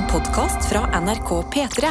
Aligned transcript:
En 0.00 0.06
podkast 0.06 0.68
fra 0.72 1.00
NRK 1.00 1.28
P3. 1.54 1.86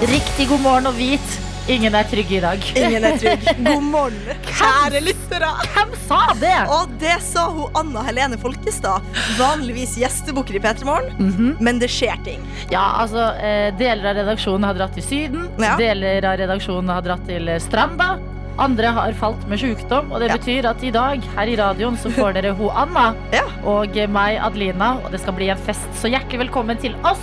Riktig 0.00 0.48
god 0.50 0.60
morgen 0.60 0.86
og 0.90 0.96
hvit. 0.98 1.36
Ingen 1.72 1.96
er 1.98 2.04
trygge 2.06 2.36
i 2.36 2.40
dag. 2.44 2.66
Ingen 2.78 3.06
er 3.08 3.16
trygg. 3.18 3.46
God 3.66 3.86
morgen, 3.88 4.42
kjære 4.58 5.00
lyttere. 5.06 5.48
Hvem 5.72 5.96
sa 6.06 6.20
det? 6.42 6.52
Og 6.76 6.92
det 7.00 7.16
sa 7.24 7.46
hun 7.50 7.72
Anna 7.80 8.04
Helene 8.06 8.38
Folkestad. 8.38 9.02
Vanligvis 9.40 9.96
gjestebukker 10.02 10.60
i 10.60 10.62
P3 10.66 10.84
Morgen, 10.86 11.16
Mhm. 11.24 11.56
men 11.64 11.80
det 11.82 11.88
skjer 11.90 12.20
ting. 12.28 12.44
Ja, 12.70 12.84
altså, 13.00 13.30
eh, 13.40 13.72
Deler 13.80 14.12
av 14.12 14.20
redaksjonen 14.20 14.68
har 14.68 14.76
dratt 14.78 14.94
til 14.98 15.02
Syden. 15.08 15.48
Ja. 15.58 15.74
Deler 15.80 16.20
av 16.34 16.36
redaksjonen 16.44 16.92
har 16.94 17.02
dratt 17.08 17.24
til 17.26 17.48
Stranda. 17.64 18.18
Andre 18.58 18.86
har 18.96 19.12
falt 19.20 19.42
med 19.50 19.58
sykdom, 19.60 20.12
og 20.12 20.20
det 20.22 20.30
Ja. 20.30 20.36
betyr 20.38 20.64
at 20.70 20.82
i 20.82 20.90
dag 20.90 21.20
her 21.36 21.46
i 21.46 21.56
radioen 21.56 21.96
så 22.00 22.08
får 22.10 22.32
dere 22.38 22.54
ho 22.56 22.70
Anna 22.70 23.14
Ja. 23.32 23.42
og 23.64 23.92
meg, 24.08 24.38
Adelina, 24.40 24.94
og 25.04 25.10
det 25.12 25.20
skal 25.20 25.34
bli 25.36 25.50
en 25.52 25.58
fest. 25.58 25.86
Så 26.00 26.08
hjertelig 26.08 26.38
velkommen 26.48 26.78
til 26.80 26.94
oss. 27.04 27.20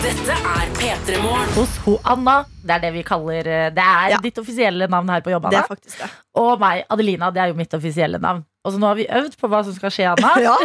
Dette 0.00 0.32
er 0.32 0.68
P3 0.80 1.18
Morgen. 1.22 1.48
hos 1.56 1.76
ho 1.84 1.98
Anna. 2.04 2.44
Det 2.64 2.70
er 2.76 2.78
det 2.80 2.92
vi 2.94 3.02
kaller 3.02 3.46
eh, 3.46 3.70
Det 3.70 3.84
er 3.84 4.08
Ja. 4.10 4.18
ditt 4.22 4.38
offisielle 4.38 4.86
navn 4.88 5.08
her 5.08 5.20
på 5.20 5.30
jobb, 5.30 5.42
Det 5.50 5.54
Anna. 5.56 5.64
er 5.64 5.68
faktisk 5.68 5.98
det. 5.98 6.10
Og 6.36 6.58
meg, 6.60 6.84
Adelina. 6.90 7.30
Det 7.30 7.42
er 7.42 7.46
jo 7.48 7.54
mitt 7.54 7.72
offisielle 7.74 8.18
navn. 8.18 8.44
Og 8.64 8.72
så 8.72 8.78
nå 8.78 8.86
har 8.86 8.94
vi 8.94 9.06
øvd 9.06 9.36
på 9.40 9.48
hva 9.48 9.62
som 9.64 9.72
skal 9.74 9.90
skje, 9.90 10.06
Anna. 10.16 10.32
Ja, 10.40 10.56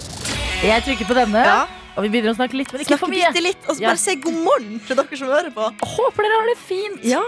Jeg 0.66 0.82
trykker 0.84 1.04
på 1.06 1.14
denne, 1.14 1.36
ja. 1.44 1.64
Og 1.96 2.02
vi 2.04 2.08
begynner 2.12 2.32
å 2.34 2.36
snakke 2.36 2.54
litt, 2.60 2.72
men 2.72 2.80
ikke 2.84 2.98
for 2.98 3.08
mye. 3.08 3.32
litt, 3.42 3.58
og 3.68 3.76
så 3.76 3.80
Ja. 3.80 3.88
bare 3.88 3.96
si 3.98 4.14
god 4.16 4.34
morgen 4.44 4.80
til 4.86 4.96
dere 4.96 5.16
som 5.16 5.28
hører 5.28 5.50
på. 5.54 5.70
Håper 5.82 6.22
dere 6.22 6.36
har 6.40 6.46
det 6.46 6.58
fint. 6.58 7.04
Ja, 7.04 7.22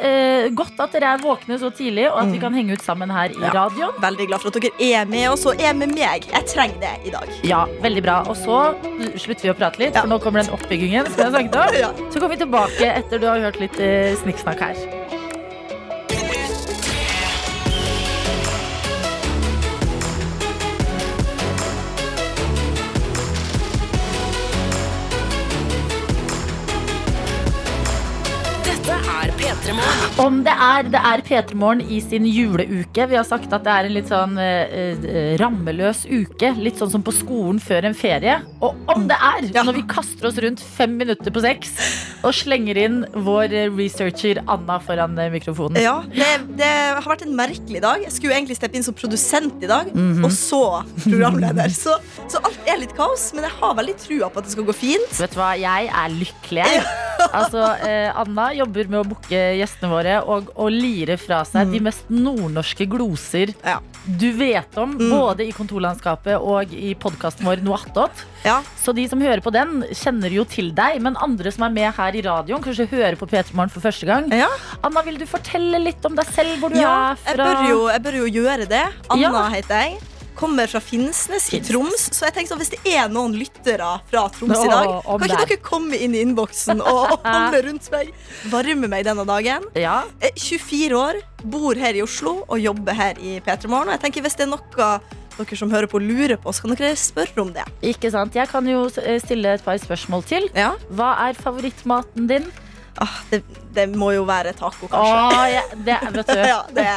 eh, 0.00 0.48
godt 0.50 0.78
at 0.80 0.92
dere 0.92 1.14
er 1.14 1.18
våkne 1.18 1.58
så 1.58 1.70
tidlig, 1.74 2.06
og 2.10 2.18
at 2.18 2.26
vi 2.32 2.38
Mm. 2.38 2.40
kan 2.40 2.54
henge 2.54 2.72
ut 2.72 2.82
sammen 2.82 3.10
her 3.10 3.28
i 3.30 3.40
Ja. 3.40 3.50
radioen. 3.50 3.94
Veldig 4.00 4.26
glad 4.28 4.40
for 4.40 4.48
at 4.48 4.54
dere 4.54 4.72
er 4.80 5.04
med 5.06 5.28
oss, 5.30 5.44
og 5.46 5.60
er 5.60 5.72
med 5.74 5.94
meg. 5.94 6.26
Jeg 6.30 6.46
trenger 6.46 6.80
det 6.80 7.06
i 7.06 7.10
dag. 7.10 7.28
Ja, 7.42 7.66
veldig 7.82 8.02
bra. 8.02 8.20
Og 8.28 8.36
så 8.36 8.74
slutter 9.18 9.42
vi 9.42 9.48
å 9.50 9.54
prate 9.58 9.78
litt, 9.78 9.94
Ja. 9.94 10.02
for 10.02 10.08
nå 10.08 10.20
kommer 10.20 10.42
den 10.44 10.52
oppbyggingen. 10.52 11.06
som 11.06 11.32
jeg 11.32 11.32
snakket 11.50 11.56
om. 11.68 11.74
Ja. 11.82 11.92
Så 12.10 12.20
kommer 12.20 12.36
vi 12.36 12.44
tilbake 12.44 12.96
etter 12.96 13.18
du 13.18 13.26
har 13.26 13.38
hørt 13.40 13.58
litt 13.60 13.78
eh, 13.80 14.14
snikksnakk 14.16 14.60
her. 14.60 15.01
Om 30.20 30.42
det 30.44 30.52
er 30.52 30.84
det 30.92 31.00
er 31.08 31.22
P3 31.24 31.54
Morgen 31.56 31.80
i 31.88 31.96
sin 32.04 32.26
juleuke. 32.28 33.06
Vi 33.08 33.16
har 33.16 33.24
sagt 33.24 33.52
at 33.56 33.62
det 33.64 33.72
er 33.72 33.86
en 33.88 33.94
litt 33.94 34.10
sånn 34.10 34.34
eh, 34.38 34.92
eh, 35.08 35.30
rammeløs 35.40 36.02
uke. 36.04 36.50
Litt 36.60 36.76
sånn 36.78 36.90
som 36.92 37.02
på 37.06 37.14
skolen 37.16 37.56
før 37.62 37.88
en 37.88 37.96
ferie. 37.96 38.34
Og 38.62 38.76
om 38.92 39.06
det 39.08 39.16
er 39.16 39.48
Ja. 39.56 39.62
når 39.64 39.78
vi 39.80 39.84
kaster 39.88 40.28
oss 40.28 40.36
rundt 40.44 40.60
fem 40.60 40.98
minutter 41.00 41.32
på 41.32 41.40
seks 41.42 41.72
og 42.22 42.34
slenger 42.36 42.76
inn 42.84 42.98
vår 43.24 43.54
eh, 43.56 43.70
researcher 43.72 44.42
Anna 44.46 44.76
foran 44.84 45.16
eh, 45.18 45.30
mikrofonen. 45.32 45.80
Ja, 45.80 46.02
det, 46.12 46.28
det 46.60 46.68
har 46.92 47.08
vært 47.08 47.24
en 47.26 47.34
merkelig 47.40 47.80
dag. 47.82 48.04
Jeg 48.04 48.12
skulle 48.12 48.36
egentlig 48.36 48.58
steppe 48.60 48.76
inn 48.78 48.84
som 48.86 48.94
produsent 48.94 49.64
i 49.64 49.70
dag, 49.72 49.88
Mhm. 49.96 50.24
og 50.28 50.30
så 50.36 50.62
programleder. 51.06 51.72
Så, 51.72 51.96
så 52.28 52.38
alt 52.44 52.60
er 52.68 52.78
litt 52.84 52.92
kaos, 53.00 53.30
men 53.34 53.48
jeg 53.48 53.56
har 53.58 53.74
veldig 53.80 53.96
trua 54.04 54.28
på 54.28 54.38
at 54.38 54.44
det 54.44 54.52
skal 54.58 54.68
gå 54.68 54.76
fint. 54.76 55.16
Vet 55.18 55.32
du 55.34 55.40
hva, 55.40 55.54
jeg 55.58 55.88
er 55.88 56.14
lykkelig. 56.20 56.68
jeg. 56.68 56.84
Altså, 57.32 57.62
eh, 57.86 58.10
Anna 58.18 58.50
jobber 58.54 58.88
med 58.92 59.00
å 59.00 59.06
booke 59.08 59.40
gjestene 59.58 59.88
våre 59.92 60.18
og, 60.26 60.50
å 60.58 60.66
lire 60.70 61.16
fra 61.20 61.42
seg 61.48 61.70
de 61.72 61.80
mest 61.80 62.10
nordnorske 62.12 62.86
gloser 62.90 63.54
Ja. 63.64 63.78
du 64.04 64.32
vet 64.36 64.76
om, 64.76 64.96
Mm. 64.98 65.10
både 65.10 65.46
i 65.46 65.52
kontorlandskapet 65.54 66.40
og 66.40 66.72
i 66.74 66.94
podkasten 66.98 67.46
vår 67.46 67.62
Noe 67.62 67.78
attåt. 67.78 68.24
Ja. 68.44 68.58
Så 68.76 68.92
de 68.94 69.06
som 69.08 69.20
hører 69.22 69.40
på 69.40 69.52
den, 69.54 69.84
kjenner 69.94 70.30
jo 70.34 70.44
til 70.44 70.72
deg. 70.74 71.00
Men 71.00 71.16
andre 71.22 71.52
som 71.54 71.64
er 71.68 71.70
med 71.70 71.94
her 71.94 72.12
i 72.18 72.22
radioen, 72.26 72.62
kanskje 72.64 72.88
hører 72.90 73.16
på 73.16 73.28
P3 73.30 73.54
Morgen 73.54 73.70
for 73.70 73.80
første 73.80 74.06
gang. 74.08 74.28
Ja. 74.34 74.48
Anna, 74.82 75.02
vil 75.06 75.16
du 75.18 75.24
fortelle 75.30 75.78
litt 75.82 76.04
om 76.04 76.16
deg 76.18 76.26
selv, 76.34 76.58
hvor 76.60 76.70
du 76.74 76.80
Ja, 76.80 77.12
er 77.12 77.16
jeg 77.24 77.36
fra? 77.36 77.44
bør, 77.54 77.68
jo, 77.70 77.88
jeg 77.88 78.02
bør 78.02 78.18
jo 78.18 78.26
gjøre 78.42 78.68
det. 78.68 78.84
Anna 79.08 79.48
heter 79.54 79.84
jeg. 79.86 80.00
Kommer 80.38 80.66
fra 80.70 80.80
Finnsnes 80.82 81.48
i 81.54 81.60
Troms. 81.64 82.08
Så 82.16 82.26
jeg 82.26 82.34
tenker 82.36 82.52
sånn, 82.54 82.62
hvis 82.62 82.72
det 82.72 82.80
er 82.96 83.10
noen 83.12 83.34
lyttere 83.36 83.88
fra 84.10 84.24
Troms 84.34 84.56
i 84.64 84.68
dag, 84.70 84.92
kan 85.06 85.26
ikke 85.26 85.28
der. 85.36 85.46
dere 85.52 85.58
komme 85.64 85.98
inn 86.02 86.16
i 86.16 86.22
innboksen 86.24 86.80
og 86.82 87.16
holde 87.24 87.62
rundt 87.68 87.88
meg? 87.94 88.12
Varme 88.52 88.90
meg 88.90 89.04
denne 89.08 89.26
dagen. 89.28 89.66
Ja, 89.78 90.02
Jeg 90.22 90.32
er 90.32 90.46
24 90.62 90.98
år, 90.98 91.20
bor 91.44 91.78
her 91.78 91.98
i 91.98 92.02
Oslo 92.04 92.38
og 92.46 92.58
jobber 92.62 92.96
her 92.96 93.18
i 93.20 93.36
P3 93.44 93.68
Morgen. 93.70 93.92
Og 93.92 93.96
jeg 93.98 94.04
tenker 94.06 94.24
hvis 94.26 94.38
det 94.40 94.46
er 94.48 94.54
noe 94.54 94.92
dere 95.38 95.56
som 95.56 95.70
hører 95.72 95.88
på 95.88 95.98
lurer 96.02 96.36
på, 96.40 96.52
så 96.52 96.66
kan 96.66 96.76
dere 96.76 96.92
spørre 97.00 97.40
om 97.42 97.52
det. 97.54 97.64
ikke 97.88 98.10
sant? 98.12 98.34
Jeg 98.36 98.50
kan 98.50 98.66
jo 98.68 98.84
eh, 99.00 99.16
stille 99.22 99.54
et 99.56 99.64
par 99.64 99.78
spørsmål 99.80 100.22
til. 100.28 100.48
Ja. 100.54 100.74
Hva 100.92 101.14
er 101.28 101.38
favorittmaten 101.40 102.28
din? 102.30 102.44
Ah, 103.00 103.20
det, 103.30 103.42
det 103.72 103.86
må 103.96 104.12
jo 104.12 104.26
være 104.28 104.52
taco, 104.58 104.88
kanskje. 104.90 105.20
Ah, 105.38 105.46
ja, 105.50 105.62
det, 105.72 106.00
vet 106.18 106.34
du. 106.34 106.42
Ja, 106.52 106.60
det 106.74 106.88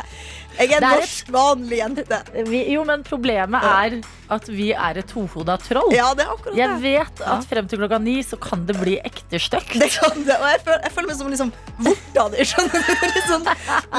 jeg 0.55 0.71
er 0.71 0.79
en 0.79 0.93
norsk, 1.01 1.29
vanlig 1.35 1.79
jente. 1.81 2.19
Vi, 2.47 2.61
jo, 2.71 2.83
men 2.87 3.03
problemet 3.05 3.65
er 3.67 3.97
at 4.31 4.47
vi 4.49 4.69
er 4.71 4.99
et 5.01 5.09
tohoda 5.11 5.57
troll. 5.61 5.91
Ja, 5.93 6.07
det 6.17 6.23
er 6.25 6.31
akkurat 6.31 6.55
det. 6.55 6.61
Jeg 6.61 6.77
vet 6.83 7.23
at 7.27 7.47
frem 7.49 7.67
til 7.69 7.81
klokka 7.81 7.99
ni 8.01 8.15
så 8.25 8.39
kan 8.41 8.63
det 8.67 8.77
bli 8.79 8.95
ekte 9.05 9.39
stygt. 9.41 9.75
Det 9.81 9.89
kan 9.97 10.23
det, 10.25 10.37
og 10.39 10.47
jeg 10.53 10.61
føler, 10.65 10.79
jeg 10.87 10.95
føler 10.95 11.09
meg 11.11 11.19
som 11.19 11.33
liksom 11.33 11.51
vorta 11.87 12.27
di. 12.31 12.45
Litt, 12.45 13.27
sånn, 13.27 13.49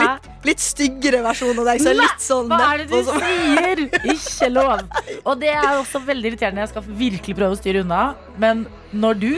litt, 0.01 0.31
litt 0.49 0.65
styggere 0.65 1.21
versjon 1.27 1.61
av 1.61 1.69
deg. 1.71 1.85
Så 1.85 1.95
litt 1.97 2.25
sånn 2.25 2.51
Hva 2.51 2.63
er 2.73 2.83
det 2.85 2.89
du 2.91 2.97
sånn. 3.11 3.27
sier? 3.27 3.85
Ikke 4.17 4.51
lov. 4.53 4.87
Og 5.25 5.35
det 5.43 5.53
er 5.53 5.71
også 5.77 6.03
veldig 6.09 6.33
irriterende. 6.33 6.65
Jeg 6.65 6.73
skal 6.73 6.89
virkelig 7.05 7.37
prøve 7.39 7.59
å 7.59 7.61
styre 7.61 7.85
unna. 7.85 8.03
Men 8.41 8.65
når 8.97 9.23
du 9.23 9.31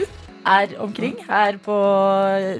er 0.45 0.75
omkring 0.79 1.17
her 1.27 1.57
på 1.63 1.75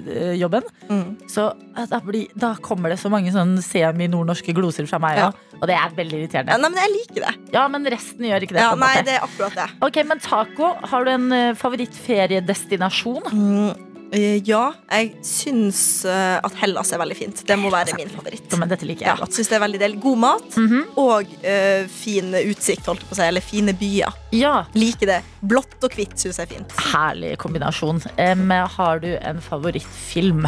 eh, 0.09 0.33
jobben, 0.39 0.63
Mm. 0.89 1.17
så 1.29 1.51
eh, 1.77 1.85
da, 1.85 1.99
blir, 2.01 2.27
da 2.35 2.55
kommer 2.65 2.89
det 2.89 2.97
så 2.99 3.09
mange 3.13 3.29
sånn 3.31 3.57
semi-nordnorske 3.61 4.53
gloser 4.57 4.87
fra 4.89 4.97
meg 4.99 5.17
Ja. 5.17 5.31
Og 5.61 5.67
det 5.67 5.75
er 5.75 5.89
veldig 5.93 6.17
Ja, 6.17 6.23
irriterende. 6.25 6.57
nei, 6.61 6.69
men 6.69 6.79
jeg 6.79 6.91
liker 6.95 7.25
det. 7.27 7.53
Ja, 7.53 7.67
men 7.67 7.83
resten 7.85 8.25
gjør 8.25 8.41
ikke 8.45 8.55
det. 8.55 8.61
Ja, 8.63 8.75
nei, 8.75 8.93
måte. 8.95 9.05
det 9.05 9.13
er 9.17 9.25
akkurat 9.27 9.55
det. 9.55 9.67
Ok, 9.81 10.03
Men 10.07 10.19
taco, 10.19 10.73
har 10.87 11.03
du 11.05 11.11
en 11.11 11.31
eh, 11.31 11.53
favorittferiedestinasjon? 11.53 13.21
Mm, 13.31 13.88
ja, 14.11 14.61
jeg 14.89 15.11
syns 15.27 16.03
eh, 16.09 16.39
at 16.43 16.53
Hellas 16.61 16.89
er 16.95 16.97
veldig 17.01 17.17
fint. 17.17 17.41
Det 17.45 17.57
må 17.61 17.69
være 17.73 17.93
min 17.97 18.09
favoritt. 18.09 18.55
Men 18.57 18.69
dette 18.71 18.87
liker 18.89 19.05
Ja, 19.05 19.13
jeg 19.13 19.21
godt. 19.25 19.33
synes 19.37 19.49
det 19.51 19.57
er 19.59 19.63
veldig 19.65 19.79
del. 19.83 19.95
God 20.01 20.17
mat 20.17 20.55
Mhm. 20.57 20.79
og 20.97 21.25
uh, 21.45 21.87
fin 21.93 22.33
utsikt, 22.39 22.85
holdt 22.89 23.01
jeg 23.03 23.09
på 23.09 23.13
å 23.13 23.19
si. 23.19 23.27
Eller 23.27 23.41
fine 23.45 23.73
byer. 23.77 24.13
Ja, 24.33 24.65
Liker 24.73 25.05
det. 25.13 25.19
Blått 25.45 25.77
og 25.83 25.93
hvitt 25.93 26.17
syns 26.17 26.37
jeg 26.41 26.47
er 26.49 26.55
fint. 26.55 26.71
Herlig 26.93 27.35
kombinasjon. 27.37 28.01
Um, 28.17 28.49
har 28.49 28.99
du 28.99 29.11
en 29.21 29.39
favorittfilm? 29.41 30.47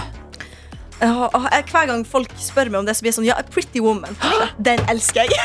Jeg- 1.02 1.66
hver 1.72 1.88
gang 1.90 2.04
folk 2.06 2.30
spør 2.38 2.70
meg 2.70 2.80
om 2.80 2.86
det, 2.86 2.94
så 2.96 3.02
blir 3.02 3.10
jeg 3.14 3.20
sånn 3.22 3.26
Ja, 3.26 3.38
Pretty 3.50 3.80
Woman. 3.82 4.16
Den 4.62 4.80
elsker 4.88 5.24
jeg. 5.26 5.30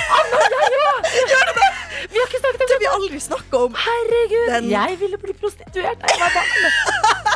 Vi 2.07 2.21
har 2.21 2.29
ikke 2.29 2.41
snakket 2.41 2.61
om 2.61 2.67
Det 2.69 2.75
har 2.75 2.81
vi 2.83 2.89
aldri 2.97 3.19
snakka 3.21 3.59
om. 3.67 3.75
Herregud, 3.75 4.47
Den- 4.53 4.71
jeg 4.71 4.99
ville 5.01 5.19
bli 5.19 5.33
prostituert 5.33 5.99
jeg 6.07 6.21
var 6.21 6.31
barn. 6.37 6.51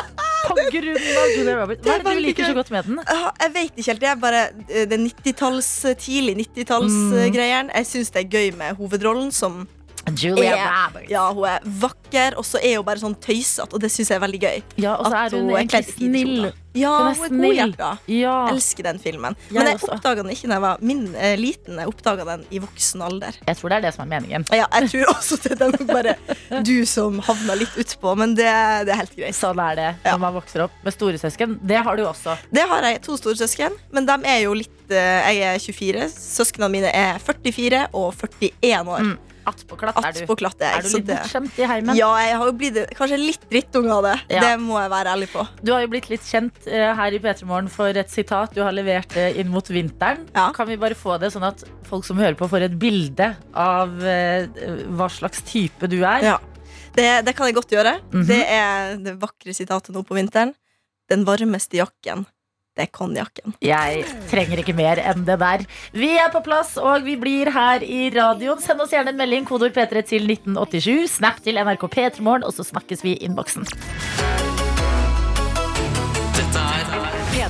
På 0.51 0.65
grunn 0.75 1.17
av 1.23 1.33
Julia 1.35 1.55
Roberts. 1.61 1.83
Hva 1.85 1.95
er 1.97 2.03
det 2.05 2.15
du 2.17 2.23
liker 2.25 2.45
så 2.49 2.55
godt 2.57 2.71
med 2.75 2.89
den? 2.89 2.99
Jeg 3.41 3.53
vet 3.55 3.71
ikke 3.77 3.89
helt. 3.91 4.01
Det 4.01 4.09
er 4.11 4.15
bare 4.21 4.41
eh, 4.69 4.85
den 4.91 5.05
90-talls, 5.09 5.69
tidlig 6.03 6.35
Mm. 6.37 6.43
90-tallsgreieren. 6.45 7.71
Jeg 7.75 7.85
syns 7.89 8.11
det 8.15 8.25
er 8.25 8.29
gøy 8.37 8.51
med 8.57 8.75
hovedrollen, 8.79 9.31
som 9.35 9.67
Julia 10.15 10.55
er 10.55 10.71
Roberts. 10.87 11.09
Ja, 11.11 11.25
hun 11.33 11.45
er 11.49 11.59
vakker, 11.81 12.37
og 12.37 12.45
så 12.45 12.59
er 12.63 12.77
hun 12.79 12.85
bare 12.87 12.99
sånn 13.03 13.15
tøysete, 13.21 13.69
og 13.73 13.79
det 13.83 13.91
syns 13.93 14.09
jeg 14.11 14.17
er 14.19 14.25
veldig 14.25 14.41
gøy. 14.41 14.63
Ja, 14.83 14.95
og 14.97 15.05
så 15.11 15.15
er 15.25 15.37
hun 15.37 15.49
hun 15.49 15.57
egentlig 15.61 15.85
snill. 15.95 16.51
Ja, 16.71 17.11
Hun 17.11 17.11
er 17.11 17.25
er 17.25 17.31
godhjerta. 17.35 17.87
Ja. 18.07 18.33
Elsker 18.53 18.85
den 18.87 18.99
filmen. 19.03 19.35
Jeg 19.49 19.57
Men 19.57 19.67
jeg 19.67 19.75
også. 19.75 19.89
oppdaga 19.91 20.23
den 20.23 20.31
ikke 20.31 20.47
da 20.47 20.53
jeg 20.55 20.61
var 20.63 20.77
min, 20.79 21.01
eh, 21.19 21.33
liten. 21.35 21.75
Jeg 21.81 21.87
oppdaga 21.91 22.23
den 22.29 22.45
i 22.49 22.59
voksen 22.63 23.01
alder. 23.03 23.35
Jeg 23.45 23.57
tror 23.59 23.69
det 23.73 23.75
er 23.77 23.81
det 23.81 23.93
som 23.93 24.05
er 24.05 24.11
meningen. 24.21 24.45
Ja, 24.55 24.67
jeg 24.79 24.87
tror 24.93 25.11
også 25.11 25.37
det 25.43 25.57
er 25.59 25.73
nok 25.73 25.83
bare 25.89 26.15
du 26.63 26.85
som 26.87 27.19
havna 27.19 27.57
litt 27.59 27.75
utpå, 27.75 28.15
men 28.15 28.35
det, 28.35 28.47
det 28.87 28.93
er 28.95 29.01
helt 29.01 29.15
greit. 29.17 29.35
Sånn 29.35 29.59
er 29.59 29.75
det 29.75 29.89
Ja. 30.05 30.13
når 30.15 30.19
man 30.23 30.33
vokser 30.39 30.63
opp 30.63 30.71
med 30.85 30.93
storesøsken. 30.95 31.59
Det 31.61 31.75
har 31.83 31.97
du 31.99 32.05
også. 32.07 32.37
Det 32.53 32.63
har 32.71 32.87
jeg 32.87 33.01
to 33.03 33.17
storesøsken, 33.19 33.75
men 33.91 34.05
de 34.07 34.15
er 34.31 34.39
jo 34.45 34.53
litt 34.53 34.95
eh, 34.95 35.27
Jeg 35.35 35.43
er 35.43 35.59
24. 35.59 36.07
Søsknene 36.15 36.71
mine 36.71 36.87
er 36.95 37.19
44 37.19 37.89
og 37.93 38.15
41 38.15 38.87
år. 38.87 38.99
Mm. 39.11 39.17
Attpåklatt 39.49 39.97
er 39.97 40.13
du. 40.13 40.19
Attpåklatt 40.21 40.61
er 40.61 40.75
Er 40.77 40.81
du 40.85 40.89
litt 40.93 41.05
det- 41.07 41.15
bortskjemt 41.17 41.59
i 41.59 41.65
heimen? 41.65 41.95
Ja, 41.97 42.09
jeg 42.21 42.35
har 42.37 42.45
jo 42.45 42.53
blitt 42.53 42.75
kanskje 42.97 43.17
litt 43.17 43.45
drittunge 43.49 43.91
av 43.91 44.03
det. 44.03 44.15
Ja. 44.35 44.41
Det 44.41 44.59
må 44.61 44.77
jeg 44.79 44.91
være 44.93 45.13
ærlig 45.15 45.29
på. 45.33 45.47
Du 45.63 45.71
har 45.73 45.81
jo 45.81 45.87
blitt 45.87 46.09
litt 46.09 46.21
kjent 46.21 46.67
eh, 46.67 46.93
her 46.95 47.11
i 47.11 47.19
P3 47.19 47.43
Morgen 47.49 47.67
for 47.69 47.87
et 47.89 48.09
sitat 48.13 48.53
du 48.53 48.61
har 48.61 48.71
levert 48.71 49.15
eh, 49.17 49.39
inn 49.41 49.49
mot 49.49 49.65
vinteren. 49.67 50.27
Ja. 50.35 50.51
Kan 50.53 50.67
vi 50.67 50.77
bare 50.77 50.93
få 50.95 51.17
det, 51.19 51.31
sånn 51.33 51.47
at 51.47 51.63
folk 51.89 52.05
som 52.05 52.17
hører 52.21 52.35
på, 52.37 52.47
får 52.51 52.67
et 52.69 52.77
bilde 52.79 53.31
av 53.53 53.97
eh, 54.05 54.45
hva 54.93 55.09
slags 55.09 55.41
type 55.49 55.89
du 55.89 56.03
er? 56.03 56.21
Ja. 56.23 56.37
Det, 56.93 57.25
det 57.25 57.33
kan 57.37 57.47
jeg 57.47 57.55
godt 57.55 57.71
gjøre. 57.71 57.97
Mhm. 58.11 58.27
Det 58.27 58.41
er 58.47 58.97
det 58.97 59.17
vakre 59.19 59.53
sitatet 59.55 59.95
nå 59.95 60.03
på 60.05 60.15
vinteren. 60.19 60.53
Den 61.09 61.25
varmeste 61.25 61.77
jakken 61.81 62.25
det 62.77 62.85
er 62.85 62.91
konjakken. 62.95 63.55
Jeg 63.59 64.05
trenger 64.31 64.61
ikke 64.61 64.75
mer 64.77 64.99
enn 65.03 65.25
det 65.27 65.35
der. 65.41 65.65
Vi 65.91 66.13
er 66.15 66.29
på 66.31 66.39
plass, 66.45 66.77
og 66.79 67.03
vi 67.03 67.17
blir 67.19 67.51
her 67.51 67.83
i 67.83 68.07
radioen. 68.15 68.61
Send 68.63 68.79
oss 68.83 68.93
gjerne 68.95 69.11
en 69.11 69.19
melding, 69.19 69.43
kodord 69.47 69.75
P3 69.75 70.05
til 70.07 70.29
1987. 70.29 71.17
Snap 71.17 71.41
til 71.43 71.59
NRK 71.59 71.83
P3morgen, 71.91 72.47
og 72.47 72.55
så 72.55 72.63
snakkes 72.67 73.03
vi 73.03 73.17
i 73.17 73.25
innboksen. 73.27 73.67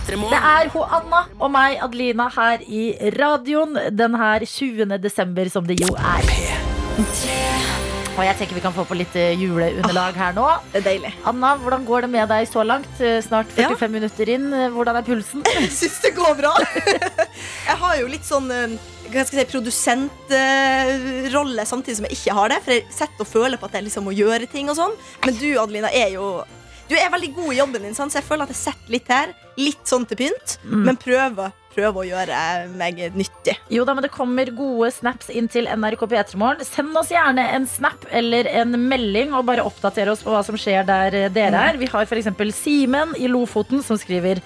Det 0.02 0.40
er 0.40 0.70
ho 0.74 0.82
Anna 0.98 1.22
og 1.38 1.52
meg, 1.54 1.78
Adelina, 1.84 2.28
her 2.34 2.66
i 2.66 2.90
radioen 3.20 3.78
den 3.94 4.18
her 4.18 4.46
20. 4.46 4.98
desember, 5.04 5.50
som 5.54 5.70
det 5.70 5.80
jo 5.84 5.94
er. 5.96 7.91
Og 8.12 8.26
jeg 8.28 8.36
tenker 8.38 8.58
vi 8.58 8.62
kan 8.64 8.74
få 8.76 8.84
på 8.86 8.96
litt 9.00 9.14
eh, 9.18 9.32
juleunderlag 9.40 10.18
her 10.20 10.34
nå. 10.36 10.44
Det 10.74 10.82
er 10.82 10.86
deilig. 10.90 11.12
Anna, 11.30 11.54
hvordan 11.62 11.86
går 11.88 12.00
det 12.06 12.10
med 12.12 12.28
deg 12.30 12.44
så 12.50 12.62
langt? 12.68 12.90
Snart 13.00 13.24
Snart 13.26 13.48
Ja. 13.58 13.70
45 13.72 13.92
minutter 13.96 14.26
inn. 14.34 14.50
Eh, 14.54 14.68
Hvordan 14.74 14.96
er 15.00 15.06
pulsen? 15.08 15.42
Jeg 15.56 15.72
syns 15.74 16.00
det 16.04 16.12
går 16.18 16.34
bra. 16.42 16.52
jeg 17.70 17.78
har 17.82 17.94
jo 18.02 18.08
litt 18.12 18.26
sånn 18.28 18.48
eh, 18.52 18.76
hva 19.12 19.24
skal 19.28 19.40
jeg 19.42 19.48
si, 19.48 19.52
produsentrolle 19.56 21.64
samtidig 21.68 21.98
som 21.98 22.06
jeg 22.08 22.16
ikke 22.20 22.36
har 22.38 22.48
det. 22.54 22.60
For 22.64 22.72
jeg 22.76 22.84
setter 22.96 23.22
og 23.26 23.32
føler 23.32 23.58
på 23.60 23.68
at 23.68 23.74
jeg 23.80 23.86
liksom 23.88 24.04
må 24.08 24.14
gjøre 24.16 24.46
ting 24.52 24.70
og 24.72 24.78
sånn. 24.80 24.94
Men 25.26 25.34
du, 25.40 25.50
Adelina, 25.60 25.90
er 25.92 26.10
jo 26.18 26.26
Du 26.92 26.96
er 27.00 27.08
veldig 27.12 27.32
god 27.36 27.50
i 27.54 27.58
jobben 27.62 27.82
din, 27.88 27.96
så 27.96 28.04
jeg 28.12 28.24
føler 28.28 28.44
at 28.44 28.52
jeg 28.52 28.60
setter 28.62 28.92
litt 28.92 29.08
her. 29.12 29.28
Litt 29.60 29.84
sånn 29.88 30.06
til 30.08 30.18
pynt, 30.20 30.58
Mm. 30.68 30.84
men 30.88 30.96
prøver, 31.00 31.52
prøver 31.74 32.02
å 32.02 32.06
gjøre 32.08 32.38
meg 32.78 33.00
nyttig. 33.18 33.56
Jo 33.74 33.86
da, 33.88 33.96
men 33.98 34.06
det 34.06 34.12
kommer 34.14 34.52
gode 34.56 34.92
snaps 34.94 35.30
inn 35.34 35.48
til 35.52 35.68
NRK 35.72 36.06
P3morgen. 36.12 36.64
Send 36.68 36.96
oss 37.00 37.12
gjerne 37.14 37.46
en 37.56 37.68
snap 37.70 38.06
eller 38.12 38.50
en 38.62 38.76
melding 38.88 39.34
og 39.38 39.46
bare 39.50 39.66
oppdater 39.68 40.12
oss 40.12 40.24
på 40.26 40.34
hva 40.34 40.44
som 40.48 40.58
skjer 40.60 40.86
der 40.88 41.18
eh, 41.26 41.30
dere 41.34 41.68
er. 41.72 41.80
Vi 41.82 41.90
har 41.92 42.08
f.eks. 42.08 42.32
Simen 42.62 43.16
i 43.18 43.30
Lofoten 43.32 43.84
som 43.86 44.00
skriver 44.00 44.42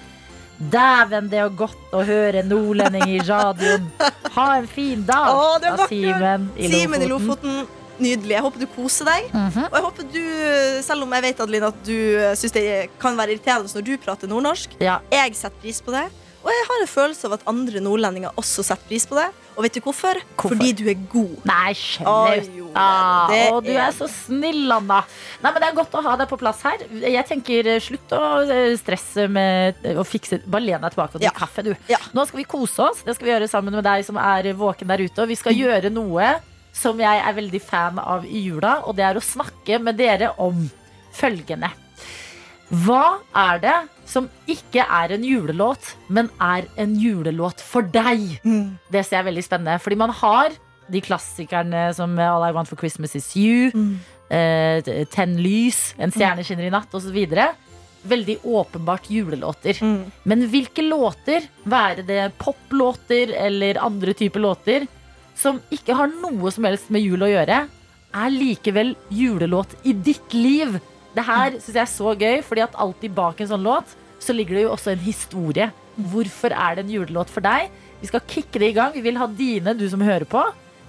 Dæven, 0.56 1.26
det 1.28 1.36
er 1.42 1.50
godt 1.52 1.92
å 1.92 2.00
høre 2.08 2.40
nordlending 2.46 3.10
i 3.12 3.18
radioen. 3.20 3.90
Ha 4.32 4.46
en 4.56 4.68
fin 4.72 5.02
dag. 5.04 5.34
Å, 5.36 5.56
det 5.60 5.72
er. 5.74 5.82
Simen 5.90 6.46
i 6.56 6.70
Simen 6.72 7.04
i 7.04 7.10
Lofoten. 7.10 7.58
Lofoten. 7.58 7.82
Nydelig. 7.96 8.34
Jeg 8.34 8.44
håper 8.44 8.60
du 8.60 8.66
koser 8.74 9.08
deg. 9.08 9.28
Mhm. 9.32 9.66
Og 9.70 9.76
jeg 9.78 9.84
håper 9.86 10.08
du, 10.12 10.22
selv 10.84 11.06
om 11.06 11.12
jeg 11.16 11.24
vet 11.24 11.38
Adeline, 11.40 11.70
at 11.72 11.78
du 11.86 11.96
syns 12.36 12.52
det 12.52 12.64
kan 13.00 13.16
være 13.16 13.32
irriterende 13.36 13.72
når 13.72 13.86
du 13.86 13.92
prater 14.04 14.28
nordnorsk, 14.28 14.76
Ja. 14.84 14.98
jeg 15.12 15.32
setter 15.38 15.60
pris 15.62 15.80
på 15.80 15.94
det. 15.96 16.02
Og 16.46 16.52
jeg 16.54 16.66
har 16.68 16.82
en 16.84 16.86
følelse 16.90 17.26
av 17.26 17.32
at 17.34 17.44
andre 17.50 17.80
nordlendinger 17.82 18.36
også 18.38 18.62
setter 18.62 18.86
pris 18.86 19.02
på 19.10 19.16
det. 19.18 19.24
Og 19.56 19.64
vet 19.64 19.74
du 19.74 19.80
hvorfor? 19.82 20.20
Hvorfor? 20.36 20.52
Fordi 20.52 20.68
du 20.78 20.84
er 20.92 21.00
god. 21.10 21.32
Nei, 21.48 21.72
slutt. 21.74 22.50
jo, 22.54 22.68
Ah, 22.78 23.32
du 23.64 23.70
er 23.72 23.90
så 23.96 24.06
snill, 24.12 24.70
Anna. 24.70 25.00
Nei, 25.42 25.50
men 25.50 25.58
Det 25.64 25.68
er 25.70 25.74
godt 25.78 25.96
å 25.98 26.02
ha 26.06 26.14
deg 26.20 26.28
på 26.30 26.38
plass 26.38 26.60
her. 26.62 26.84
Jeg 27.02 27.24
tenker 27.26 27.66
eh, 27.72 27.80
Slutt 27.82 28.12
å 28.14 28.20
eh, 28.44 28.76
stresse 28.78 29.26
med 29.32 29.80
eh, 29.82 29.96
å 29.98 30.04
fikse 30.06 30.38
Bare 30.46 30.62
len 30.68 30.84
deg 30.84 30.92
tilbake 30.94 31.16
og 31.16 31.24
drikk 31.24 31.32
Ja. 31.32 31.38
kaffe, 31.40 31.64
du. 31.66 31.72
Ja. 31.90 31.98
Nå 32.14 32.26
skal 32.28 32.42
vi 32.42 32.44
kose 32.44 32.84
oss. 32.90 33.00
Det 33.02 33.16
skal 33.16 33.26
vi 33.26 33.32
gjøre 33.34 33.48
sammen 33.50 33.74
med 33.74 33.82
deg 33.88 34.04
som 34.06 34.20
er 34.20 34.52
våken 34.54 34.86
der 34.92 35.02
ute. 35.02 35.24
Og 35.24 35.32
vi 35.32 35.38
skal 35.40 35.56
gjøre 35.56 35.90
noe 35.90 36.36
som 36.76 37.00
jeg 37.00 37.22
er 37.24 37.32
veldig 37.40 37.62
fan 37.64 37.98
av 37.98 38.26
i 38.28 38.44
jula, 38.50 38.82
og 38.84 38.94
det 38.98 39.06
er 39.08 39.16
å 39.16 39.24
snakke 39.24 39.80
med 39.80 39.96
dere 39.96 40.34
om 40.38 40.66
følgende. 41.16 41.70
Hva 42.70 43.18
er 43.36 43.60
det 43.62 43.74
som 44.10 44.28
ikke 44.50 44.82
er 44.82 45.12
en 45.14 45.22
julelåt, 45.26 45.92
men 46.10 46.28
er 46.42 46.66
en 46.82 46.96
julelåt 46.98 47.60
for 47.62 47.82
deg? 47.82 48.40
Mm. 48.42 48.76
Det 48.90 49.04
ser 49.06 49.20
jeg 49.20 49.28
veldig 49.28 49.44
spennende. 49.46 49.78
Fordi 49.82 49.98
man 50.00 50.10
har 50.10 50.50
de 50.90 51.00
klassikerne 51.02 51.88
som 51.94 52.18
All 52.18 52.44
I 52.48 52.52
Want 52.54 52.68
for 52.70 52.76
Christmas 52.78 53.14
Is 53.18 53.32
You, 53.38 53.70
Mm. 53.74 53.98
eh, 54.30 55.04
Tenn 55.10 55.36
lys, 55.38 55.94
En 55.98 56.10
stjerne 56.10 56.42
skinner 56.44 56.66
i 56.66 56.70
natt 56.70 56.92
osv. 56.94 57.16
Veldig 58.06 58.38
åpenbart 58.44 59.08
julelåter. 59.10 59.78
Mm. 59.82 60.12
Men 60.24 60.48
hvilke 60.50 60.82
låter, 60.82 61.42
være 61.64 62.04
det 62.06 62.32
poplåter 62.38 63.32
eller 63.34 63.78
andre 63.82 64.14
typer 64.14 64.40
låter, 64.40 64.86
som 65.34 65.60
ikke 65.70 65.94
har 65.94 66.06
noe 66.08 66.50
som 66.50 66.64
helst 66.64 66.90
med 66.90 67.02
jul 67.02 67.18
å 67.22 67.30
gjøre, 67.30 67.68
er 68.14 68.30
likevel 68.30 68.94
julelåt 69.10 69.74
i 69.84 69.92
ditt 69.92 70.32
liv? 70.34 70.78
Det 71.16 71.24
her 71.24 71.56
syns 71.56 71.72
jeg 71.72 71.82
er 71.82 71.92
så 71.92 72.12
gøy, 72.12 72.42
fordi 72.44 72.64
at 72.66 72.76
alltid 72.76 73.14
bak 73.16 73.40
en 73.40 73.50
sånn 73.54 73.64
låt 73.64 73.96
så 74.20 74.34
ligger 74.36 74.58
det 74.58 74.66
jo 74.66 74.74
også 74.74 74.92
en 74.92 75.02
historie. 75.04 75.70
Hvorfor 76.12 76.52
er 76.52 76.76
det 76.76 76.84
en 76.86 76.92
julelåt 76.92 77.32
for 77.32 77.44
deg? 77.44 77.70
Vi 78.02 78.08
skal 78.10 78.24
kicke 78.28 78.60
det 78.60 78.72
i 78.72 78.76
gang. 78.76 78.92
Vi 78.96 79.04
vil 79.04 79.18
ha 79.20 79.28
dine, 79.28 79.76
du 79.76 79.86
som 79.88 80.02
hører 80.04 80.26
på. 80.28 80.42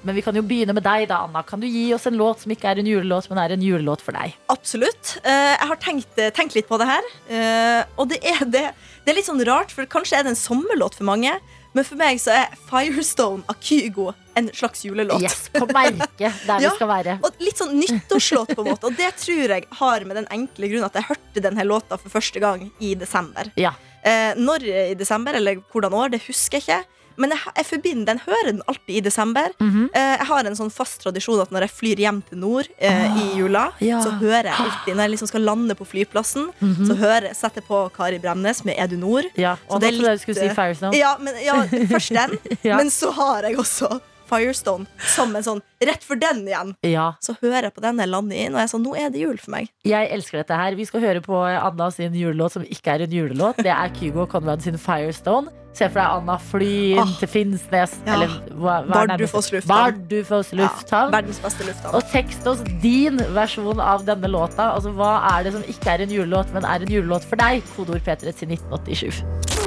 Men 0.05 0.15
vi 0.15 0.23
kan 0.23 0.35
jo 0.37 0.43
begynne 0.45 0.75
med 0.77 0.85
deg, 0.85 1.07
da, 1.09 1.23
Anna. 1.25 1.41
Kan 1.47 1.61
du 1.63 1.67
gi 1.67 1.89
oss 1.95 2.05
en 2.07 2.17
låt 2.19 2.43
som 2.43 2.51
ikke 2.53 2.69
er 2.69 2.81
en 2.81 2.87
julelåt, 2.87 3.27
men 3.31 3.39
er 3.41 3.55
en 3.55 3.63
julelåt 3.63 4.03
for 4.03 4.15
deg? 4.15 4.35
Absolutt. 4.53 5.17
Eh, 5.23 5.53
jeg 5.55 5.69
har 5.71 5.79
tenkt, 5.83 6.21
tenkt 6.37 6.55
litt 6.55 6.69
på 6.69 6.79
det 6.79 6.87
her. 6.89 7.09
Eh, 7.27 7.81
og 7.97 8.11
det 8.11 8.21
er, 8.23 8.43
det, 8.45 8.65
det 9.03 9.13
er 9.13 9.17
litt 9.17 9.27
sånn 9.27 9.43
rart, 9.47 9.73
for 9.75 9.89
kanskje 9.89 10.19
er 10.19 10.27
det 10.27 10.35
en 10.35 10.39
sommerlåt 10.39 10.99
for 10.99 11.07
mange. 11.09 11.33
Men 11.75 11.85
for 11.85 11.99
meg 11.99 12.19
så 12.21 12.31
er 12.33 12.53
Firestone 12.69 13.43
av 13.51 13.57
Kygo 13.61 14.11
en 14.37 14.49
slags 14.53 14.83
julelåt. 14.85 15.21
Yes, 15.21 15.49
På 15.53 15.65
merket 15.73 16.33
der 16.47 16.61
Ja. 16.61 16.69
vi 16.69 16.75
skal 16.75 16.87
være. 16.91 17.17
Og 17.25 17.39
litt 17.41 17.57
sånn 17.57 17.73
nyttårslåt, 17.79 18.53
på 18.55 18.63
en 18.63 18.71
måte. 18.71 18.89
Og 18.89 18.97
det 18.97 19.09
tror 19.17 19.53
jeg 19.55 19.65
har 19.79 20.05
med 20.05 20.19
den 20.21 20.27
enkle 20.33 20.69
grunnen 20.71 20.85
at 20.89 20.93
jeg 20.99 21.07
hørte 21.09 21.43
denne 21.47 21.65
låta 21.65 21.97
for 21.97 22.13
første 22.13 22.39
gang 22.43 22.67
i 22.79 22.93
desember. 22.95 23.49
Ja. 23.57 23.73
Eh, 24.03 24.33
når 24.37 24.63
i 24.69 24.93
desember, 24.99 25.33
eller 25.35 25.57
hvordan 25.73 25.93
år, 25.97 26.13
det 26.13 26.21
husker 26.27 26.61
jeg 26.61 26.67
ikke. 26.67 26.83
Men 27.17 27.33
jeg, 27.33 27.39
jeg 27.57 27.65
forbinder 27.65 28.05
den, 28.11 28.19
hører 28.25 28.51
den 28.51 28.61
alltid 28.67 28.95
i 28.95 29.01
desember. 29.01 29.49
Mhm. 29.59 29.89
Eh, 29.93 30.15
jeg 30.17 30.27
har 30.29 30.45
en 30.45 30.55
sånn 30.59 30.71
fast 30.71 31.01
tradisjon 31.01 31.41
at 31.41 31.49
når 31.51 31.65
jeg 31.67 31.73
flyr 31.75 31.97
hjem 32.05 32.21
til 32.29 32.37
nord 32.43 32.67
eh, 32.77 33.17
i 33.23 33.25
jula, 33.39 33.71
ja. 33.81 33.99
så 34.05 34.11
hører 34.21 34.51
jeg 34.51 34.57
alltid 34.65 34.95
Når 34.95 35.03
jeg 35.03 35.11
liksom 35.15 35.27
skal 35.33 35.41
lande 35.41 35.75
på 35.75 35.85
flyplassen, 35.85 36.49
Mhm. 36.61 36.85
så 36.87 36.95
hører 36.97 37.33
setter 37.33 37.61
jeg 37.61 37.67
på 37.67 37.79
Kari 37.95 38.19
Bremnes 38.19 38.63
med 38.65 38.75
Er 38.77 38.87
du 38.87 38.95
nord? 38.97 39.25
Ja, 39.35 39.55
Så 39.67 39.73
og 39.75 39.81
det 39.81 39.87
er 39.89 39.97
litt, 39.97 40.11
du 40.19 40.23
skulle 40.25 40.39
si 40.39 40.45
eh, 40.45 40.53
Firestone. 40.55 40.93
Ja, 40.97 41.15
men, 41.19 41.33
ja 41.43 41.63
først 41.89 42.09
den. 42.13 42.37
Ja. 42.63 42.77
Men 42.77 42.89
så 42.89 43.11
har 43.11 43.43
jeg 43.43 43.57
også 43.57 43.99
Firestone 44.29 44.85
som 45.15 45.35
en 45.35 45.43
sånn 45.43 45.61
Rett 45.77 46.01
for 46.01 46.17
den 46.17 46.39
igjen. 46.47 46.71
Ja, 46.89 47.11
Så 47.21 47.35
hører 47.37 47.67
jeg 47.67 47.73
på 47.75 47.81
den 47.83 47.99
jeg 48.01 48.09
lander 48.09 48.35
inn, 48.35 48.55
og 48.55 48.57
jeg 48.57 48.65
er 48.65 48.71
sånn, 48.71 48.81
nå 48.87 48.95
er 48.97 49.11
det 49.13 49.19
jul 49.21 49.37
for 49.37 49.51
meg. 49.53 49.67
jeg 49.85 50.09
elsker 50.11 50.39
dette 50.41 50.57
her. 50.57 50.73
Vi 50.75 50.85
skal 50.89 51.01
høre 51.05 51.21
på 51.21 51.37
Anna 51.45 51.91
sin 51.93 52.15
julelåt 52.17 52.55
som 52.55 52.63
ikke 52.65 52.95
er 52.95 53.03
en 53.05 53.13
julelåt. 53.13 53.57
Det 53.61 53.69
er 53.69 53.93
Kygo 53.93 54.25
Conrad 54.25 54.63
sin 54.65 54.77
Firestone. 54.81 55.53
Se 55.77 55.85
for 55.93 56.01
deg 56.01 56.09
Anna 56.09 56.39
fly 56.41 56.71
inn 56.95 57.03
Åh. 57.03 57.11
til 57.19 57.29
Finnsnes. 57.29 57.93
Ja. 58.07 58.15
Eller 58.15 58.33
hva, 58.57 58.79
hva 58.87 59.03
Bardufoss 59.05 59.51
lufthavn. 59.53 59.99
Bardufoss 60.01 60.49
lufthavn. 60.57 61.11
Ja, 61.11 61.19
verdens 61.19 61.39
beste 61.45 61.67
lufthavn. 61.69 61.93
Og 61.99 62.09
tekst 62.09 62.47
oss 62.49 62.65
din 62.81 63.21
versjon 63.37 63.79
av 63.79 64.01
denne 64.09 64.25
låta. 64.33 64.71
Altså, 64.73 64.89
Hva 64.97 65.13
er 65.37 65.45
det 65.45 65.53
som 65.53 65.61
ikke 65.69 65.93
er 65.93 66.07
en 66.07 66.17
julelåt, 66.17 66.49
men 66.57 66.65
er 66.65 66.81
en 66.81 66.89
julelåt 66.97 67.29
for 67.29 67.37
deg? 67.37 67.61
Kodeord 67.75 68.01
P3 68.01 68.33
til 68.33 68.57
1987. 68.57 69.66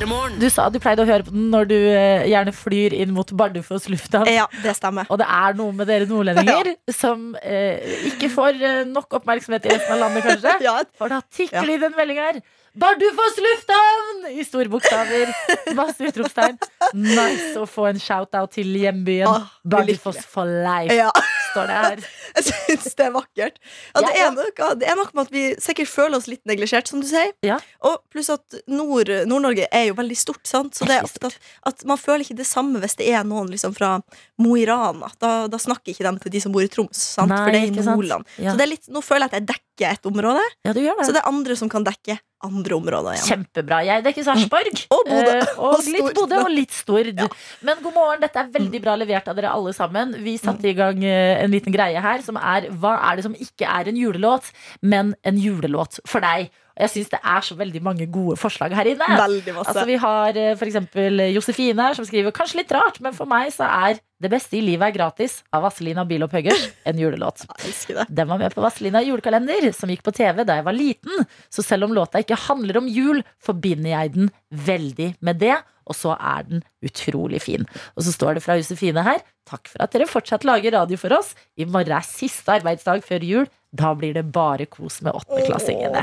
Du 0.00 0.46
sa 0.48 0.70
du 0.72 0.78
pleide 0.80 1.02
å 1.04 1.08
høre 1.08 1.26
på 1.26 1.32
den 1.34 1.50
når 1.52 1.66
du 1.68 1.74
eh, 1.76 2.22
gjerne 2.30 2.54
flyr 2.56 2.94
inn 2.96 3.10
mot 3.12 3.28
Bardufoss 3.36 3.84
lufthavn. 3.92 4.30
Ja, 4.32 4.46
det 4.64 4.72
stemmer. 4.78 5.04
Og 5.12 5.18
det 5.20 5.26
er 5.28 5.58
noe 5.58 5.74
med 5.76 5.90
dere 5.90 6.06
nordlendinger 6.08 6.70
som 7.02 7.34
eh, 7.42 7.84
ikke 8.08 8.30
får 8.32 8.56
eh, 8.64 8.78
nok 8.88 9.18
oppmerksomhet 9.20 9.68
i 9.68 9.74
resten 9.74 9.98
av 9.98 10.00
landet, 10.06 10.24
kanskje. 10.24 10.54
Ja, 10.70 10.78
For 10.96 11.12
da 11.12 11.20
tikker 11.28 11.68
det 11.68 11.76
inn 11.76 11.84
den 11.84 11.98
meldinga 11.98 12.30
her. 12.30 12.40
Bardufoss 12.80 13.36
lufthavn! 13.44 14.24
I 14.30 14.44
store 14.46 14.72
bokstaver. 14.72 15.34
Masse 15.78 16.08
utropstegn. 16.08 16.56
Nice 16.96 17.52
å 17.60 17.66
få 17.68 17.90
en 17.90 18.00
shout-out 18.00 18.54
til 18.56 18.72
hjembyen. 18.80 19.28
Åh, 19.28 19.52
Bardufoss 19.68 20.22
for 20.32 20.48
life, 20.48 20.96
ja. 20.96 21.10
Står 21.50 21.70
det 21.70 21.76
her. 21.80 22.02
Jeg 22.36 22.46
syns 22.48 22.96
det 22.98 23.06
er 23.06 23.14
vakkert. 23.14 23.58
Ja, 23.94 24.02
det, 24.04 24.12
er 24.20 24.30
nok, 24.36 24.62
det 24.80 24.88
er 24.88 24.98
nok, 24.98 25.12
med 25.16 25.28
at 25.28 25.32
vi 25.34 25.44
sikkert 25.62 25.90
føler 25.90 26.18
oss 26.20 26.28
litt 26.30 26.42
neglisjert, 26.48 26.90
som 26.90 27.02
du 27.02 27.08
sier. 27.10 27.32
Ja. 27.46 27.58
Og 27.86 27.98
pluss 28.12 28.30
at 28.32 28.60
Nord- 28.70 29.10
Nord-Norge 29.30 29.66
er 29.70 29.88
jo 29.90 29.96
veldig 29.98 30.18
stort, 30.18 30.42
sant? 30.48 30.76
så 30.78 30.86
det 30.88 30.98
er 31.00 31.06
ofte 31.08 31.30
at, 31.30 31.38
at 31.72 31.84
man 31.88 32.00
føler 32.00 32.24
ikke 32.24 32.38
det 32.40 32.48
samme 32.48 32.80
hvis 32.82 32.96
det 33.00 33.10
er 33.12 33.26
noen 33.26 33.50
liksom 33.52 33.74
fra 33.76 33.96
Mo 34.40 34.54
i 34.58 34.66
Rana. 34.68 35.10
Da, 35.20 35.32
da 35.50 35.60
snakker 35.60 35.92
ikke 35.94 36.06
de 36.06 36.24
til 36.26 36.36
de 36.36 36.44
som 36.46 36.54
bor 36.54 36.64
i 36.64 36.70
Troms, 36.70 37.02
sant? 37.16 37.32
Nei, 37.32 37.42
for 37.42 37.56
det 37.56 37.64
er 37.64 37.72
i. 37.72 37.86
Nordland. 37.90 38.28
Ja. 38.38 38.52
Så 38.52 38.60
det 38.60 38.66
er 38.66 38.72
litt, 38.76 38.88
nå 38.92 39.02
føler 39.04 39.26
jeg 39.26 39.32
at 39.32 39.38
jeg 39.40 39.48
dekker 39.50 39.69
et 39.88 40.06
område, 40.06 40.42
Ja, 40.66 40.72
du 40.76 40.80
gjør 40.82 40.98
så 41.00 41.06
det. 41.10 41.14
det 41.16 41.22
er 41.22 41.28
andre 41.30 41.56
som 41.56 41.68
kan 41.72 41.84
dekke 41.86 42.18
andre 42.42 42.74
områder 42.76 43.16
igjen. 43.16 43.26
Kjempebra. 43.30 43.78
Jeg 43.84 44.04
dekker 44.04 44.24
Sarpsborg. 44.24 44.78
Og 44.96 45.02
Bodø. 45.08 45.34
Eh, 45.38 45.50
og 45.58 45.74
Og 45.74 45.84
litt. 45.84 46.14
Bodø 46.16 46.38
og 46.40 46.50
litt 46.50 46.72
Stord. 46.72 47.10
Ja. 47.16 47.26
Men 47.62 47.82
god 47.82 47.92
morgen, 47.94 48.20
dette 48.22 48.40
er 48.40 48.48
veldig 48.54 48.80
bra 48.80 48.94
levert 48.96 49.28
av 49.28 49.36
dere 49.36 49.50
alle 49.52 49.72
sammen. 49.76 50.14
Vi 50.24 50.38
satte 50.40 50.68
i 50.70 50.72
gang 50.78 51.04
eh, 51.04 51.42
en 51.44 51.50
liten 51.52 51.72
greie 51.74 52.00
her 52.00 52.22
som 52.24 52.36
er 52.40 52.70
hva 52.80 52.94
er 53.10 53.16
det 53.20 53.24
som 53.28 53.34
ikke 53.36 53.68
er 53.68 53.88
en 53.92 53.96
julelåt, 54.00 54.48
men 54.82 55.14
en 55.24 55.36
julelåt 55.40 56.00
for 56.08 56.20
deg? 56.24 56.48
Jeg 56.80 56.92
syns 56.94 57.10
det 57.12 57.20
er 57.20 57.44
så 57.44 57.56
veldig 57.58 57.82
mange 57.84 58.06
gode 58.12 58.36
forslag 58.40 58.74
her 58.76 58.88
inne. 58.92 59.08
Veldig 59.20 59.54
masse. 59.56 59.72
Altså 59.72 59.86
Vi 59.88 59.98
har 60.00 60.30
f.eks. 60.36 60.58
for 60.60 60.70
eksempel 60.70 61.24
Josefine 61.34 61.88
her 61.88 61.98
som 61.98 62.06
skriver 62.08 62.34
kanskje 62.36 62.62
litt 62.62 62.72
rart, 62.74 63.00
men 63.04 63.16
for 63.16 63.30
meg 63.30 63.52
så 63.54 63.68
er 63.68 64.00
Det 64.20 64.28
beste 64.28 64.58
i 64.58 64.60
livet 64.60 64.84
er 64.84 64.92
gratis 64.92 65.38
av 65.56 65.62
Vazelina 65.64 66.02
Bil 66.04 66.26
og 66.26 66.28
Puggers 66.28 66.66
en 66.84 66.98
julelåt. 67.00 67.46
Den 68.18 68.28
var 68.28 68.36
med 68.36 68.52
på 68.52 68.60
Vazelina 68.60 69.00
julekalender, 69.00 69.70
som 69.72 69.88
gikk 69.88 70.02
på 70.04 70.12
TV 70.12 70.42
da 70.44 70.58
jeg 70.58 70.66
var 70.66 70.76
liten. 70.76 71.24
Så 71.48 71.64
selv 71.64 71.88
om 71.88 71.94
låta 71.96 72.20
ikke 72.20 72.36
handler 72.36 72.82
om 72.82 72.90
jul, 72.92 73.22
forbinder 73.40 73.94
jeg 73.94 74.12
den 74.18 74.28
veldig 74.52 75.14
med 75.24 75.40
det. 75.40 75.56
Og 75.88 75.96
så 75.96 76.12
er 76.14 76.44
den 76.46 76.60
utrolig 76.84 77.40
fin. 77.42 77.64
Og 77.96 78.04
så 78.04 78.12
står 78.12 78.36
det 78.36 78.44
fra 78.44 78.58
Josefine 78.60 79.02
her 79.06 79.24
takk 79.50 79.70
for 79.74 79.82
at 79.84 79.92
dere 79.96 80.08
fortsatt 80.10 80.46
lager 80.48 80.78
radio 80.78 80.96
for 81.00 81.18
oss. 81.18 81.34
I 81.60 81.66
morgen 81.68 81.96
er 81.98 82.06
siste 82.06 82.58
arbeidsdag 82.60 83.02
før 83.06 83.26
jul. 83.26 83.50
Da 83.70 83.92
blir 83.94 84.10
det 84.16 84.24
bare 84.34 84.64
kos 84.66 84.96
med 85.06 85.14
åttendeklassingene. 85.14 86.00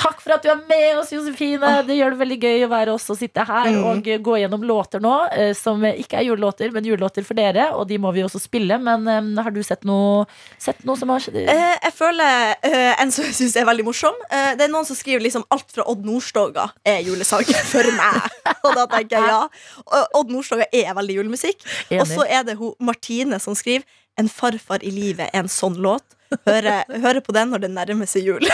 Takk 0.00 0.22
for 0.24 0.32
at 0.32 0.40
du 0.44 0.48
er 0.48 0.60
med 0.68 0.98
oss, 1.02 1.10
Josefine. 1.12 1.68
Det 1.84 1.98
gjør 1.98 2.14
det 2.14 2.20
veldig 2.22 2.38
gøy 2.40 2.62
å 2.64 2.70
være 2.72 2.94
oss 2.94 3.10
og 3.12 3.18
sitte 3.20 3.44
her 3.44 3.68
Mm. 3.72 3.82
og 3.90 4.08
gå 4.24 4.36
gjennom 4.40 4.64
låter 4.64 5.00
nå 5.04 5.12
eh, 5.36 5.52
som 5.56 5.84
ikke 5.84 6.16
er 6.22 6.24
julelåter, 6.30 6.72
men 6.72 6.84
julelåter 6.88 7.24
for 7.28 7.36
dere. 7.36 7.66
Og 7.76 7.84
de 7.90 7.98
må 8.00 8.12
vi 8.16 8.24
også 8.24 8.40
spille. 8.40 8.78
Men 8.80 9.04
um, 9.06 9.36
har 9.44 9.52
du 9.52 9.60
sett 9.62 9.84
noe, 9.84 10.24
sett 10.58 10.80
noe 10.88 10.96
som 10.96 11.12
har 11.12 11.20
skjedd? 11.20 11.36
Eh, 11.44 11.76
jeg 11.84 11.92
føler 11.92 12.54
eh, 12.64 12.94
en 13.02 13.12
som 13.12 13.28
jeg 13.28 13.36
syns 13.36 13.56
er 13.60 13.68
veldig 13.68 13.84
morsom. 13.90 14.16
Eh, 14.30 14.54
det 14.56 14.64
er 14.64 14.72
noen 14.72 14.88
som 14.88 14.96
skriver 14.96 15.26
liksom 15.28 15.44
alt 15.52 15.68
fra 15.76 15.84
Odd 15.92 16.08
Nordstoga 16.08 16.70
er 16.88 17.04
julesang 17.04 17.44
for 17.68 17.92
meg. 18.00 18.32
Og 18.64 18.72
da 18.80 18.86
tenker 18.96 19.18
jeg 19.20 19.28
ja. 19.28 19.42
Odd 20.18 20.32
Nordstoga 20.32 20.70
er 20.72 20.96
veldig 20.96 21.20
julemusikk. 21.20 21.68
Og 22.00 22.06
så 22.08 22.24
er 22.24 22.41
det 22.48 22.56
hun 22.58 22.74
Martine 22.80 23.38
som 23.42 23.54
skriver 23.58 23.84
En 24.20 24.28
farfar 24.28 24.82
i 24.84 24.90
livet 24.92 25.30
er 25.32 25.40
en 25.40 25.48
sånn 25.48 25.78
låt. 25.80 26.04
Hører, 26.46 26.84
hører 27.00 27.20
på 27.24 27.32
den 27.36 27.48
når 27.52 27.62
det 27.64 27.70
nærmer 27.72 28.08
seg 28.08 28.24
jul. 28.28 28.44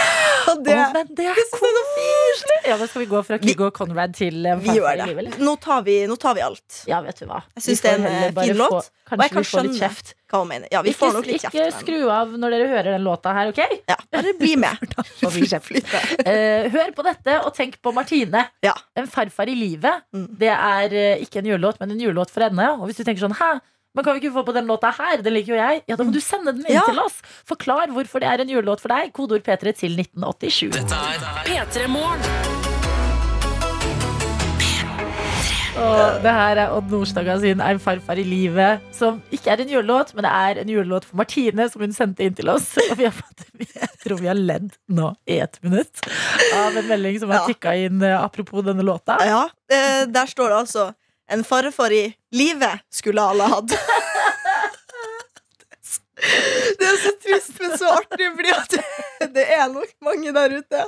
Det, 0.64 0.73
oh, 0.73 0.92
men 0.95 1.09
det 1.12 1.26
er 1.28 1.37
koselig! 1.52 2.54
Ja, 2.71 2.76
men 2.80 2.88
skal 2.88 3.02
vi 3.02 3.07
gå 3.11 3.18
fra 3.26 3.37
Kygo 3.42 3.66
og 3.66 3.75
Conrad 3.76 4.14
til 4.16 4.47
En 4.49 4.62
vi 4.64 4.73
gjør 4.78 4.87
Farfar 4.87 4.95
i 4.95 5.00
det. 5.02 5.07
livet, 5.11 5.18
eller? 5.26 5.42
Nå 5.45 5.52
tar 5.61 5.83
vi, 5.85 5.97
nå 6.09 6.16
tar 6.23 6.37
vi 6.38 6.42
alt. 6.47 6.78
Ja, 6.88 7.02
vet 7.04 7.21
du 7.21 7.26
hva. 7.28 7.42
Jeg 7.59 7.64
synes 7.66 7.83
det 7.85 7.90
er 7.90 7.99
en, 7.99 8.07
eh, 8.09 8.33
fin 8.38 8.57
låt, 8.57 8.73
få- 8.73 9.12
Og 9.12 9.18
jeg 9.18 9.18
kan 9.18 9.18
vi 9.18 9.26
får 9.28 9.37
litt 9.37 9.50
skjønne 9.52 9.78
kjeft. 9.83 10.14
hva 10.33 10.40
hun 10.40 10.49
mener. 10.54 10.68
Ja, 10.73 10.80
vi 10.83 10.95
Ikke, 10.95 11.00
får 11.02 11.12
nok 11.18 11.28
litt 11.28 11.42
kjeft. 11.45 11.54
Ikke 11.54 11.83
skru 11.83 11.99
av 12.16 12.33
når 12.40 12.57
dere 12.57 12.68
hører 12.73 12.90
den 12.97 13.04
låta 13.04 13.35
her, 13.37 13.52
OK? 13.52 13.61
Ja, 13.92 13.97
bare 14.16 14.35
bli 14.40 14.57
med. 14.57 14.76
Eh, 16.28 16.68
hør 16.73 16.92
på 16.97 17.04
dette, 17.04 17.38
og 17.45 17.54
tenk 17.54 17.76
på 17.83 17.92
Martine. 17.95 18.49
Ja. 18.64 18.75
En 18.97 19.07
farfar 19.07 19.49
i 19.49 19.54
livet. 19.54 20.02
Mm. 20.14 20.28
Det 20.38 20.49
er 20.54 20.97
uh, 20.97 21.25
ikke 21.25 21.42
en 21.42 21.50
julelåt, 21.52 21.78
men 21.80 21.92
en 21.92 22.00
julelåt 22.00 22.30
for 22.33 22.40
henne. 22.49 22.73
Og 22.80 22.88
hvis 22.88 22.97
du 22.97 23.04
tenker 23.04 23.28
sånn, 23.28 23.37
hæ? 23.37 23.61
Men 23.99 24.05
kan 24.07 24.14
vi 24.14 24.21
ikke 24.23 24.31
få 24.37 24.45
på 24.47 24.52
den 24.55 24.69
låta 24.71 24.93
her? 24.95 25.19
Den 25.26 25.35
liker 25.35 25.57
jo 25.57 25.59
jeg. 25.59 25.81
Ja, 25.90 25.97
da 25.99 26.05
må 26.07 26.12
du 26.14 26.21
sende 26.23 26.52
den 26.55 26.62
inn 26.69 26.76
Ja. 26.76 26.85
til 26.87 27.00
oss. 27.02 27.17
Forklar 27.50 27.90
hvorfor 27.90 28.23
det 28.23 28.28
er 28.31 28.45
en 28.45 28.52
julelåt 28.52 28.78
for 28.78 28.95
deg. 28.95 29.11
Kodeord 29.12 29.43
P3 29.43 29.73
til 29.75 29.97
1987. 29.99 30.71
Dette 30.71 30.95
er 30.95 31.19
P3 31.49 31.88
Morgen. 31.90 32.23
Og 35.78 36.23
det 36.23 36.31
her 36.35 36.59
er 36.62 36.73
Odd 36.75 36.90
Nordstoga 36.90 37.37
sin 37.43 37.61
'Er 37.61 37.78
farfar 37.78 38.19
i 38.19 38.25
livet', 38.26 38.81
som 38.93 39.21
ikke 39.31 39.50
er 39.50 39.61
en 39.62 39.69
julelåt, 39.69 40.14
men 40.14 40.25
det 40.25 40.31
er 40.33 40.61
en 40.62 40.69
julelåt 40.69 41.05
for 41.05 41.17
Martine, 41.17 41.69
som 41.71 41.81
hun 41.83 41.93
sendte 41.93 42.21
inn 42.23 42.35
til 42.35 42.49
oss. 42.50 42.76
Og 42.90 42.97
vi 42.99 43.05
har 43.05 43.12
fått, 43.14 43.47
jeg 43.75 43.88
tror 44.05 44.19
vi 44.21 44.26
har 44.26 44.35
ledd 44.35 44.71
nå 44.88 45.14
i 45.26 45.38
ett 45.38 45.59
minutt 45.62 46.02
av 46.55 46.76
en 46.76 46.87
melding 46.88 47.19
som 47.21 47.31
har 47.31 47.47
tikka 47.47 47.75
inn 47.75 48.02
eh, 48.02 48.14
apropos 48.23 48.62
denne 48.62 48.83
låta. 48.83 49.19
Ja, 49.26 49.49
eh, 49.71 50.07
der 50.07 50.26
står 50.26 50.49
det 50.50 50.59
altså 50.67 50.95
En 51.28 51.44
farfar 51.44 51.92
i 51.92 52.04
livet 52.32 52.80
skulle 52.90 53.23
alle 53.23 53.49
hatt. 53.52 53.75
Det 56.78 56.87
er 56.87 56.97
så 57.02 57.12
trist, 57.23 57.52
men 57.61 57.75
så 57.78 57.90
artig, 57.94 58.30
fordi 58.37 58.54
at 58.54 58.75
det, 59.35 59.44
er 59.44 59.68
nok 59.70 59.92
mange 60.04 60.32
der 60.35 60.56
ute 60.58 60.87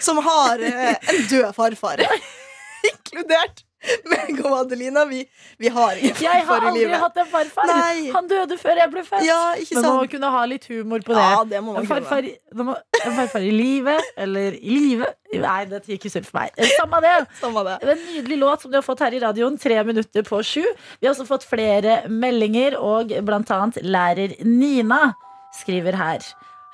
som 0.00 0.20
har 0.24 0.62
eh, 0.64 0.94
en 1.12 1.26
død 1.30 1.50
farfar. 1.56 2.04
Inkludert 2.92 3.64
meg 4.12 4.38
og 4.44 4.52
Adelina. 4.60 5.04
Vi, 5.10 5.20
vi 5.58 5.70
har 5.74 5.98
ingen 5.98 6.20
Jeg 6.22 6.44
har 6.46 6.66
aldri 6.68 6.84
livet. 6.84 7.00
hatt 7.02 7.16
en 7.22 7.26
farfar. 7.32 7.66
Nei. 7.70 8.10
Han 8.14 8.28
døde 8.30 8.58
før 8.60 8.78
jeg 8.82 8.90
ble 8.92 9.02
født. 9.06 9.24
Ja, 9.26 9.40
ikke 9.58 9.74
Men 9.78 9.86
man 9.88 9.96
må 10.00 10.10
kunne 10.12 10.30
ha 10.36 10.42
litt 10.50 10.66
humor 10.70 11.02
på 11.06 11.16
det. 11.16 11.24
Ja, 11.24 11.40
det 11.50 11.58
en, 11.62 11.86
farfar, 11.90 12.28
i- 12.30 12.36
må, 12.62 12.76
en 13.04 13.16
farfar 13.16 13.46
i 13.46 13.50
livet, 13.54 14.12
eller 14.16 14.54
i 14.58 14.78
livet 14.86 15.18
Nei, 15.32 15.62
dette 15.64 15.88
gikk 15.88 16.02
ikke 16.04 16.10
sunt 16.12 16.26
for 16.28 16.42
meg. 16.42 16.50
Eh, 16.60 16.68
Samme 16.76 16.98
det. 17.00 17.12
Samme 17.40 17.62
det. 17.64 17.78
Det 17.80 17.94
En 17.96 18.02
nydelig 18.10 18.36
låt 18.42 18.60
som 18.66 18.70
du 18.70 18.76
har 18.76 18.84
fått 18.84 19.00
her 19.00 19.14
i 19.16 19.20
radioen. 19.22 19.54
Tre 19.58 19.78
minutter 19.88 20.26
på 20.28 20.42
sju. 20.44 20.60
Vi 21.00 21.06
har 21.08 21.14
også 21.14 21.24
fått 21.30 21.46
flere 21.48 22.02
meldinger, 22.12 22.76
og 22.76 23.14
blant 23.24 23.50
annet 23.56 23.80
lærer 23.82 24.34
Nina 24.44 25.14
skriver 25.62 25.96
her. 25.96 26.20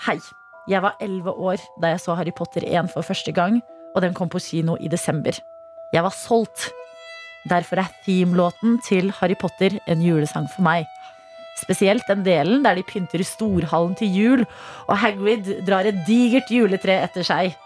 Hei. 0.09 0.19
Jeg 0.69 0.83
var 0.85 0.99
elleve 1.01 1.33
år 1.33 1.63
da 1.81 1.95
jeg 1.95 2.03
så 2.03 2.13
Harry 2.19 2.35
Potter 2.37 2.67
1 2.67 2.91
for 2.93 3.07
første 3.07 3.33
gang, 3.33 3.63
og 3.95 4.03
den 4.05 4.13
kom 4.19 4.29
på 4.29 4.43
kino 4.43 4.75
i 4.85 4.91
desember. 4.93 5.39
Jeg 5.95 6.03
var 6.05 6.13
solgt. 6.13 6.67
Derfor 7.49 7.81
er 7.83 7.91
themelåten 8.05 8.79
til 8.85 9.11
Harry 9.21 9.37
Potter 9.39 9.79
en 9.89 10.03
julesang 10.05 10.49
for 10.53 10.65
meg. 10.67 10.87
Spesielt 11.59 12.07
den 12.07 12.23
delen 12.27 12.63
der 12.63 12.79
de 12.79 12.85
pynter 12.87 13.25
storhallen 13.27 13.97
til 13.99 14.13
jul, 14.15 14.45
og 14.87 14.99
Hagrid 15.03 15.49
drar 15.67 15.89
et 15.91 16.05
digert 16.07 16.51
juletre 16.55 17.01
etter 17.07 17.27
seg. 17.27 17.57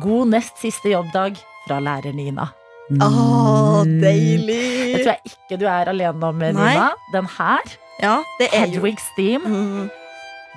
God 0.00 0.30
nest 0.32 0.56
siste 0.62 0.92
jobbdag 0.94 1.36
fra 1.66 1.80
lærer 1.84 2.14
Nina. 2.16 2.48
Å, 3.02 3.02
Oh, 3.02 3.82
deilig. 3.84 5.02
tror 5.02 5.12
jeg 5.16 5.32
ikke 5.32 5.58
du 5.58 5.66
er 5.66 5.88
alene 5.90 6.28
om, 6.30 6.38
Nina. 6.38 6.92
Den 7.12 7.26
her, 7.36 7.76
Ja, 8.00 8.18
det 8.38 8.50
er 8.52 8.66
jo 8.68 8.80
Hedwig's 8.82 9.06
Theme, 9.16 9.48
mm, 9.48 9.90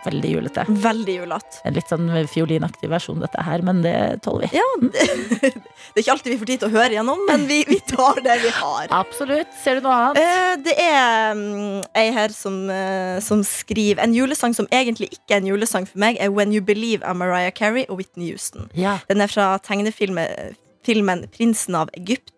veldig 0.06 0.32
julete. 0.36 0.66
veldig 0.70 1.16
julete. 1.20 1.62
En 1.68 1.76
litt 1.76 1.92
sånn 1.92 2.10
fiolinaktig 2.32 2.90
versjon, 2.92 3.20
dette 3.24 3.44
her, 3.46 3.64
men 3.66 3.82
det 3.86 3.96
tåler 4.26 4.48
vi. 4.48 4.60
Ja, 4.60 4.68
det, 4.82 5.08
det 5.52 5.96
er 5.96 6.04
ikke 6.04 6.16
alltid 6.16 6.34
vi 6.34 6.40
får 6.42 6.52
tid 6.52 6.64
til 6.64 6.70
å 6.70 6.76
høre 6.78 6.98
gjennom, 6.98 7.26
men 7.30 7.46
vi, 7.50 7.62
vi 7.70 7.80
tar 7.90 8.22
det 8.26 8.40
vi 8.44 8.54
har. 8.60 8.88
Absolutt. 9.00 9.52
Ser 9.64 9.80
du 9.80 9.88
noe 9.88 9.98
annet? 9.98 10.22
Eh, 10.22 10.54
det 10.70 10.78
er 10.84 11.36
um, 11.36 11.84
ei 11.98 12.08
her 12.16 12.34
som, 12.36 12.62
eh, 12.74 13.18
som 13.24 13.44
skriver 13.46 14.04
En 14.04 14.14
julesang 14.16 14.54
som 14.56 14.68
egentlig 14.72 15.10
ikke 15.14 15.38
er 15.38 15.44
en 15.44 15.52
julesang 15.52 15.88
for 15.90 16.02
meg, 16.02 16.20
er 16.22 16.34
When 16.34 16.54
You 16.56 16.64
Believe 16.66 17.06
av 17.08 17.18
Mariah 17.20 17.54
Carey 17.56 17.86
og 17.90 18.02
Whitney 18.02 18.32
Houston. 18.32 18.70
Ja. 18.78 19.00
Den 19.10 19.22
er 19.24 19.32
fra 19.32 19.52
tegnefilmen 19.64 20.56
filmen 20.86 21.28
Prinsen 21.36 21.76
av 21.76 21.90
Egypt. 21.94 22.34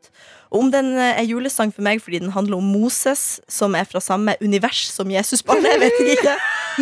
Og 0.51 0.65
om 0.65 0.71
den 0.73 0.93
eh, 0.99 1.19
er 1.21 1.27
julesang 1.29 1.71
for 1.71 1.83
meg 1.85 2.01
fordi 2.03 2.19
den 2.23 2.33
handler 2.35 2.59
om 2.59 2.67
Moses, 2.75 3.39
som 3.51 3.75
er 3.79 3.85
fra 3.87 4.01
samme 4.03 4.35
univers 4.43 4.83
som 4.91 5.07
Jesusbarnet, 5.11 5.77
vet 5.79 5.99
jeg 6.01 6.17
ikke. 6.17 6.35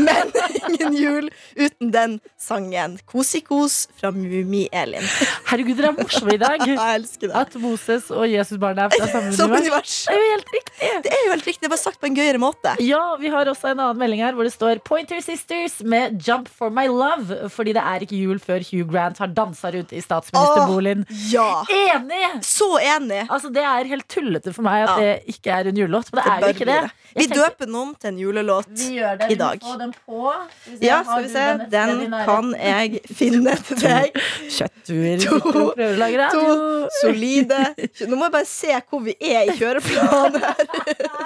Men 0.06 0.32
ingen 0.70 0.96
jul 0.98 1.28
uten 1.58 1.92
den 1.94 2.16
sangen. 2.40 2.98
Kos-i-kos 3.10 3.88
fra 4.00 4.12
Mummi-Elin. 4.14 5.06
Herregud, 5.50 5.78
dere 5.80 5.92
er 5.94 5.98
morsomme 5.98 6.36
i 6.36 6.42
dag. 6.42 6.62
Jeg 6.70 6.78
elsker 7.00 7.30
det. 7.32 7.36
At 7.40 7.56
Moses 7.62 8.10
og 8.14 8.26
Jesusbarnet 8.30 8.86
er 8.86 8.94
fra 8.96 9.10
samme 9.14 9.34
Som 9.40 9.54
univers. 9.54 9.96
univers. 10.10 10.10
Det 10.10 10.16
er 10.16 10.22
jo 10.22 10.30
helt 10.34 10.54
riktig. 10.56 10.92
Det 11.06 11.14
er 11.14 11.24
jo 11.26 11.32
helt 11.34 11.48
riktig. 11.50 11.62
Det 11.64 11.70
er 11.70 11.74
bare 11.76 11.82
sagt 11.84 12.00
på 12.02 12.10
en 12.10 12.18
gøyere 12.18 12.42
måte. 12.42 12.76
Ja, 12.86 13.02
vi 13.22 13.32
har 13.34 13.50
også 13.54 13.72
en 13.74 13.82
annen 13.86 14.02
melding 14.02 14.22
her 14.26 14.38
hvor 14.38 14.48
det 14.48 14.54
står 14.54 14.82
Pointer 14.86 15.22
Sisters 15.26 15.80
med 15.86 16.18
Jump 16.26 16.50
for 16.54 16.74
my 16.74 16.86
love. 16.90 17.50
Fordi 17.54 17.74
det 17.78 17.84
er 17.86 18.06
ikke 18.06 18.18
jul 18.22 18.42
før 18.44 18.66
Hugh 18.70 18.86
Grant 18.90 19.22
har 19.22 19.34
dansa 19.34 19.74
rundt 19.74 19.94
i 19.94 20.02
statsministerboligen. 20.06 21.06
Ja. 21.34 21.50
Enig! 21.70 22.24
Så 22.46 22.70
enig. 22.82 23.26
Altså, 23.30 23.50
det 23.54 23.59
er 23.64 23.84
helt 23.90 24.08
tullete 24.10 24.54
for 24.54 24.62
meg 24.66 24.84
at 24.84 24.90
Ja. 24.90 24.96
det 25.06 25.36
ikke 25.36 25.52
er 25.52 25.68
en 25.70 25.78
julelåt. 25.78 26.10
Men 26.14 26.24
det, 26.24 26.32
er 26.32 26.40
jo 26.40 26.48
ikke 26.54 26.66
det. 26.66 26.76
Jeg 26.80 26.90
Vi 27.16 27.26
tenker- 27.26 27.44
døper 27.50 27.66
den 27.66 27.76
om 27.76 27.96
til 28.00 28.08
en 28.10 28.18
julelåt. 28.20 28.68
Vi 28.70 28.90
gjør 29.00 29.18
det. 29.18 29.26
i 29.26 29.34
Vi 29.34 29.36
får 29.36 29.40
dag. 29.40 29.60
få 29.62 29.78
den 29.80 29.94
på. 30.06 30.34
Skal 30.66 30.78
Ja, 30.88 31.04
skal 31.04 31.24
vi 31.24 31.30
se. 31.30 31.46
Den, 31.58 32.00
Den 32.00 32.12
kan 32.26 32.54
jeg 32.60 33.00
finne 33.16 33.56
til 33.56 33.78
deg. 33.82 34.12
Kjøttduer. 34.50 35.18
To, 35.26 35.74
lage. 35.78 36.30
To 36.32 36.88
solide 37.02 37.66
Nå 38.08 38.16
må 38.16 38.24
jeg 38.26 38.32
bare 38.32 38.46
se 38.46 38.68
hvor 38.90 39.00
vi 39.04 39.16
er 39.22 39.42
i 39.52 39.58
kjøreplanen 39.58 40.40
her. 40.40 40.56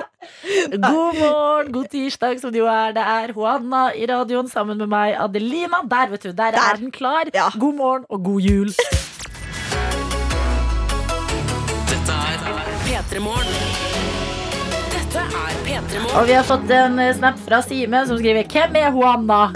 God 0.88 1.20
morgen, 1.20 1.72
god 1.74 1.86
tirsdag, 1.92 2.40
som 2.42 2.52
det 2.54 2.60
jo 2.60 2.68
er. 2.68 2.92
Det 2.96 3.04
er 3.04 3.34
Juana 3.36 3.90
i 3.96 4.06
radioen 4.10 4.48
sammen 4.50 4.78
med 4.78 4.88
meg, 4.88 5.16
Adelina. 5.20 5.82
Der, 5.90 6.08
vet 6.10 6.24
du. 6.24 6.32
Der, 6.32 6.52
Der. 6.52 6.60
er 6.72 6.76
den 6.80 6.92
klar. 6.92 7.24
Ja. 7.34 7.50
God 7.60 7.74
morgen 7.76 8.06
og 8.10 8.24
god 8.24 8.42
jul. 8.42 8.72
Dette 13.14 13.22
er 15.22 15.58
P3 15.62 16.00
Og 16.18 16.24
vi 16.26 16.34
har 16.34 16.42
fått 16.48 16.72
en 16.74 16.98
eh, 16.98 17.12
snap 17.14 17.38
fra 17.46 17.60
Sime 17.62 18.00
som 18.10 18.18
skriver 18.18 18.42
'Hvem 18.50 18.74
er 18.80 18.90
Juana?' 18.96 19.54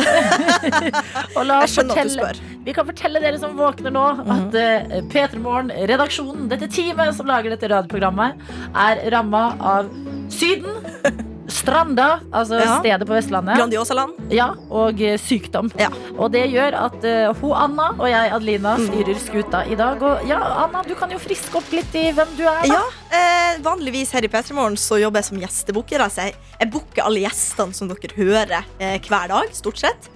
og 1.38 1.42
la 1.42 1.64
Jeg 1.64 1.64
oss 1.64 1.74
skjønner 1.74 1.90
at 1.90 1.90
du 1.90 1.90
fortelle 1.90 2.14
spør. 2.14 2.38
Vi 2.68 2.76
kan 2.78 2.86
fortelle 2.86 3.18
dere 3.24 3.40
som 3.42 3.58
våkner 3.58 3.90
nå, 3.96 4.04
at 4.36 4.54
uh, 4.62 5.02
P3 5.10 5.42
Morgen, 5.42 5.74
redaksjonen, 5.90 6.46
dette 6.52 6.70
teamet 6.70 7.18
som 7.18 7.26
lager 7.26 7.50
dette 7.50 7.66
radioprogrammet, 7.72 8.38
er 8.76 9.02
ramma 9.16 9.44
av 9.58 9.90
Syden, 10.30 10.78
Stranda, 11.48 12.20
altså 12.32 12.58
Ja. 12.60 12.80
stedet 12.80 13.08
på 13.08 13.13
Vestlandet, 13.16 13.56
Grandiosaland. 13.58 14.13
ja, 14.34 14.50
og 14.70 15.00
eh, 15.01 15.18
sykdom. 15.18 15.72
Ja. 15.80 15.88
Og 16.18 16.32
det 16.34 16.46
gjør 16.51 16.75
at 16.86 17.06
uh, 17.08 17.34
hun 17.39 17.54
Anna 17.56 17.86
og 17.98 18.10
jeg, 18.10 18.32
Adelina, 18.36 18.75
styrer 18.77 19.20
skuta 19.22 19.62
i 19.66 19.75
dag. 19.80 20.01
Og 20.04 20.27
ja, 20.27 20.39
Anna, 20.66 20.84
du 20.84 20.94
kan 21.00 21.10
jo 21.12 21.18
friske 21.24 21.56
opp 21.58 21.72
litt 21.72 21.96
i 21.96 22.12
hvem 22.12 22.36
du 22.38 22.44
er. 22.44 22.68
da. 22.68 22.74
Ja, 22.74 22.84
eh, 23.12 23.62
Vanligvis 23.63 24.12
her 24.12 24.25
i 24.27 24.27
P3 24.27 24.54
Morgen 24.54 24.75
så 24.77 25.00
jobber 25.00 25.24
jeg 25.24 25.30
som 25.32 25.39
gjestebooker. 25.39 26.04
Altså 26.04 26.27
jeg, 26.27 26.36
jeg 26.60 26.72
booker 26.72 27.06
alle 27.08 27.24
gjestene 27.24 27.74
som 27.74 27.88
dere 27.88 28.13
hører 28.18 28.63
eh, 28.80 29.00
hver 29.08 29.27
dag. 29.32 29.56
Stort 29.56 29.80
sett. 29.80 30.10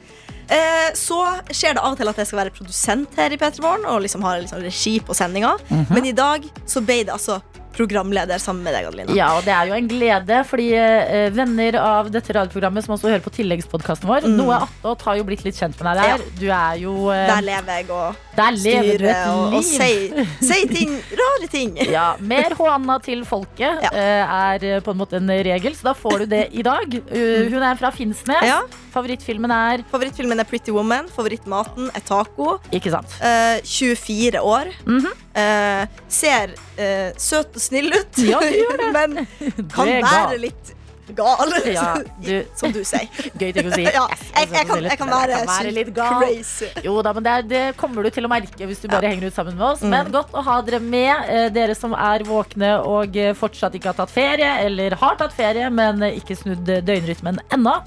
Eh, 0.51 0.89
så 0.99 1.15
skjer 1.47 1.77
det 1.77 1.79
av 1.79 1.93
og 1.93 1.97
til 2.01 2.09
at 2.11 2.17
jeg 2.19 2.27
skal 2.27 2.41
være 2.41 2.51
produsent 2.57 3.15
her 3.15 3.31
i 3.31 3.37
P3 3.39 3.61
Morgen 3.63 3.85
og 3.87 4.01
liksom 4.03 4.21
ha 4.27 4.35
liksom 4.41 4.59
regi 4.65 4.97
på 4.99 5.15
sendinga. 5.15 5.55
Men 5.93 6.05
i 6.05 6.11
dag 6.11 6.43
så 6.67 6.83
ble 6.83 7.05
det 7.07 7.13
altså 7.15 7.39
programleder 7.75 8.37
sammen 8.41 8.63
med 8.67 8.73
deg, 8.75 8.87
Adelina. 8.89 9.13
Ja, 9.15 9.29
og 9.37 9.45
det 9.47 9.53
er 9.55 9.69
jo 9.69 9.75
en 9.77 9.87
glede, 9.89 10.41
fordi 10.49 10.67
eh, 10.75 11.29
venner 11.35 11.77
av 11.81 12.09
dette 12.13 12.33
radioprogrammet 12.35 12.83
som 12.85 12.95
også 12.97 13.09
hører 13.11 13.23
på 13.25 13.33
tilleggspodkasten 13.37 14.09
vår, 14.09 14.27
Mm. 14.31 14.35
Noe 14.37 14.57
attåt 14.65 15.01
har 15.07 15.15
jo 15.17 15.23
blitt 15.27 15.41
litt 15.45 15.57
kjent 15.57 15.79
med 15.81 15.97
deg 15.97 16.11
der. 16.11 16.25
Du 16.39 16.45
er 16.51 16.75
jo 16.81 16.93
eh, 17.11 17.25
Der 17.31 17.41
lever 17.47 17.79
jeg 17.79 17.87
og 17.95 18.19
Der 18.37 18.51
lever 18.57 18.91
styrer 18.91 19.09
et 19.11 19.31
og, 19.31 19.55
og 19.57 19.63
sier 19.65 20.27
sier 20.39 20.67
ting, 20.71 20.93
rare 21.21 21.49
ting. 21.51 21.73
Ja, 21.91 22.05
Mer 22.19 22.55
Hoanna 22.59 22.99
til 23.03 23.23
folket 23.27 23.81
Ja. 23.87 23.91
eh, 23.91 24.35
er 24.67 24.81
på 24.85 24.91
en 24.93 25.01
måte 25.01 25.17
en 25.19 25.29
regel, 25.31 25.73
så 25.75 25.89
da 25.91 25.95
får 25.97 26.23
du 26.25 26.25
det 26.35 26.43
i 26.53 26.63
dag. 26.65 26.85
Uh, 27.11 27.49
hun 27.51 27.63
er 27.63 27.75
fra 27.79 27.91
Finnsnes. 27.95 28.45
Ja. 28.47 28.61
Favorittfilmen 28.91 29.51
er 29.55 29.83
Favorittfilmen 29.91 30.39
er 30.43 30.47
Pretty 30.49 30.73
Woman. 30.75 31.07
Favorittmaten 31.15 31.89
er 31.95 32.03
taco. 32.05 32.57
Ikke 32.75 32.91
sant? 32.93 33.13
Eh, 33.23 33.61
24 33.63 34.41
år. 34.43 34.71
Mhm. 34.85 35.07
Eh, 35.41 35.85
ser 36.11 36.55
eh, 36.77 37.11
søt 37.17 37.55
og 37.55 37.61
snill 37.63 37.87
ut, 37.95 38.17
Ja, 38.27 38.39
du 38.43 38.51
gjør 38.51 38.85
men 38.97 39.21
kan 39.71 39.87
Det 39.87 39.97
er 40.01 40.05
være 40.05 40.37
litt 40.43 40.73
gal. 41.17 41.53
Ja, 41.71 41.85
du- 42.21 42.45
Som 42.59 42.73
du 42.75 42.81
sier. 42.87 43.07
Gøy 43.39 43.51
ting 43.55 43.69
å 43.69 43.73
si. 43.75 43.85
Ja, 43.87 44.05
jeg, 44.11 44.49
jeg, 44.51 44.67
kan, 44.69 44.83
jeg 44.85 44.97
kan 44.99 45.11
være, 45.11 45.39
kan 45.41 45.51
være 45.51 45.73
litt 45.75 45.91
gal. 45.95 46.21
crazy. 46.23 46.69
Jo 46.85 46.97
da, 47.05 47.13
men 47.17 47.25
det, 47.27 47.31
er, 47.37 47.47
det 47.51 47.63
kommer 47.79 48.03
du 48.05 48.11
til 48.13 48.27
å 48.27 48.31
merke 48.31 48.67
hvis 48.69 48.81
du 48.83 48.89
bare 48.91 49.11
henger 49.11 49.29
ut 49.31 49.37
sammen 49.37 49.57
med 49.59 49.67
oss. 49.73 49.83
Mm. 49.85 49.93
Men 49.95 50.11
godt 50.15 50.35
å 50.37 50.43
ha 50.47 50.57
dere 50.67 50.81
med, 50.83 51.13
eh, 51.31 51.47
dere 51.53 51.75
som 51.77 51.95
er 51.97 52.25
våkne 52.27 52.73
og 52.87 53.17
eh, 53.19 53.33
fortsatt 53.37 53.75
ikke 53.79 53.91
har 53.93 53.99
tatt 54.01 54.13
ferie, 54.13 54.51
eller 54.65 54.95
har 55.01 55.17
tatt 55.19 55.33
ferie, 55.37 55.69
men 55.73 56.03
eh, 56.07 56.19
ikke 56.21 56.37
snudd 56.39 56.65
døgnrytmen 56.87 57.41
ennå. 57.55 57.77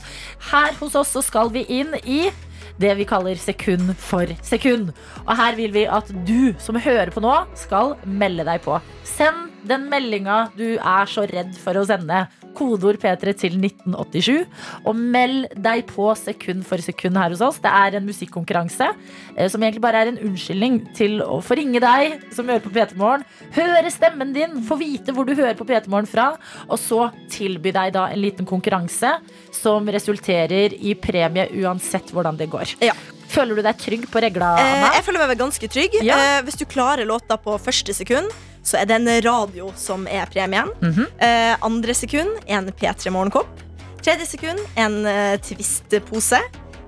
Her 0.50 0.74
hos 0.80 0.98
oss 0.98 1.14
så 1.14 1.22
skal 1.24 1.52
vi 1.54 1.64
inn 1.80 1.94
i 2.04 2.26
det 2.80 2.90
vi 2.98 3.04
kaller 3.06 3.38
sekund 3.38 3.92
for 4.02 4.26
sekund. 4.42 4.88
Og 5.24 5.34
her 5.38 5.54
vil 5.54 5.70
vi 5.76 5.84
at 5.86 6.08
du 6.26 6.54
som 6.58 6.74
hører 6.74 7.12
på 7.14 7.22
nå, 7.22 7.34
skal 7.58 7.94
melde 8.02 8.42
deg 8.48 8.64
på. 8.64 8.80
Send 9.06 9.52
den 9.68 9.86
meldinga 9.90 10.48
du 10.56 10.74
er 10.76 11.10
så 11.10 11.26
redd 11.28 11.54
for 11.60 11.78
å 11.78 11.84
sende. 11.88 12.24
Kodeord 12.54 13.00
P3 13.02 13.34
til 13.38 13.56
1987. 13.58 14.44
Og 14.86 14.98
meld 14.98 15.48
deg 15.64 15.84
på 15.90 16.10
sekund 16.18 16.64
for 16.68 16.82
sekund 16.84 17.18
her 17.18 17.34
hos 17.34 17.42
oss. 17.44 17.60
Det 17.62 17.72
er 17.72 17.98
en 17.98 18.06
musikkonkurranse 18.06 18.90
eh, 18.92 19.48
som 19.50 19.62
egentlig 19.62 19.82
bare 19.84 20.04
er 20.04 20.12
en 20.12 20.20
unnskyldning 20.28 20.80
til 20.96 21.18
å 21.24 21.40
få 21.44 21.58
ringe 21.58 21.82
deg 21.82 22.20
som 22.34 22.48
hører 22.50 22.64
på 22.64 22.72
P3 22.74 22.98
Morgen. 23.00 23.26
Høre 23.56 23.92
stemmen 23.92 24.34
din, 24.36 24.60
få 24.66 24.78
vite 24.80 25.14
hvor 25.14 25.26
du 25.28 25.34
hører 25.34 25.58
på 25.58 25.66
P3 25.68 25.90
Morgen 25.90 26.10
fra, 26.10 26.30
og 26.68 26.78
så 26.80 27.08
tilby 27.32 27.74
deg 27.74 27.94
da 27.96 28.06
en 28.12 28.22
liten 28.22 28.48
konkurranse 28.48 29.16
som 29.54 29.90
resulterer 29.90 30.76
i 30.78 30.94
premie 30.98 31.48
uansett 31.64 32.14
hvordan 32.14 32.38
det 32.38 32.50
går. 32.52 32.76
Ja. 32.84 32.94
Føler 33.34 33.58
du 33.58 33.62
deg 33.66 33.78
trygg 33.82 34.06
på 34.12 34.20
regla, 34.22 34.52
Eh, 34.58 34.72
Anna? 34.78 34.92
jeg 34.94 35.04
føler 35.04 35.26
meg 35.26 35.38
ganske 35.40 35.68
trygg. 35.68 35.98
Ja. 36.06 36.16
Eh, 36.38 36.42
hvis 36.46 36.56
du 36.60 36.64
klarer 36.64 37.04
låta 37.08 37.36
på 37.36 37.56
første 37.60 37.94
sekund, 37.94 38.30
så 38.64 38.78
er 38.80 38.86
det 38.86 38.96
en 39.00 39.08
radio 39.22 39.72
som 39.76 40.06
er 40.08 40.26
premien. 40.32 40.70
Mhm. 40.80 41.06
eh, 41.20 41.56
andre 41.62 41.94
sekund 41.94 42.38
en 42.46 42.70
P3 42.72 43.10
Morgenkopp. 43.10 43.48
Tredje 44.04 44.26
sekund 44.26 44.60
en 44.76 45.06
uh, 45.06 45.36
Twist-pose. 45.40 46.38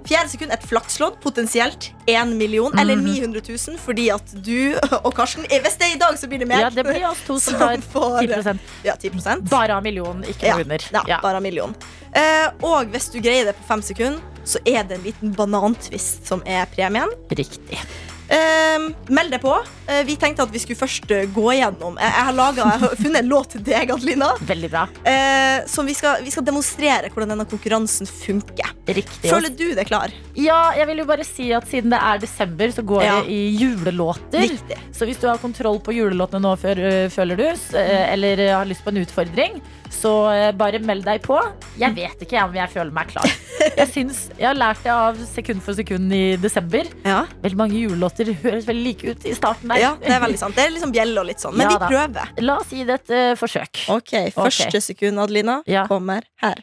Fjerde 0.06 0.28
sekund 0.30 0.52
et 0.52 0.62
flakslodd, 0.62 1.16
potensielt 1.20 1.88
1 2.06 2.36
million 2.38 2.70
Mhm. 2.70 2.78
eller 2.78 2.96
900 2.96 3.40
000, 3.48 3.78
fordi 3.78 4.10
at 4.14 4.22
du 4.44 4.76
og 5.02 5.14
Karsten 5.14 5.42
Hvis 5.48 5.76
det 5.78 5.88
er 5.88 5.94
i 5.96 5.98
dag, 5.98 6.14
så 6.18 6.28
blir 6.28 6.38
det 6.38 6.46
mer. 6.48 6.60
Ja, 6.60 6.68
det 6.70 6.84
blir 6.84 7.02
oss 7.10 7.18
to 7.26 7.38
som 7.40 7.54
Som 7.58 7.58
tar 7.58 7.76
får- 7.78 8.20
10 8.20 8.58
Ja, 8.84 8.94
10 8.94 9.48
Bare 9.50 9.70
av 9.74 9.82
million, 9.82 10.22
ikke 10.28 10.46
Ja, 10.46 10.56
under. 10.58 10.78
ja, 11.08 11.18
bare 11.22 11.36
en 11.38 11.42
million. 11.42 11.74
Uh, 12.14 12.50
og 12.62 12.86
hvis 12.92 13.10
du 13.10 13.18
greier 13.20 13.46
det 13.46 13.56
på 13.56 13.66
fem 13.66 13.82
sekunder, 13.82 14.20
så 14.46 14.62
er 14.64 14.84
det 14.86 15.00
en 15.00 15.06
liten 15.06 15.32
banantvist 15.36 16.26
som 16.30 16.44
er 16.46 16.68
premien. 16.72 17.10
Riktig. 17.34 17.80
Uh, 18.26 18.88
meld 19.14 19.30
deg 19.30 19.38
på. 19.38 19.52
Uh, 19.86 20.00
vi 20.06 20.16
tenkte 20.18 20.42
at 20.42 20.50
vi 20.50 20.58
skulle 20.58 20.80
først 20.80 21.04
uh, 21.14 21.20
gå 21.30 21.44
igjennom. 21.52 21.94
Jeg, 22.00 22.10
jeg, 22.10 22.24
har 22.26 22.34
laget, 22.34 22.58
jeg 22.58 22.80
har 22.82 22.96
funnet 22.98 23.18
en 23.20 23.28
låt 23.34 23.52
til 23.54 23.62
deg, 23.68 23.92
Adelina. 23.94 24.30
Veldig 24.48 24.70
bra. 24.72 24.82
Eh, 25.06 25.58
som 25.70 25.86
vi 25.86 25.94
skal, 25.94 26.24
vi 26.26 26.32
skal 26.34 26.46
demonstrere 26.48 27.12
hvordan 27.14 27.36
denne 27.36 27.46
konkurransen 27.46 28.10
funker. 28.10 28.72
Riktig. 28.86 29.30
Føler 29.30 29.54
du 29.54 29.68
deg 29.78 29.86
klar? 29.86 30.14
Ja, 30.34 30.72
jeg 30.74 30.90
vil 30.90 31.04
jo 31.04 31.06
bare 31.08 31.26
si 31.26 31.52
at 31.54 31.70
siden 31.70 31.94
det 31.94 32.02
er 32.02 32.22
desember, 32.22 32.74
så 32.74 32.82
går 32.86 33.06
Ja. 33.06 33.14
det 33.22 33.30
i 33.30 33.40
julelåter. 33.62 34.42
Riktig. 34.42 34.80
Så 34.94 35.06
hvis 35.06 35.22
du 35.22 35.28
har 35.30 35.38
kontroll 35.42 35.78
på 35.78 35.94
julelåtene 35.94 36.42
nå, 36.42 36.56
føler 36.58 37.38
du, 37.38 37.46
eller 37.78 38.46
har 38.58 38.66
lyst 38.66 38.82
på 38.82 38.90
en 38.90 39.04
utfordring, 39.04 39.62
så 39.90 40.12
øh, 40.32 40.52
bare 40.58 40.78
meld 40.84 41.04
deg 41.06 41.22
på. 41.24 41.36
Jeg 41.80 41.94
vet 41.96 42.22
ikke 42.26 42.42
om 42.44 42.54
jeg 42.56 42.68
føler 42.72 42.92
meg 42.94 43.08
klar. 43.12 43.28
Jeg, 43.76 43.88
synes, 43.88 44.18
jeg 44.38 44.46
har 44.50 44.54
lært 44.58 44.82
det 44.84 44.92
av 44.92 45.16
sekund 45.30 45.62
for 45.64 45.72
sekund 45.78 46.12
i 46.14 46.36
desember. 46.38 46.84
Ja. 47.06 47.22
Veldig 47.42 47.58
mange 47.58 47.78
julelåter 47.80 48.28
høres 48.42 48.66
veldig 48.68 48.84
like 48.84 49.10
ut 49.14 49.24
i 49.26 49.32
starten 49.34 49.68
der. 49.72 49.80
ja, 49.80 49.94
det 50.02 50.12
er 50.12 50.20
veldig 50.22 50.38
sant. 50.38 50.54
Det 50.58 50.64
er 50.66 50.74
liksom 50.74 50.92
bjelle 50.94 51.20
og 51.22 51.26
litt 51.30 51.40
sånn. 51.42 51.56
Men 51.56 51.66
Ja 51.66 51.74
vi 51.74 51.80
da. 51.82 51.88
prøver. 51.90 52.32
La 52.44 52.58
oss 52.60 52.70
gi 52.74 52.84
det 52.86 52.98
et 53.00 53.14
uh, 53.16 53.32
forsøk. 53.40 53.84
Ok, 53.96 54.12
Første 54.36 54.80
sekund, 54.84 55.18
Adelina, 55.22 55.62
Ja. 55.66 55.86
kommer 55.90 56.22
her. 56.44 56.60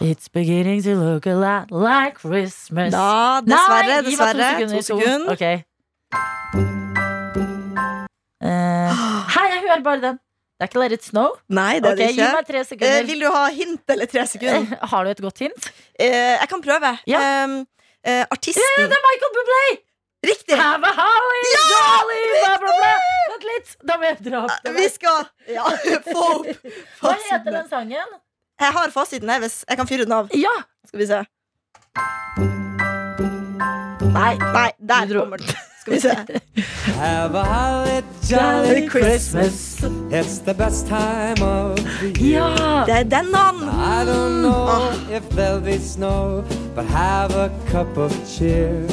It's 0.00 0.28
beginning 0.30 0.82
to 0.82 0.94
look 0.94 1.26
a 1.26 1.34
lot 1.34 1.70
like 1.74 2.18
Christmas. 2.20 2.92
Da, 2.94 3.40
dessverre, 3.42 4.02
Nei, 4.02 4.10
dessverre. 4.10 4.50
To 4.68 4.82
sekunder. 4.82 4.82
To 4.82 4.82
sekunder. 4.82 5.32
Ok. 5.32 5.44
Uh, 8.44 8.90
hei, 9.34 9.46
jeg 9.52 9.62
hører 9.66 9.82
bare 9.84 10.00
den. 10.04 10.18
Det 10.58 10.64
er 10.66 10.70
ikke 10.72 10.80
Let 10.82 10.92
it 10.96 11.04
snow. 11.06 11.36
Nei, 11.54 11.78
det 11.78 11.90
er 11.92 11.98
det 12.00 12.06
Gi 12.08 12.14
ikke. 12.18 12.28
meg 12.34 12.46
tre 12.48 12.58
Eh, 12.58 12.64
sekunder. 12.66 13.04
vil 13.06 13.20
du 13.22 13.26
ha 13.30 13.42
hint 13.54 13.92
eller 13.94 14.06
tre 14.10 14.24
sekunder? 14.26 14.72
Eh, 14.74 14.88
Har 14.90 15.04
du 15.04 15.10
et 15.10 15.20
godt 15.22 15.38
hint? 15.44 15.68
Eh, 15.94 16.34
jeg 16.40 16.48
kan 16.50 16.62
prøve. 16.64 16.90
Ja. 17.06 17.20
Um, 17.44 17.60
eh, 18.02 18.24
artisten 18.30 18.62
Det 18.76 18.90
er 18.98 19.04
Michael 19.06 19.32
Bublé! 19.36 19.78
Riktig! 20.26 20.56
Have 20.58 20.82
a 20.82 20.90
holly 20.98 21.42
jolly 21.54 22.22
bla, 22.32 22.56
bla, 22.58 22.72
bla. 22.80 22.90
Vent 23.30 23.44
litt, 23.52 23.76
da 23.86 23.96
må 24.00 24.08
jeg 24.08 24.18
dra 24.26 24.40
opp 24.48 24.64
det 24.64 24.72
Vi 24.74 24.88
skal 24.90 25.28
ja, 25.46 25.62
få 26.10 26.24
opp 26.40 26.50
Hva 27.04 27.14
heter 27.22 27.52
den 27.54 27.68
sangen? 27.70 28.16
Jeg 28.58 28.72
har 28.74 28.90
fasiten 28.90 29.30
her. 29.30 29.38
Hvis 29.44 29.60
jeg 29.68 29.78
kan 29.78 29.86
fyre 29.86 30.02
den 30.08 30.16
av. 30.18 30.26
Ja! 30.34 30.56
Skal 30.90 30.98
vi 30.98 31.06
se. 31.06 31.22
Nei. 34.10 34.34
Nei, 34.42 34.70
der 34.82 35.06
kommer 35.14 35.38
den. 35.38 35.54
Skal 35.88 35.96
vi 35.96 36.00
se. 36.00 36.62
Have 36.92 37.34
a 37.34 37.44
holly 37.44 38.02
jolly 38.30 38.88
Christmas. 38.88 39.82
It's 40.10 40.38
the 40.38 40.54
best 40.54 40.86
time 40.86 41.42
of 41.42 41.76
the 42.00 42.12
year. 42.20 42.40
Ja! 42.40 42.84
Det 42.86 42.94
er 42.94 43.02
den 43.02 43.34
han. 43.34 43.54
I 43.68 44.04
don't 44.04 44.42
know 44.42 44.92
if 45.16 45.28
there'll 45.30 45.60
be 45.60 45.78
snow, 45.78 46.44
but 46.74 46.84
have 46.84 47.34
a 47.36 47.50
cup 47.70 47.96
of 47.96 48.12
cheer. 48.26 48.88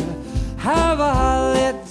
Have 0.58 1.00
a 1.00 1.14
holly. 1.14 1.85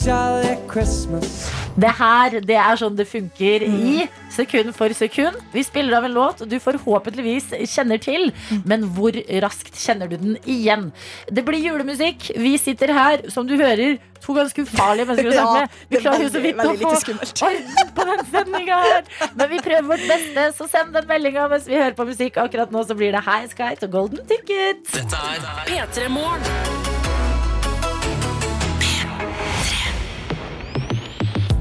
Det 1.81 1.91
her 1.97 2.35
det 2.45 2.57
er 2.61 2.77
sånn 2.77 2.97
det 2.99 3.07
funker 3.09 3.63
i 3.65 4.05
sekund 4.35 4.75
for 4.77 4.93
sekund. 4.93 5.39
Vi 5.55 5.63
spiller 5.65 5.97
av 5.97 6.05
en 6.05 6.13
låt 6.13 6.43
du 6.51 6.59
forhåpentligvis 6.61 7.55
kjenner 7.73 8.03
til, 8.05 8.29
men 8.69 8.85
hvor 8.93 9.17
raskt 9.41 9.79
kjenner 9.81 10.11
du 10.13 10.19
den 10.21 10.37
igjen? 10.45 10.91
Det 11.33 11.47
blir 11.47 11.63
julemusikk. 11.65 12.35
Vi 12.37 12.53
sitter 12.61 12.93
her, 12.93 13.25
som 13.33 13.49
du 13.49 13.57
hører, 13.57 13.97
to 14.21 14.37
ganske 14.37 14.67
ufarlige 14.69 15.09
mennesker 15.09 15.33
å 15.33 15.37
snakke 15.39 15.63
med. 15.65 15.79
Vi 15.89 15.97
er 15.97 16.05
klarer 16.05 16.27
jo 16.27 16.33
så 16.35 16.43
vidt 16.45 16.61
å 16.61 16.69
få 16.69 16.75
lite 16.77 17.49
orden 17.49 17.95
på 17.97 18.09
den 18.11 18.25
sendinga 18.35 18.81
her. 18.85 19.13
Men 19.39 19.55
vi 19.55 19.63
prøver 19.71 19.89
vårt 19.95 20.09
beste, 20.11 20.51
så 20.59 20.69
send 20.69 20.93
den 20.99 21.09
meldinga 21.09 21.49
mens 21.55 21.71
vi 21.71 21.81
hører 21.81 21.97
på 21.97 22.11
musikk. 22.13 22.43
Akkurat 22.45 22.75
nå 22.77 22.85
så 22.85 22.99
blir 22.99 23.17
det 23.17 23.25
High 23.25 23.49
Sky 23.57 23.73
og 23.81 23.97
Golden 23.97 24.27
Ticket. 24.29 24.85
Dette 24.93 25.25
er 25.33 25.49
P3 25.71 26.13
Morgen. 26.13 26.94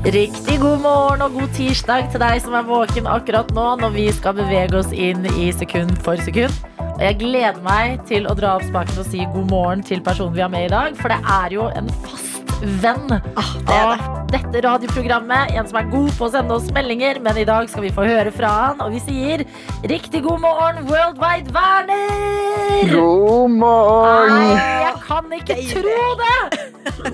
Riktig 0.03 0.57
god 0.59 0.81
morgen 0.83 1.21
og 1.23 1.31
god 1.37 1.51
tirsdag 1.55 2.09
til 2.11 2.19
deg 2.19 2.41
som 2.43 2.55
er 2.59 2.65
våken 2.67 3.05
akkurat 3.07 3.51
nå 3.55 3.67
når 3.79 3.93
vi 3.95 4.07
skal 4.11 4.35
bevege 4.35 4.75
oss 4.81 4.89
inn 4.91 5.23
i 5.39 5.47
sekund 5.55 5.93
for 6.03 6.19
sekund. 6.25 6.51
Og 6.93 6.99
jeg 7.05 7.15
gleder 7.21 7.61
meg 7.63 8.01
til 8.09 8.27
å 8.29 8.35
dra 8.35 8.57
opp 8.57 8.65
spaken 8.67 8.99
og 8.99 9.07
si 9.07 9.23
god 9.31 9.47
morgen 9.51 9.83
til 9.87 10.03
personen 10.03 10.35
vi 10.35 10.43
har 10.43 10.51
med 10.51 10.67
i 10.67 10.73
dag, 10.73 10.99
for 10.99 11.13
det 11.13 11.21
er 11.37 11.55
jo 11.55 11.69
en 11.79 11.87
fast 12.03 12.51
venn 12.83 13.15
Ah, 13.15 13.49
det 13.63 13.77
er 13.79 13.87
det. 13.87 13.95
av 13.95 14.29
dette 14.33 14.61
radioprogrammet. 14.67 15.55
En 15.55 15.67
som 15.71 15.79
er 15.79 15.87
god 15.95 16.11
på 16.19 16.27
å 16.27 16.31
sende 16.35 16.55
oss 16.59 16.67
meldinger, 16.75 17.19
men 17.23 17.39
i 17.39 17.47
dag 17.47 17.71
skal 17.71 17.87
vi 17.87 17.93
få 17.95 18.05
høre 18.07 18.31
fra 18.35 18.51
han, 18.59 18.83
og 18.83 18.91
vi 18.93 19.01
sier 19.07 19.45
riktig 19.89 20.23
god 20.27 20.43
morgen, 20.43 20.83
Worldwide 20.91 21.55
Werner! 21.55 22.91
God 22.91 23.55
morgen! 23.55 24.35
Nei, 24.35 24.69
jeg 24.83 24.95
kan 25.07 25.35
ikke 25.39 25.57
Deilig. 25.59 25.75
tro 25.79 26.07
det! 26.21 26.39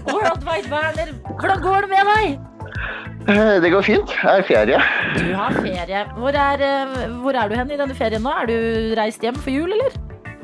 Worldwide 0.10 0.70
Werner, 0.74 1.14
hvordan 1.38 1.62
går 1.70 1.86
det 1.88 1.94
med 1.96 2.16
deg? 2.16 2.40
Eh, 3.30 3.60
Det 3.62 3.70
går 3.70 3.84
fint. 3.86 4.10
Jeg 4.24 4.32
er 4.32 4.40
i 4.44 4.48
ferie. 4.48 4.80
Du 5.18 5.34
har 5.38 5.52
ferie. 5.54 6.06
Hvor 6.18 6.34
er, 6.34 6.64
eh, 6.66 7.08
hvor 7.22 7.36
er 7.38 7.50
du 7.50 7.56
hen 7.56 7.72
i 7.72 7.78
denne 7.78 7.96
ferien 7.96 8.24
nå? 8.26 8.32
Er 8.42 8.48
du 8.50 8.96
reist 8.98 9.22
hjem 9.22 9.36
for 9.38 9.52
jul, 9.54 9.72
eller? 9.76 9.94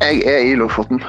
Jeg 0.01 0.21
er 0.27 0.43
i 0.51 0.55
Lofoten. 0.59 1.01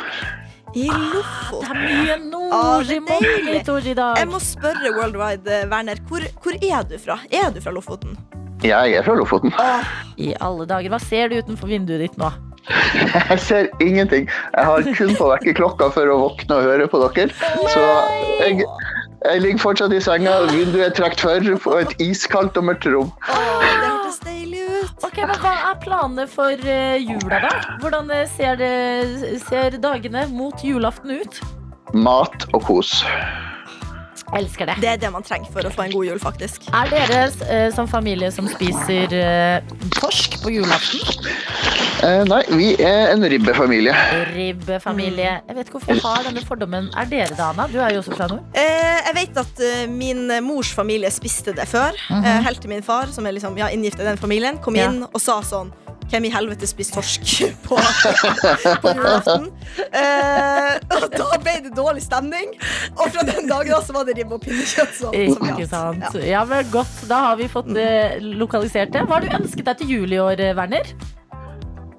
I 0.77 0.87
Det 0.89 0.97
Lofoten. 1.13 2.33
Ah, 2.53 2.81
det 2.85 2.97
er 2.97 3.01
mye 3.01 3.21
deilig. 3.21 3.61
i 3.67 3.71
år 3.71 3.87
i 3.91 3.95
dag. 3.95 4.17
Jeg 4.19 4.29
må 4.29 4.39
spørre 4.41 4.93
Worldwide, 4.97 5.47
eh, 5.63 5.69
Werner. 5.71 5.97
Hvor, 6.09 6.21
hvor 6.43 6.53
er 6.63 6.83
du 6.89 6.99
fra? 6.99 7.19
Er 7.33 7.51
du 7.51 7.61
fra 7.61 7.71
Lofoten? 7.73 8.17
Jeg 8.63 8.93
er 8.97 9.03
fra 9.03 9.15
Lofoten. 9.15 9.53
Ah. 9.59 9.85
I 10.19 10.35
alle 10.41 10.67
dager, 10.67 10.89
Hva 10.91 11.01
ser 11.01 11.29
du 11.29 11.37
utenfor 11.43 11.67
vinduet 11.69 12.01
ditt 12.01 12.17
nå? 12.17 12.31
Jeg 13.31 13.39
ser 13.41 13.69
ingenting. 13.81 14.29
Jeg 14.57 14.65
har 14.65 14.83
kun 14.83 15.13
på 15.15 15.29
vekkerklokka 15.31 15.91
for 15.95 16.09
å 16.11 16.17
våkne 16.25 16.57
og 16.57 16.63
høre 16.67 16.89
på 16.91 16.99
dere. 17.15 17.31
Så 17.71 17.83
jeg, 18.41 18.65
Jeg 19.25 19.41
ligger 19.41 19.59
fortsatt 19.59 19.93
i 19.97 20.01
senga, 20.01 20.35
vinduet 20.51 20.87
er 20.87 20.95
trukket 20.97 21.23
for 21.25 21.59
på 21.65 21.77
et 21.81 21.95
iskaldt 22.05 22.59
og 22.61 22.69
mørkt 22.69 22.87
rom. 22.93 23.11
Oh, 23.33 23.63
det 23.63 23.73
hørtes 23.81 24.19
deilig 24.25 24.63
ut. 24.67 25.07
Ok, 25.07 25.23
men 25.23 25.35
Hva 25.43 25.55
er 25.71 25.79
planene 25.83 26.27
for 26.31 26.69
eh, 26.77 26.99
jula, 27.01 27.41
da? 27.47 27.53
Hvordan 27.81 28.13
eh, 28.13 28.27
ser, 28.37 28.61
det, 28.61 29.41
ser 29.49 29.79
dagene 29.83 30.27
mot 30.33 30.65
julaften 30.65 31.17
ut? 31.23 31.41
Mat 31.95 32.49
og 32.53 32.63
kos. 32.69 32.99
Elsker 34.35 34.67
det. 34.67 34.75
Det 34.83 34.89
er 34.91 34.97
det 34.99 35.11
man 35.15 35.23
trenger 35.23 35.51
for 35.55 35.63
å 35.63 35.71
få 35.71 35.85
en 35.87 35.93
god 35.95 36.05
jul, 36.09 36.19
faktisk. 36.19 36.65
Er 36.75 36.89
dere 36.91 37.21
eh, 37.47 37.69
som 37.75 37.87
familie 37.87 38.33
som 38.35 38.49
spiser 38.51 39.13
eh, 39.15 39.61
torsk 40.01 40.41
på 40.43 40.51
julaften? 40.51 41.31
Eh, 42.05 42.25
nei, 42.29 42.41
vi 42.59 42.73
er 42.83 43.13
en 43.15 43.23
ribbefamilie. 43.31 43.95
Ribbefamilie. 44.35 45.31
Jeg 45.47 45.57
vet 45.57 45.69
ikke 45.71 45.79
hvorfor 45.79 45.95
jeg 45.95 46.03
har 46.05 46.27
denne 46.27 46.43
fordommen. 46.47 46.91
Er 46.99 47.09
dere 47.11 47.31
det, 47.33 47.41
Anna? 47.47 47.69
Du 47.71 47.79
er 47.79 47.95
jo 47.95 48.03
også 48.03 48.17
fra 48.19 48.29
nord. 48.33 48.43
Eh, 48.59 48.99
jeg 49.07 49.17
vet 49.21 49.41
at 49.45 49.63
eh, 49.71 49.87
min 49.91 50.27
mors 50.45 50.75
familie 50.77 51.11
spiste 51.15 51.55
det 51.57 51.69
før. 51.71 51.97
eh, 52.19 52.43
helt 52.47 52.61
til 52.63 52.73
min 52.75 52.83
far, 52.87 53.07
som 53.15 53.27
er 53.31 53.37
liksom, 53.39 53.57
ja, 53.63 53.71
inngift 53.73 54.03
i 54.03 54.09
den 54.11 54.19
familien, 54.21 54.59
kom 54.59 54.77
Ja. 54.77 54.91
inn 54.91 55.05
og 55.07 55.21
sa 55.23 55.39
sånn 55.47 55.71
hvem 56.11 56.29
i 56.29 56.33
helvete 56.33 56.69
spiser 56.69 56.99
torsk 56.99 57.33
på, 57.67 57.79
på 58.83 58.95
julaften? 58.95 59.49
Eh, 59.87 60.73
og 60.97 61.09
da 61.17 61.41
ble 61.43 61.57
det 61.67 61.75
dårlig 61.77 62.05
stemning. 62.07 62.55
Og 62.97 63.11
fra 63.11 63.27
den 63.27 63.51
dagen 63.51 63.75
da 63.75 63.83
så 63.85 63.97
var 63.97 64.07
det 64.09 64.17
ribbe 64.21 64.39
og 64.39 64.47
pinnekjøtt. 64.47 64.95
Som, 65.01 65.17
som 65.17 65.51
Ikke 65.53 65.69
sant. 65.71 66.07
Ja. 66.21 66.37
Ja, 66.37 66.47
men 66.49 66.65
Godt. 66.73 67.05
Da 67.09 67.23
har 67.31 67.37
vi 67.41 67.49
fått 67.51 67.71
eh, 67.79 68.17
lokalisert 68.21 68.95
det. 68.95 69.07
Hva 69.07 69.19
har 69.19 69.27
du 69.27 69.37
ønsket 69.43 69.67
deg 69.69 69.83
til 69.83 69.95
jul 69.97 70.17
i 70.17 70.23
år, 70.23 70.41
eh, 70.43 70.57
Werner? 70.57 70.97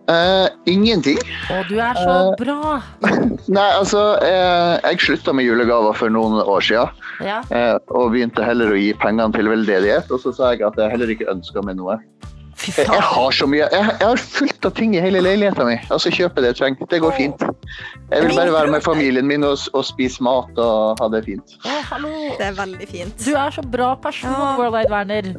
Uh, 0.07 0.47
ingenting. 0.71 1.17
Å, 1.51 1.63
du 1.67 1.73
er 1.83 1.97
så 1.99 2.11
uh, 2.29 2.35
bra. 2.39 2.77
Nei, 3.57 3.65
altså, 3.75 4.03
uh, 4.23 4.77
jeg 4.85 5.01
slutta 5.03 5.33
med 5.35 5.43
julegaver 5.43 5.97
for 5.99 6.13
noen 6.13 6.39
år 6.39 6.63
siden. 6.63 7.03
Ja. 7.27 7.41
Eh, 7.51 7.75
og 7.91 8.13
begynte 8.13 8.45
heller 8.45 8.71
å 8.71 8.77
gi 8.79 8.93
pengene 9.01 9.35
til 9.35 9.49
veldedighet. 9.51 10.07
Og 10.13 10.21
så 10.23 10.31
sa 10.35 10.53
jeg 10.53 10.63
at 10.67 10.79
jeg 10.79 10.93
heller 10.93 11.11
ikke 11.11 11.27
ønska 11.33 11.63
meg 11.65 11.79
noe. 11.81 11.97
Fy 12.67 12.81
Jeg, 12.83 12.89
jeg 12.91 13.03
har 13.07 13.31
så 13.37 13.47
mye, 13.47 13.67
jeg, 13.71 13.83
jeg 13.99 14.07
har 14.07 14.21
fullt 14.21 14.65
av 14.67 14.73
ting 14.77 14.95
i 14.97 15.01
hele 15.03 15.21
leiligheten 15.23 15.69
min. 15.69 15.79
Altså, 15.93 16.11
kjøpe 16.13 16.43
det 16.43 16.51
jeg 16.53 16.59
trenger. 16.61 16.89
Det 16.91 16.99
går 17.03 17.15
fint. 17.17 17.45
Jeg 18.11 18.23
vil 18.25 18.35
bare 18.35 18.53
være 18.55 18.71
med 18.73 18.83
familien 18.85 19.27
min 19.27 19.43
og, 19.47 19.57
og 19.73 19.85
spise 19.87 20.23
mat 20.23 20.59
og 20.63 20.99
ha 21.01 21.07
det 21.13 21.23
fint. 21.27 21.55
Å, 21.63 21.77
hallo. 21.91 22.11
Det 22.39 22.49
er 22.49 22.57
veldig 22.57 22.89
fint. 22.91 23.15
Du 23.23 23.31
er 23.35 23.55
så 23.55 23.63
bra 23.63 23.93
person, 24.03 24.31
Ja. 24.35 24.53
Worldwide 24.59 24.91
Werner. 24.91 25.31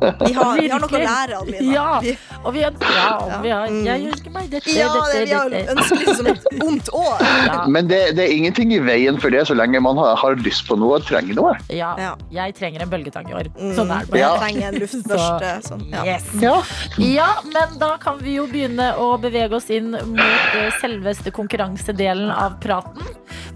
Vi 0.00 0.32
har, 0.36 0.56
vi 0.60 0.68
har 0.68 0.80
noe 0.82 0.88
å 0.90 1.00
lære, 1.00 1.38
Adelina. 1.40 1.74
Ja. 1.74 2.14
Og 2.44 2.52
vi 2.56 2.62
ønsker 2.66 2.96
ja, 2.98 3.38
vi 3.42 3.52
har. 3.54 3.68
Jeg 3.86 4.06
ønsker 4.10 4.32
meg 4.34 4.48
dette, 4.52 4.74
ja, 4.74 4.88
dette, 4.92 5.12
dette, 5.14 5.24
vi 5.24 5.34
har 5.34 5.74
ønsket 5.74 6.00
liksom 6.00 6.18
som 6.18 6.28
et 6.32 6.48
ondt 6.68 6.90
år. 6.98 7.22
Ja, 7.46 7.58
Men 7.72 7.88
det, 7.88 8.00
det 8.18 8.26
er 8.26 8.34
ingenting 8.36 8.74
i 8.76 8.80
veien 8.84 9.20
for 9.22 9.32
det 9.32 9.44
så 9.48 9.56
lenge 9.56 9.80
man 9.84 9.96
har, 10.00 10.16
har 10.20 10.36
lyst 10.44 10.66
på 10.68 10.76
noe 10.80 10.98
og 10.98 11.06
trenger 11.08 11.38
noe. 11.38 11.54
ja, 11.72 11.94
Ja. 12.00 12.12
jeg 12.34 12.54
trenger 12.58 12.84
en 12.84 12.92
bølgetang 12.92 13.30
i 13.32 13.36
år. 13.38 13.48
Mm. 13.56 13.72
Sånn 13.78 13.90
er 13.94 14.04
det 14.04 14.12
Jeg 14.12 14.12
bare. 14.12 14.20
Ja. 14.20 14.32
trenger 14.42 14.68
en 14.68 14.80
luftbørste. 14.82 15.52
Sånn. 15.70 15.84
Yes. 16.04 16.28
Ja. 16.42 16.54
Ja, 17.00 17.30
men 17.48 17.78
da 17.80 17.94
kan 18.02 18.18
vi 18.20 18.36
jo 18.38 18.46
begynne 18.50 18.90
å 19.00 19.14
bevege 19.22 19.56
oss 19.56 19.70
inn 19.72 19.92
mot 19.94 20.58
eh, 20.58 20.68
selveste 20.82 21.32
konkurransedelen 21.34 22.30
av 22.34 22.58
praten. 22.62 23.02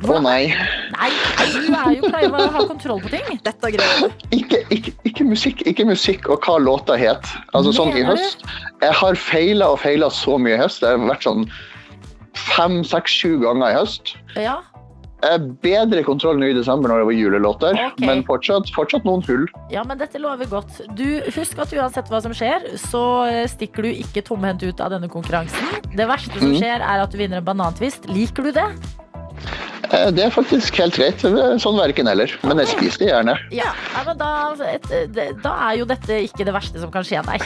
Å 0.08 0.16
nei. 0.22 0.46
Nei, 0.94 1.08
du 1.50 1.72
er 1.74 1.94
jo 1.96 2.06
pleier 2.06 2.30
å 2.34 2.44
ha 2.54 2.62
kontroll 2.68 3.00
på 3.02 3.10
ting. 3.12 3.40
Dette 3.44 3.70
greier 3.74 4.04
du. 4.04 4.26
Ikke, 4.36 4.60
ikke, 4.74 4.92
ikke, 5.08 5.24
musikk, 5.26 5.62
ikke 5.66 5.86
musikk 5.88 6.27
og 6.28 6.44
hva 6.44 6.58
låta 6.60 6.96
het. 7.00 7.26
Altså 7.56 7.72
sånn 7.76 7.94
i 7.96 8.04
høst. 8.06 8.44
Jeg 8.82 8.94
har 9.00 9.14
feila 9.18 9.72
og 9.74 9.80
feila 9.82 10.10
så 10.12 10.38
mye 10.38 10.56
i 10.58 10.62
høst. 10.62 10.82
Det 10.84 10.92
har 10.92 11.04
vært 11.08 11.24
sånn 11.26 11.46
fem, 12.54 12.82
seks, 12.86 13.12
sju 13.22 13.38
ganger 13.42 13.72
i 13.72 13.78
høst. 13.80 14.14
Ja, 14.38 14.58
bedre 15.64 16.04
kontroll 16.06 16.38
nå 16.38 16.46
i 16.52 16.54
desember 16.54 16.92
når 16.92 17.00
det 17.00 17.06
var 17.08 17.16
julelåter, 17.16 17.74
okay. 17.74 18.06
men 18.06 18.20
fortsatt, 18.28 18.70
fortsatt 18.70 19.02
noen 19.08 19.24
hull. 19.26 19.48
ja, 19.72 19.82
men 19.82 19.98
dette 19.98 20.20
lover 20.22 20.46
godt. 20.46 20.78
Du, 20.94 21.20
husk 21.34 21.58
at 21.58 21.72
uansett 21.74 22.06
hva 22.12 22.20
som 22.22 22.34
skjer, 22.36 22.68
så 22.78 23.02
eh, 23.26 23.42
stikker 23.50 23.82
du 23.88 23.90
ikke 23.90 24.22
tomhendt 24.28 24.62
ut 24.62 24.78
av 24.84 24.94
denne 24.94 25.10
konkurransen. 25.10 25.74
Det 25.96 26.06
verste 26.06 26.38
som 26.38 26.52
Mm. 26.52 26.60
skjer, 26.60 26.78
er 26.86 27.02
at 27.02 27.10
du 27.10 27.18
vinner 27.18 27.42
en 27.42 27.48
banantvist. 27.50 28.06
Liker 28.06 28.46
du 28.46 28.52
det? 28.52 28.68
Eh, 29.92 30.10
Det 30.12 30.24
er 30.26 30.32
faktisk 30.34 30.76
helt 30.82 30.96
greit. 30.98 31.22
Sånn 31.62 31.78
verken 31.78 32.08
heller. 32.10 32.32
Men 32.44 32.60
jeg 32.62 32.68
spiser 32.74 32.98
det 33.02 33.08
gjerne. 33.10 33.34
Ja, 33.54 33.70
ja 33.94 34.02
men 34.06 34.18
da, 34.20 34.30
da 35.44 35.52
er 35.70 35.78
jo 35.80 35.86
dette 35.88 36.18
ikke 36.26 36.44
det 36.48 36.54
verste 36.56 36.82
som 36.82 36.92
kan 36.92 37.06
skje 37.06 37.22
deg. 37.26 37.44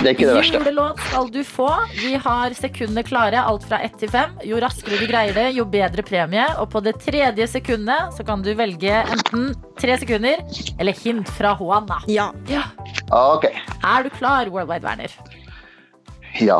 Det 0.00 0.08
er 0.08 0.14
ikke 0.14 0.28
det 0.30 0.36
verste. 0.38 0.60
Julelåt 0.62 1.02
skal 1.08 1.28
du 1.34 1.40
få. 1.46 1.68
Vi 1.98 2.14
har 2.24 2.56
sekundene 2.58 3.04
klare, 3.06 3.42
alt 3.44 3.66
fra 3.68 3.82
ett 3.84 3.98
til 4.00 4.10
fem. 4.12 4.32
Jo 4.48 4.60
raskere 4.62 5.00
du 5.02 5.06
greier 5.10 5.36
det, 5.36 5.48
jo 5.58 5.66
bedre 5.68 6.04
premie. 6.06 6.46
Og 6.62 6.70
på 6.72 6.82
det 6.84 6.96
tredje 7.04 7.48
sekundet 7.52 8.16
så 8.16 8.24
kan 8.26 8.42
du 8.44 8.52
velge 8.58 9.02
enten 9.02 9.52
tre 9.80 9.98
sekunder 10.00 10.42
eller 10.78 10.96
hint 11.04 11.28
fra 11.36 11.54
Juana. 11.60 12.00
Ja. 12.10 12.30
Ja. 12.50 12.64
Ah, 13.12 13.36
OK. 13.36 13.46
Er 13.52 14.04
du 14.06 14.10
klar, 14.16 14.48
Worldwide 14.52 14.86
Werner? 14.86 15.12
Ja. 16.40 16.58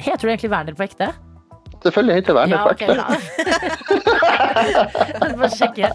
Heter 0.00 0.24
du 0.26 0.30
egentlig 0.32 0.50
Werner 0.50 0.74
på 0.74 0.86
ekte? 0.88 1.12
Selvfølgelig 1.82 2.24
til 2.26 2.34
Werner 2.34 2.56
Ja, 2.56 2.62
på 2.62 2.68
ok, 2.70 2.82
ekte. 2.82 2.94
bra. 2.94 3.06
Jeg 5.28 5.38
må 5.38 5.48
sjekke. 5.48 5.86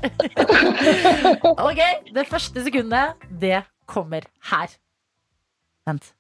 Ok, 1.62 1.82
det 2.16 2.28
første 2.28 2.64
sekundet, 2.66 3.14
det 3.42 3.62
kommer 3.88 4.22
her. 4.52 4.68
Vent. 5.88 6.14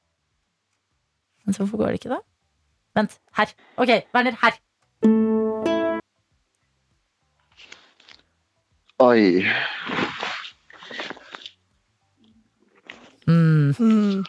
Vent, 1.45 1.57
hvorfor 1.57 1.77
går 1.77 1.85
det 1.85 1.93
ikke 1.93 2.09
da? 2.13 2.19
Vent, 2.95 3.17
her. 3.37 3.45
Ok, 3.77 3.89
Werner, 4.15 4.35
her. 4.43 4.53
Oi. 8.99 9.43
Mm, 13.27 13.73
Hmm. 13.77 14.23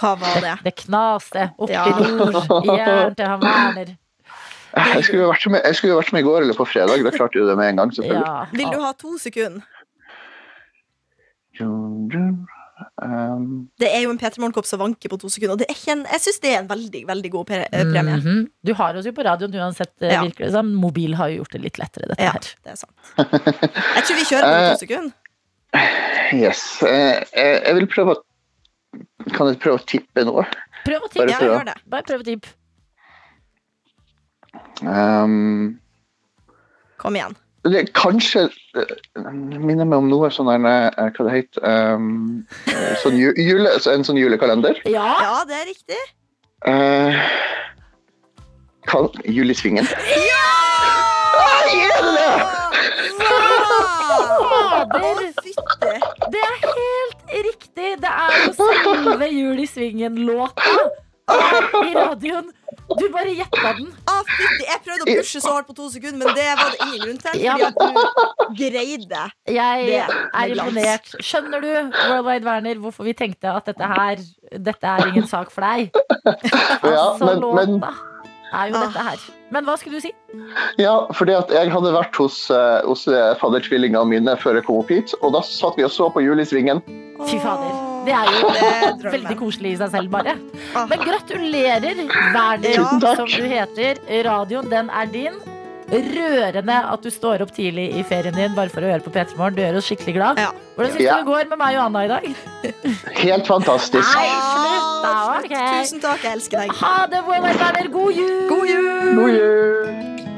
Hva 0.00 0.14
var 0.16 0.34
det, 0.34 0.42
det? 0.42 0.54
det 0.64 0.74
knaste 0.86 1.50
oppi 1.58 1.72
Ja. 1.72 1.84
i 1.84 1.90
nord 2.16 2.64
i 2.64 2.76
hjernen 2.78 3.14
til 3.14 3.26
han 3.28 3.42
Werner. 3.44 3.92
Jeg 4.72 5.04
skulle 5.04 5.22
jo 5.26 5.28
vært 5.32 5.46
med, 5.52 5.60
jeg 5.68 5.76
skulle 5.76 5.96
vært 5.98 6.12
med 6.14 6.22
i 6.22 6.26
går 6.26 6.42
eller 6.46 6.56
på 6.56 6.64
fredag. 6.68 7.02
Da 7.04 7.10
klarte 7.12 7.38
du 7.40 7.46
det 7.48 7.56
med 7.58 7.68
en 7.74 7.76
gang, 7.82 7.90
selvfølgelig. 7.92 8.24
Ja. 8.24 8.46
Vil 8.56 8.70
du 8.72 8.80
ha 8.80 8.92
to 8.96 9.18
sekunder? 9.20 9.62
Um, 13.02 13.68
Det 13.78 13.88
er 13.94 14.00
jo 14.04 14.10
en 14.10 14.18
P3 14.18 14.40
Morgenkopp 14.42 14.66
som 14.66 14.80
vanker 14.80 15.10
på 15.12 15.18
to 15.20 15.28
sekunder. 15.30 15.54
Og 15.54 15.60
det 15.60 15.68
er 15.68 15.76
ikke 15.76 15.92
en, 15.94 16.04
jeg 16.10 16.22
syns 16.24 16.40
det 16.42 16.50
er 16.54 16.62
en 16.62 16.70
veldig 16.70 17.02
veldig 17.10 17.30
god 17.34 17.46
premie. 17.50 17.68
Mm. 17.84 18.10
Mhm. 18.16 18.40
Du 18.66 18.72
har 18.78 18.96
oss 18.98 19.06
jo 19.06 19.12
på 19.14 19.24
radioen 19.26 19.54
uansett, 19.60 19.92
eh, 20.00 20.12
Ja. 20.14 20.22
virker 20.24 20.46
det 20.46 20.52
som. 20.56 20.72
Mobil 20.74 21.14
har 21.14 21.28
jo 21.30 21.42
gjort 21.42 21.52
det 21.52 21.60
litt 21.62 21.78
lettere, 21.78 22.08
dette 22.08 22.22
Ja, 22.22 22.32
her. 22.32 22.40
det 22.64 22.72
er 22.72 22.76
sant. 22.76 22.96
Jeg 23.18 24.04
tror 24.08 24.16
vi 24.16 24.24
kjører 24.30 24.48
på 24.48 24.56
Eh, 24.62 24.72
to 24.72 24.78
sekunder. 24.78 25.12
yes. 26.32 26.82
Eh, 26.82 27.24
jeg, 27.34 27.74
vil 27.76 27.86
prøve 27.86 28.16
å 28.16 28.22
Kan 29.32 29.46
jeg 29.48 29.60
prøve 29.62 29.78
å 29.78 29.86
tippe 29.86 30.24
noe? 30.26 30.42
Prøv 30.84 31.00
å 31.06 31.08
tippe. 31.08 31.30
Ja, 31.30 31.38
prøv. 31.38 31.52
gjør 31.52 31.64
det. 31.64 31.74
Bare 31.88 32.02
prøv 32.02 32.20
å 32.20 32.24
tippe. 32.24 32.48
Um, 34.82 35.78
Kom 36.98 37.16
igjen. 37.16 37.36
det 37.64 37.78
er 37.78 37.90
kanskje 37.94 38.48
eh, 38.76 38.92
minner 39.32 39.86
meg 39.86 40.00
om 40.02 40.08
noe 40.10 40.30
sånn 40.34 40.50
der 40.50 40.66
eh, 40.66 41.12
Hva 41.14 41.26
det 41.28 41.34
heter 41.36 41.94
um, 41.94 42.42
eh, 42.66 42.92
sånn 43.02 43.18
jule, 43.20 43.70
En 43.92 44.04
sånn 44.06 44.18
julekalender. 44.18 44.82
Ja, 44.84 45.14
Ja, 45.22 45.36
det 45.48 45.60
er 45.60 45.66
riktig. 45.70 46.02
Uh, 46.62 47.16
kall, 48.90 49.10
Julisvingen. 49.26 49.86
Ah, 51.42 51.62
gjør 51.74 52.02
det 52.06 52.12
det? 52.18 52.34
Fader! 53.22 53.72
fytte. 55.52 55.94
Det 56.32 56.40
er 56.40 56.56
helt 56.62 57.32
riktig! 57.46 57.90
Det 58.02 58.10
er 58.10 58.36
jo 58.46 58.52
selve 58.58 59.28
Jul 59.30 59.62
i 59.62 59.66
Svingen-låta 59.66 60.74
i 61.30 61.94
radioen. 61.94 62.50
Du 62.98 63.04
bare 63.12 63.32
gjetta 63.36 63.72
den. 63.78 63.88
Ah, 64.10 64.22
fytti. 64.26 64.64
Jeg 64.68 64.80
prøvde 64.84 65.04
å 65.06 65.16
pushe 65.18 65.40
så 65.44 65.52
hardt 65.54 65.68
på 65.68 65.74
to 65.76 65.88
sekunder, 65.92 66.18
men 66.26 66.36
det 66.36 66.46
var 66.58 66.72
det 66.72 66.86
ingen 66.86 67.02
grunn 67.04 67.20
til. 67.22 67.40
Ja, 67.44 67.56
Fordi 67.56 67.66
at 67.68 67.74
du 67.78 68.54
greide. 68.58 69.24
Jeg 69.46 69.86
Det 69.86 70.00
er 70.02 70.54
imponert. 70.56 71.12
Skjønner 71.22 71.62
du, 71.64 71.70
Worldwide 72.10 72.44
Werner, 72.48 72.80
hvorfor 72.82 73.04
vi 73.08 73.12
tenkte 73.18 73.52
at 73.52 73.68
dette 73.70 73.90
her 73.96 74.24
Dette 74.52 74.84
er 74.96 75.06
ingen 75.12 75.26
sak 75.28 75.50
for 75.54 75.64
deg? 75.64 75.92
Ja, 76.82 77.12
Altså, 77.12 77.24
men, 77.24 77.40
men 77.56 77.84
er 77.84 78.68
jo 78.68 78.76
Ah. 78.76 78.82
dette 78.88 79.04
her. 79.06 79.22
Men 79.52 79.64
hva 79.64 79.76
skulle 79.80 79.96
du 80.00 80.04
si? 80.04 80.10
Ja, 80.80 81.06
fordi 81.16 81.32
at 81.36 81.48
jeg 81.52 81.70
hadde 81.72 81.92
vært 81.94 82.16
hos, 82.20 82.50
eh, 82.52 82.80
hos 82.88 83.06
eh, 83.08 83.32
faddertvillingene 83.40 84.04
mine 84.08 84.34
før 84.40 84.58
jeg 84.60 84.66
kom 84.68 84.80
opp 84.82 84.92
hit, 84.92 85.14
og 85.22 85.32
da 85.36 85.40
satt 85.44 85.76
vi 85.80 85.84
og 85.88 85.92
så 85.92 86.10
på 86.12 86.24
Julisvingen. 86.24 86.80
Fy 87.28 87.38
fader. 87.40 87.91
Det 88.06 88.14
er 88.18 88.28
jo 88.34 88.50
Det 89.02 89.12
veldig 89.14 89.36
koselig 89.38 89.72
i 89.76 89.78
seg 89.82 89.90
selv, 89.94 90.10
bare. 90.12 90.36
Ah. 90.74 90.86
Men 90.90 91.02
gratulerer, 91.06 92.02
Werner, 92.34 92.68
Ja. 92.74 93.14
Som 93.16 93.30
du 93.30 93.44
heter. 93.46 94.00
Radioen, 94.26 94.70
den 94.72 94.90
er 94.90 95.06
din. 95.12 95.40
Rørende 95.92 96.72
at 96.88 97.02
du 97.04 97.10
står 97.12 97.42
opp 97.44 97.50
tidlig 97.52 97.90
i 98.00 98.02
ferien 98.08 98.32
din 98.32 98.54
bare 98.56 98.72
for 98.72 98.80
å 98.80 98.88
høre 98.88 99.04
på 99.04 99.10
P3 99.12 99.36
Morgen. 99.36 99.58
Du 99.58 99.60
gjør 99.60 99.76
oss 99.76 99.90
skikkelig 99.90 100.14
glad. 100.16 100.38
Ja. 100.40 100.48
Hvordan 100.76 100.94
syns 100.94 101.04
Ja. 101.04 101.16
du 101.18 101.20
det 101.20 101.28
går 101.28 101.50
med 101.50 101.58
meg 101.60 101.76
og 101.76 101.82
Anna 101.84 102.04
i 102.06 102.08
dag? 102.08 102.24
Helt 103.20 103.46
fantastisk. 103.50 104.14
Nei, 104.16 104.30
slutt 104.32 105.02
da. 105.04 105.10
Ah, 105.12 105.36
ok. 105.42 105.52
Tusen 105.82 106.00
takk, 106.00 106.24
jeg 106.24 106.32
elsker 106.38 106.62
deg. 106.64 106.72
Ha 106.80 106.94
det, 107.12 107.20
Werner. 107.28 107.88
God 107.92 108.16
jul! 108.16 108.48
God 108.48 108.72
jul! 108.72 109.14
God 109.20 109.36
jul! 109.36 110.31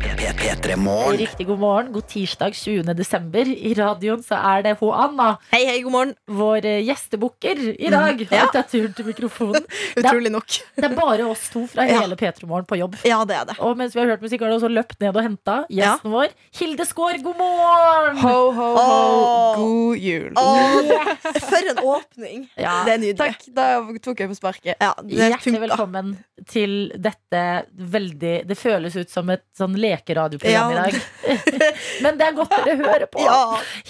Er 0.00 0.34
P3 0.38 0.76
Morgen. 0.80 1.16
Riktig 1.20 1.46
god 1.48 1.58
morgen. 1.60 1.88
God 1.92 2.06
tirsdag 2.08 2.54
20. 2.56 2.94
desember. 2.96 3.48
I 3.48 3.72
radioen 3.76 4.22
så 4.24 4.38
er 4.38 4.62
det 4.64 4.72
hun 4.80 4.92
Anna, 4.96 5.26
Hei, 5.52 5.62
hei, 5.68 5.80
god 5.84 5.92
morgen. 5.92 6.14
vår 6.30 6.64
eh, 6.68 6.78
gjestebukker 6.86 7.60
i 7.74 7.90
dag. 7.92 8.22
Ja. 8.30 8.44
Har 8.46 8.52
tatt 8.54 8.70
turen 8.72 8.94
til 8.96 9.06
mikrofonen. 9.10 9.66
Utrolig 10.00 10.32
nok. 10.32 10.56
Det 10.76 10.86
er 10.88 10.94
bare 10.96 11.26
oss 11.28 11.48
to 11.52 11.66
fra 11.70 11.84
Ja. 11.90 12.00
hele 12.04 12.16
P3 12.16 12.46
Morgen 12.48 12.66
på 12.70 12.78
jobb. 12.80 12.96
Ja, 13.06 13.20
det 13.28 13.36
er 13.36 13.48
det. 13.50 13.58
Og 13.64 13.76
mens 13.80 13.94
vi 13.96 14.00
har 14.02 14.10
hørt 14.14 14.24
musikk, 14.24 14.44
har 14.44 14.52
du 14.52 14.56
også 14.60 14.70
løpt 14.72 14.96
ned 15.02 15.16
og 15.16 15.24
henta 15.26 15.58
gjesten 15.72 16.14
vår. 16.14 16.32
Hilde 16.60 16.86
Skaar, 16.88 17.20
god 17.24 17.38
morgen! 17.40 18.20
Ho, 18.24 18.36
ho, 18.56 18.70
ho, 18.76 18.88
Oh. 18.90 19.56
god 19.58 19.98
jul. 20.00 20.32
Åh, 20.38 21.14
for 21.50 21.70
en 21.74 21.80
åpning. 21.84 22.46
Ja. 22.58 22.78
Det 22.86 22.94
er 22.96 23.02
nydelig. 23.02 23.18
Takk, 23.20 23.46
da 23.56 23.68
tok 24.02 24.22
jeg 24.24 24.30
på 24.32 24.38
sparket. 24.38 24.72
Ja, 24.80 24.92
det 25.02 25.18
Hjertelig 25.18 25.44
funka. 25.58 25.62
velkommen 25.66 26.14
til 26.50 26.76
dette 26.96 27.42
veldig 27.76 28.32
Det 28.48 28.56
føles 28.58 28.96
ut 28.96 29.10
som 29.12 29.28
et 29.34 29.44
sånn 29.58 29.74
lekeradioprogram 29.90 30.72
Ja. 30.72 30.86
i 30.86 30.92
dag. 30.94 31.44
Men 32.06 32.18
det 32.20 32.28
er 32.30 32.36
godt 32.38 32.56
dere 32.56 32.78
hører 32.80 33.06
på. 33.12 33.22
Ja. 33.26 33.40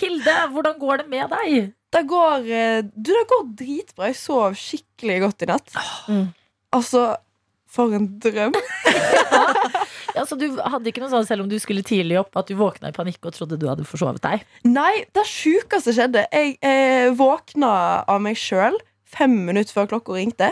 Hilde, 0.01 0.37
hvordan 0.57 0.79
går 0.83 1.05
det 1.05 1.09
med 1.13 1.33
deg? 1.37 1.71
Det 1.91 2.05
går, 2.11 2.45
eh, 2.55 2.83
du, 2.91 3.11
det 3.15 3.25
går 3.33 3.49
dritbra. 3.59 4.11
Jeg 4.13 4.19
sov 4.21 4.55
skikkelig 4.59 5.21
godt 5.25 5.43
i 5.47 5.51
natt. 5.51 5.73
Mm. 6.09 6.29
Altså, 6.77 7.09
for 7.71 7.95
en 7.97 8.11
drøm. 8.23 8.55
Ja, 10.11 10.25
så 10.27 10.35
du 10.35 10.43
hadde 10.59 10.91
ikke 10.91 10.99
noe 11.05 11.11
sånn 11.13 11.27
selv 11.29 11.45
om 11.45 11.49
du 11.51 11.55
skulle 11.63 11.85
tidlig 11.87 12.17
opp, 12.19 12.35
at 12.37 12.49
du 12.51 12.57
våkna 12.59 12.91
i 12.91 12.95
panikk 12.97 13.29
og 13.29 13.35
trodde 13.37 13.55
du 13.63 13.69
hadde 13.71 13.85
forsovet 13.87 14.19
deg? 14.25 14.43
Nei, 14.67 15.05
det 15.15 15.23
sjukeste 15.31 15.95
skjedde. 15.95 16.25
Jeg 16.35 16.57
eh, 16.67 17.13
våkna 17.15 17.71
av 18.11 18.19
meg 18.25 18.35
sjøl 18.41 18.75
fem 19.07 19.37
minutter 19.47 19.71
før 19.77 19.87
klokka 19.95 20.17
ringte. 20.19 20.51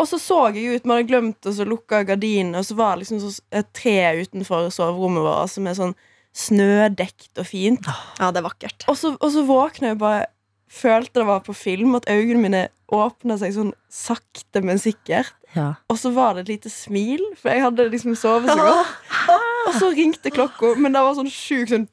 Og 0.00 0.08
så 0.08 0.18
så 0.20 0.38
jeg 0.54 0.78
ut, 0.80 0.86
vi 0.86 0.94
hadde 0.94 1.08
glemt 1.10 1.46
å 1.46 1.68
lukke 1.68 2.02
gardinen, 2.08 2.56
og 2.56 2.64
så 2.66 2.76
var 2.78 2.96
det 2.96 3.04
liksom 3.04 3.20
så, 3.20 3.34
et 3.52 3.68
tre 3.76 3.98
utenfor 4.22 4.70
soverommet 4.72 5.26
vårt 5.26 5.52
som 5.52 5.68
er 5.68 5.76
sånn 5.76 5.96
snødekt 6.36 7.40
og 7.42 7.48
fint. 7.48 7.88
Ja, 8.20 8.30
det 8.30 8.40
er 8.40 8.46
vakkert. 8.46 8.86
Og 8.88 8.96
så, 8.98 9.12
og 9.18 9.32
så 9.34 9.46
våkna 9.48 9.94
jeg 9.94 10.02
bare 10.02 10.28
Følte 10.70 11.18
det 11.18 11.26
var 11.26 11.40
på 11.42 11.50
film, 11.50 11.96
at 11.98 12.04
øynene 12.06 12.38
mine 12.38 12.58
åpna 12.94 13.34
seg 13.40 13.56
sånn 13.56 13.72
sakte, 13.90 14.60
men 14.62 14.78
sikkert. 14.78 15.32
Ja. 15.56 15.72
Og 15.90 15.98
så 15.98 16.12
var 16.14 16.36
det 16.36 16.44
et 16.44 16.52
lite 16.52 16.70
smil, 16.70 17.24
for 17.40 17.50
jeg 17.50 17.64
hadde 17.64 17.88
liksom 17.90 18.14
sovet 18.14 18.52
så 18.52 18.68
godt. 18.68 18.92
Og 19.66 19.74
så 19.80 19.90
ringte 19.90 20.30
klokka, 20.30 20.76
men 20.78 20.94
det 20.94 21.02
var 21.02 21.18
sånn 21.18 21.32
sjukt 21.34 21.74
sånn 21.74 21.88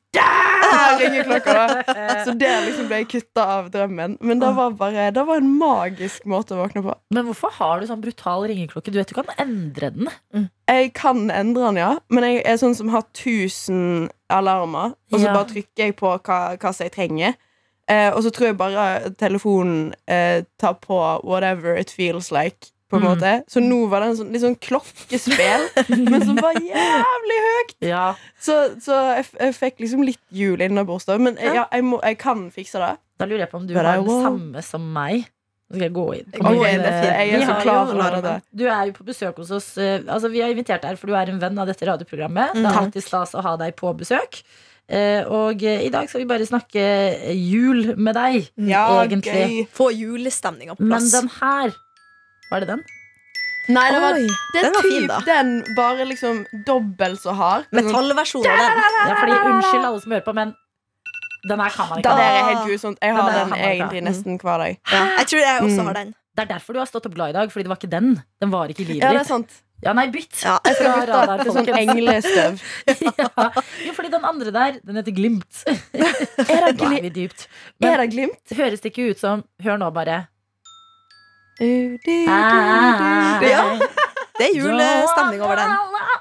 Ringer 1.00 1.24
klokka, 1.28 1.54
da! 1.54 1.96
Så 2.26 2.34
det 2.38 2.52
liksom 2.66 2.88
ble 2.90 3.00
kutta 3.10 3.46
av 3.58 3.70
drømmen. 3.74 4.18
Men 4.22 4.40
det 4.42 4.50
var 4.58 4.72
bare 4.80 5.08
Det 5.16 5.24
var 5.28 5.42
en 5.42 5.50
magisk 5.60 6.26
måte 6.30 6.56
å 6.56 6.62
våkne 6.64 6.84
på. 6.86 6.96
Men 7.14 7.26
hvorfor 7.30 7.54
har 7.58 7.80
du 7.82 7.88
sånn 7.90 8.02
brutal 8.04 8.46
ringeklokke? 8.50 8.92
Du 8.94 9.00
vet 9.00 9.10
du 9.12 9.16
kan 9.18 9.32
endre 9.40 9.92
den. 9.96 10.50
Jeg 10.68 10.94
kan 10.98 11.28
endre 11.32 11.70
den, 11.70 11.82
ja, 11.82 11.92
men 12.12 12.24
jeg 12.28 12.42
er 12.46 12.58
sånn 12.62 12.76
som 12.78 12.90
har 12.94 13.06
1000 13.16 14.10
alarmer, 14.30 14.96
og 15.12 15.20
så 15.20 15.26
Ja. 15.30 15.34
bare 15.34 15.48
trykker 15.54 15.86
jeg 15.88 15.96
på 15.96 16.12
hva, 16.20 16.40
hva 16.60 16.74
som 16.76 16.84
jeg 16.86 16.92
trenger. 16.98 17.36
Eh, 17.88 18.10
og 18.12 18.20
så 18.26 18.32
tror 18.36 18.50
jeg 18.50 18.58
bare 18.60 19.10
telefonen 19.16 19.94
eh, 20.12 20.42
tar 20.60 20.74
på 20.84 20.98
whatever 21.24 21.78
it 21.80 21.90
feels 21.90 22.32
like. 22.36 22.74
På 22.90 22.96
en 22.98 23.04
Mm. 23.04 23.10
måte 23.18 23.32
Så 23.52 23.60
nå 23.60 23.88
var 23.90 24.00
det 24.00 24.08
en 24.10 24.16
sånn, 24.18 24.32
litt 24.32 24.42
sånn 24.42 24.56
klokkespill, 24.64 25.66
men 26.12 26.22
som 26.26 26.36
var 26.40 26.54
jævlig 26.56 27.40
høyt. 27.48 27.74
Ja. 27.84 28.16
Så, 28.40 28.80
så 28.80 28.96
jeg, 29.18 29.26
f- 29.28 29.40
jeg 29.40 29.56
fikk 29.58 29.80
liksom 29.84 30.04
litt 30.08 30.22
jul 30.32 30.62
innabords, 30.62 31.06
da. 31.06 31.18
Men 31.18 31.36
jeg, 31.36 31.54
ja, 31.56 31.66
jeg, 31.72 31.84
må, 31.84 32.00
jeg 32.04 32.18
kan 32.22 32.46
fikse 32.52 32.80
det. 32.80 32.94
Da 33.20 33.26
lurer 33.26 33.44
jeg 33.46 33.52
på 33.52 33.58
om 33.60 33.66
du 33.68 33.74
But 33.74 33.84
har 33.86 33.98
den 33.98 34.06
won't. 34.08 34.24
samme 34.24 34.64
som 34.64 34.86
meg. 34.94 35.26
Nå 35.68 35.76
skal 35.76 35.84
jeg 35.90 35.94
gå 35.98 36.06
inn. 36.16 36.30
Gå 36.32 36.52
inn, 36.64 36.80
det 36.80 36.92
er 36.94 37.02
fint. 37.04 37.18
jeg 37.18 37.34
er 37.42 37.42
så 37.50 37.56
klar 37.66 37.88
for 37.90 38.00
å 38.00 38.04
høre 38.08 38.22
det. 38.24 38.36
Du 38.56 38.64
er 38.72 38.86
jo 38.88 38.94
på 38.96 39.04
besøk 39.10 39.36
hos 39.42 39.52
oss. 39.52 39.68
eh, 39.78 40.00
Altså, 40.08 40.30
vi 40.32 40.40
har 40.40 40.54
invitert 40.54 40.82
deg 40.86 40.96
for 41.02 41.08
du 41.12 41.14
er 41.20 41.28
en 41.34 41.40
venn 41.44 41.60
av 41.60 41.68
dette 41.68 41.84
radioprogrammet. 41.90 42.54
Det 42.56 42.64
er 42.64 42.72
Mm. 42.72 42.78
alltid 42.86 43.04
stas 43.04 43.34
å 43.36 43.42
ha 43.44 43.58
deg 43.60 43.76
på 43.76 43.92
besøk. 44.00 44.40
Uh, 44.88 45.28
og 45.28 45.60
uh, 45.68 45.82
i 45.84 45.90
dag 45.92 46.08
skal 46.08 46.22
vi 46.22 46.26
bare 46.30 46.46
snakke 46.48 47.36
jul 47.36 47.98
med 48.00 48.16
deg, 48.16 48.46
Ja, 48.56 49.04
egentlig. 49.04 49.34
gøy. 49.36 49.68
Få 49.76 49.90
julestemninga 49.92 50.78
på 50.80 50.88
plass. 50.88 51.12
Men 51.12 51.12
den 51.12 51.30
her 51.42 51.74
Var 52.52 52.64
det 52.64 52.68
den? 52.72 52.84
Nei, 53.68 53.84
det 53.92 54.00
var, 54.00 54.16
Oi, 54.16 54.28
det 54.54 54.60
er 54.62 54.64
den 54.70 54.76
var 54.78 54.86
fin, 54.88 55.08
da. 55.12 55.16
den, 55.28 55.50
bare 55.76 56.06
liksom 56.08 56.38
dobbelt 56.68 57.20
så 57.20 57.34
hard. 57.36 57.66
Metallversjonen 57.76 58.48
av 58.48 58.62
den. 58.64 59.10
Ja, 59.10 59.18
fordi 59.20 59.40
Unnskyld 59.50 59.88
alle 59.90 60.00
som 60.06 60.14
hører 60.16 60.24
på, 60.24 60.34
men 60.38 60.54
den 61.48 61.60
her 61.60 61.74
kan 61.76 61.90
man 61.90 62.00
ikke 62.00 62.08
Den 62.14 62.22
der 62.22 62.38
er 62.38 62.48
helt 62.48 62.64
grusomt. 62.70 62.98
Jeg 63.04 63.16
har 63.18 63.28
den, 63.28 63.52
den 63.52 63.60
egentlig 63.68 64.04
nesten 64.08 64.40
hver 64.40 64.64
dag. 64.64 64.80
Ja, 64.94 65.02
jeg 65.20 65.28
tror 65.34 65.44
jeg 65.44 65.62
også 65.66 65.82
Mm. 65.82 65.86
har 65.92 65.94
den. 66.00 66.16
Det 66.38 66.44
er 66.46 66.50
derfor 66.54 66.74
du 66.74 66.80
har 66.80 66.86
stått 66.88 67.06
opp 67.10 67.16
glad 67.18 67.30
i 67.30 67.34
dag, 67.34 67.52
fordi 67.52 67.64
det 67.64 67.70
var 67.74 67.80
ikke 67.82 67.90
den. 67.92 68.10
Den 68.42 68.52
var 68.52 68.68
ikke 68.72 68.84
i 68.86 68.88
livet 68.94 69.04
Ja, 69.04 69.10
det 69.12 69.16
er 69.20 69.24
ditt. 69.26 69.28
sant. 69.28 69.52
Ja, 69.84 69.94
nei, 69.94 70.08
bytt. 70.10 70.40
Ja. 70.44 70.56
Jeg 70.66 70.76
skal 70.76 70.94
bytte 70.94 71.12
radar, 71.12 71.44
til 71.44 71.52
sånn 71.54 71.68
englestøv. 71.78 72.62
ja. 73.20 73.50
Jo, 73.86 73.94
fordi 73.94 74.10
den 74.16 74.24
andre 74.26 74.52
der, 74.56 74.80
den 74.86 74.96
heter 74.96 75.12
Glimt. 75.14 75.60
Er 75.68 76.72
det, 76.72 76.78
gli 76.80 76.98
er 77.84 77.98
det 77.98 78.10
glimt? 78.16 78.56
høres 78.58 78.80
det 78.82 78.94
ikke 78.94 79.12
ut 79.12 79.20
som 79.20 79.44
Hør 79.62 79.78
nå, 79.78 79.92
bare. 79.94 80.28
Du, 81.58 81.98
du, 81.98 81.98
du. 82.06 83.48
Ja. 83.48 83.64
Det 84.38 84.46
er 84.46 84.54
julestemning 84.54 85.42
over 85.42 85.58
den. 85.58 85.72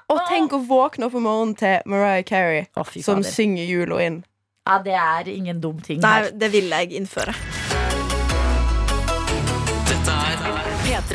Og 0.09 0.23
tenk 0.31 0.55
å 0.57 0.61
våkne 0.65 1.11
opp 1.11 1.17
om 1.19 1.27
morgenen 1.27 1.57
til 1.59 1.83
Mariah 1.91 2.25
Carey, 2.25 2.65
oh, 2.79 2.89
som 3.05 3.21
synger 3.27 3.67
jula 3.69 4.01
inn. 4.07 4.23
Ja, 4.67 4.79
det 4.83 4.97
er 4.99 5.29
ingen 5.31 5.61
dum 5.61 5.79
ting 5.85 6.01
Nei, 6.03 6.15
her. 6.25 6.33
det 6.35 6.49
vil 6.55 6.73
jeg 6.73 6.97
innføre. 6.99 7.35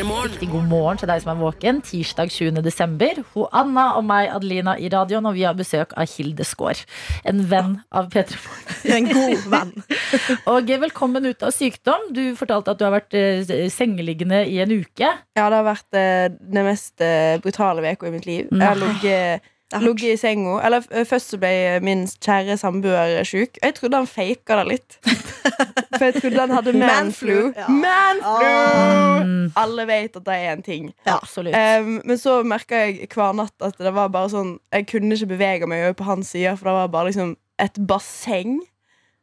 Riktig 0.01 0.47
god 0.49 0.63
morgen 0.65 0.97
til 0.97 1.05
deg 1.11 1.19
som 1.21 1.29
er 1.35 1.37
våken. 1.37 1.79
Tirsdag 1.85 2.31
20. 2.33 2.55
desember. 2.65 3.19
Ho 3.35 3.43
Anna 3.53 3.83
og 3.99 4.07
meg, 4.09 4.31
Adelina, 4.33 4.73
i 4.81 4.89
radioen, 4.89 5.27
og 5.29 5.35
vi 5.35 5.43
har 5.45 5.53
besøk 5.53 5.93
av 5.93 6.09
Hilde 6.09 6.41
Skaar. 6.47 6.81
En 7.29 7.43
venn 7.51 7.75
av 7.93 8.07
P3 8.09 8.39
Morgen. 8.41 8.95
En 8.97 9.09
god 9.11 9.45
venn. 9.53 9.75
Og 10.55 10.73
velkommen 10.81 11.29
ut 11.29 11.45
av 11.45 11.53
sykdom. 11.53 12.09
Du 12.17 12.23
fortalte 12.39 12.73
at 12.73 12.81
du 12.81 12.87
har 12.87 12.95
vært 12.95 13.13
eh, 13.13 13.69
sengeliggende 13.69 14.41
i 14.49 14.57
en 14.65 14.73
uke. 14.73 15.05
Ja, 15.37 15.45
det 15.45 15.59
har 15.59 15.69
vært 15.69 16.01
eh, 16.01 16.33
den 16.33 16.65
mest 16.65 17.05
eh, 17.05 17.37
brutale 17.43 17.85
uka 17.93 18.09
i 18.09 18.15
mitt 18.17 18.25
liv. 18.25 18.49
Jeg 18.49 18.65
har 18.65 18.81
ligget 18.81 19.51
ligget 19.79 20.13
i 20.13 20.17
senga. 20.19 20.59
Eller 20.65 21.05
først 21.07 21.33
så 21.33 21.39
ble 21.41 21.79
min 21.85 22.03
kjære 22.07 22.57
samboer 22.59 23.23
sjuk. 23.27 23.59
Jeg 23.63 23.75
trodde 23.77 24.01
han 24.01 24.09
faka 24.09 24.59
det 24.61 24.65
litt. 24.67 24.97
For 25.97 26.07
jeg 26.07 26.17
trodde 26.21 26.39
han 26.39 26.55
hadde 26.55 26.73
manflu. 26.77 27.33
Manflu, 27.33 27.53
ja. 27.57 27.67
Man 27.69 28.21
oh. 28.25 29.61
Alle 29.61 29.85
vet 29.89 30.15
at 30.17 30.25
det 30.25 30.35
er 30.35 30.55
en 30.55 30.65
ting. 30.65 30.91
Ja. 31.05 31.17
absolutt. 31.19 31.55
Um, 31.55 32.01
men 32.05 32.17
så 32.17 32.41
merka 32.47 32.83
jeg 32.85 33.07
hver 33.13 33.35
natt 33.37 33.55
at 33.65 33.79
det 33.81 33.93
var 33.95 34.11
bare 34.13 34.31
sånn 34.31 34.55
Jeg 34.73 34.87
kunne 34.91 35.15
ikke 35.15 35.33
bevege 35.35 35.69
meg 35.69 35.85
over 35.85 35.97
på 36.01 36.09
hans 36.09 36.33
side, 36.33 36.55
for 36.57 36.71
det 36.71 36.77
var 36.79 36.93
bare 36.93 37.11
liksom 37.11 37.35
et 37.61 37.81
basseng. 37.87 38.59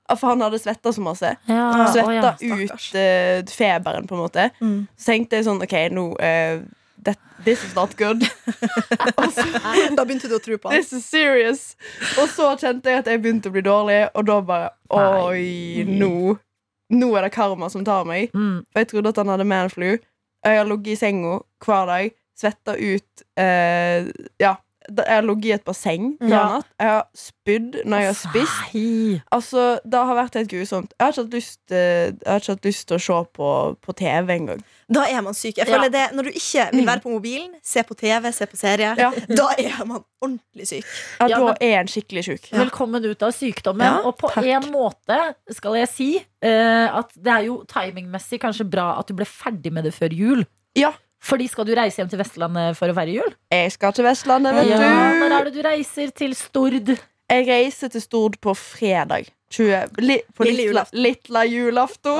For 0.08 0.30
han 0.30 0.40
hadde 0.40 0.61
svetta 0.62 0.92
så 0.94 1.02
masse. 1.04 1.34
Ja, 1.50 1.64
Svetta 1.92 2.30
å 2.32 2.40
ja. 2.40 2.64
ut 2.64 2.87
uh, 2.96 3.52
feberen, 3.52 4.06
på 4.08 4.16
en 4.16 4.22
måte. 4.22 4.48
Mm. 4.62 4.87
Så 4.96 5.12
tenkte 5.12 5.37
jeg 5.37 5.48
sånn 5.48 5.61
OK, 5.64 5.74
nå 5.92 6.04
eh, 6.24 6.62
that, 7.04 7.18
This 7.44 7.62
is 7.64 7.74
not 7.74 7.94
good. 7.96 8.22
Så, 9.34 9.44
Da 9.96 10.04
begynte 10.04 10.28
du 10.28 10.34
å 10.37 10.42
tro 10.42 10.58
på 10.58 10.68
han. 10.70 10.76
this 10.80 10.92
is 10.92 11.04
serious. 11.06 11.76
Og 12.18 12.28
så 12.28 12.50
kjente 12.58 12.90
jeg 12.90 12.98
at 13.04 13.06
jeg 13.12 13.22
begynte 13.22 13.48
å 13.50 13.54
bli 13.54 13.62
dårlig, 13.62 14.00
og 14.14 14.26
da 14.26 14.40
bare 14.42 14.70
Oi, 14.90 15.84
nå 15.87 16.37
Nå 16.90 17.11
er 17.18 17.26
det 17.26 17.34
karma 17.34 17.68
som 17.68 17.82
tar 17.84 18.06
meg. 18.08 18.30
Mm. 18.32 18.62
For 18.72 18.80
jeg 18.80 18.88
trodde 18.94 19.11
at 19.12 19.18
han 19.20 19.28
hadde 19.28 19.44
manflu. 19.44 19.98
Jeg 20.46 20.56
har 20.56 20.64
ligget 20.70 20.94
i 20.94 20.96
senga 20.96 21.34
hver 21.66 21.84
dag, 21.90 22.14
svetta 22.38 22.74
ut 22.78 23.24
eh, 23.37 24.08
Ja. 24.40 24.54
Jeg 24.88 25.04
har 25.18 25.26
ligget 25.26 25.44
i 25.44 25.52
et 25.52 25.64
basseng 25.68 26.14
hver 26.16 26.30
Ja. 26.32 26.44
natt. 26.54 26.68
Jeg 26.80 26.88
har 26.88 27.04
spydd 27.12 27.74
når 27.84 27.98
jeg 28.00 28.08
har 28.08 28.16
spist. 28.16 29.24
Altså, 29.37 29.64
Det 29.84 30.00
har 30.08 30.16
vært 30.16 30.38
helt 30.40 30.48
grusomt. 30.50 30.94
Jeg 30.96 31.04
har 31.04 31.12
ikke 31.12 31.22
hatt 31.26 31.34
lyst, 31.37 31.61
eh, 31.70 32.06
jeg 32.08 32.24
har 32.26 32.40
ikke 32.40 32.54
hatt 32.56 32.64
lyst 32.70 32.87
til 32.88 32.96
å 32.96 33.00
se 33.04 33.18
på, 33.37 33.50
på 33.84 33.92
TV 34.00 34.32
engang. 34.38 34.62
Da 34.90 35.03
er 35.05 35.20
man 35.20 35.35
syk. 35.37 35.59
Jeg 35.59 35.68
Ja. 35.68 35.88
det, 35.88 36.12
Når 36.16 36.22
du 36.24 36.31
ikke 36.31 36.70
vil 36.72 36.87
være 36.87 37.01
på 37.05 37.11
mobilen, 37.12 37.51
se 37.62 37.83
på 37.85 37.94
TV, 37.94 38.33
se 38.33 38.46
på 38.46 38.57
serie, 38.57 38.94
Ja. 38.96 39.11
da 39.29 39.48
er 39.59 39.85
man 39.85 40.03
ordentlig 40.22 40.66
syk. 40.66 40.85
Ja, 41.20 41.27
Ja, 41.29 41.38
da 41.38 41.44
men- 41.46 41.57
er 41.61 41.81
en 41.81 41.87
skikkelig 41.87 42.24
sjuk. 42.24 42.48
Velkommen 42.51 43.05
ut 43.05 43.22
av 43.22 43.33
sykdommen. 43.33 43.85
Ja, 43.85 43.98
og 44.03 44.16
på 44.18 44.31
takk. 44.33 44.44
en 44.46 44.72
måte 44.72 45.35
skal 45.53 45.74
jeg 45.74 45.88
si 45.88 46.16
uh, 46.42 46.98
at 46.98 47.12
det 47.14 47.27
er 47.33 47.44
jo 47.44 47.64
timingmessig 47.68 48.40
kanskje 48.40 48.64
bra 48.70 48.98
at 48.98 49.07
du 49.07 49.14
ble 49.14 49.27
ferdig 49.27 49.70
med 49.72 49.85
det 49.85 49.92
før 49.94 50.09
jul. 50.11 50.46
Ja. 50.74 50.92
Fordi 51.20 51.48
skal 51.51 51.64
du 51.66 51.74
reise 51.74 51.96
hjem 51.98 52.09
til 52.09 52.18
Vestlandet 52.20 52.77
for 52.79 52.88
å 52.88 52.94
feire 52.94 53.12
jul? 53.12 53.35
Jeg 53.51 53.72
skal 53.72 53.92
til 53.92 54.05
Vestlandet, 54.07 54.55
vet 54.55 54.68
Ja, 54.70 54.79
du. 54.79 55.18
Når 55.20 55.40
er 55.40 55.44
det 55.44 55.55
du 55.55 55.62
reiser 55.62 56.14
til 56.14 56.33
Stord? 56.35 56.98
Jeg 57.29 57.46
reiser 57.46 57.90
til 57.90 58.01
Stord 58.01 58.40
på 58.40 58.55
fredag. 58.57 59.29
20, 59.50 60.00
li, 60.04 60.18
på 60.37 60.44
Lille 60.44 60.66
lilla, 60.68 60.84
julaften. 61.48 61.52
julaften. 61.52 62.18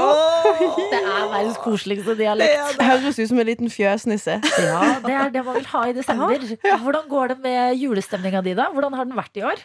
Det 0.93 1.01
er 1.01 1.27
verdens 1.29 1.59
koseligste 1.61 2.15
dialekt. 2.17 2.81
Høres 2.81 3.19
ut 3.19 3.29
som 3.29 3.41
en 3.43 3.47
liten 3.51 3.69
fjøsnisse. 3.73 4.39
Ja, 4.65 4.79
Det 5.05 5.13
er 5.13 5.29
det 5.35 5.43
man 5.45 5.59
vil 5.59 5.67
ha 5.75 5.83
i 5.91 5.93
desember. 5.97 6.47
Hvordan 6.85 7.05
går 7.11 7.35
det 7.35 7.39
med 7.45 7.77
julestemninga 7.83 8.41
di, 8.47 8.55
da? 8.57 8.71
Hvordan 8.73 8.97
har 8.97 9.05
den 9.05 9.19
vært 9.19 9.37
i 9.37 9.45
år? 9.45 9.61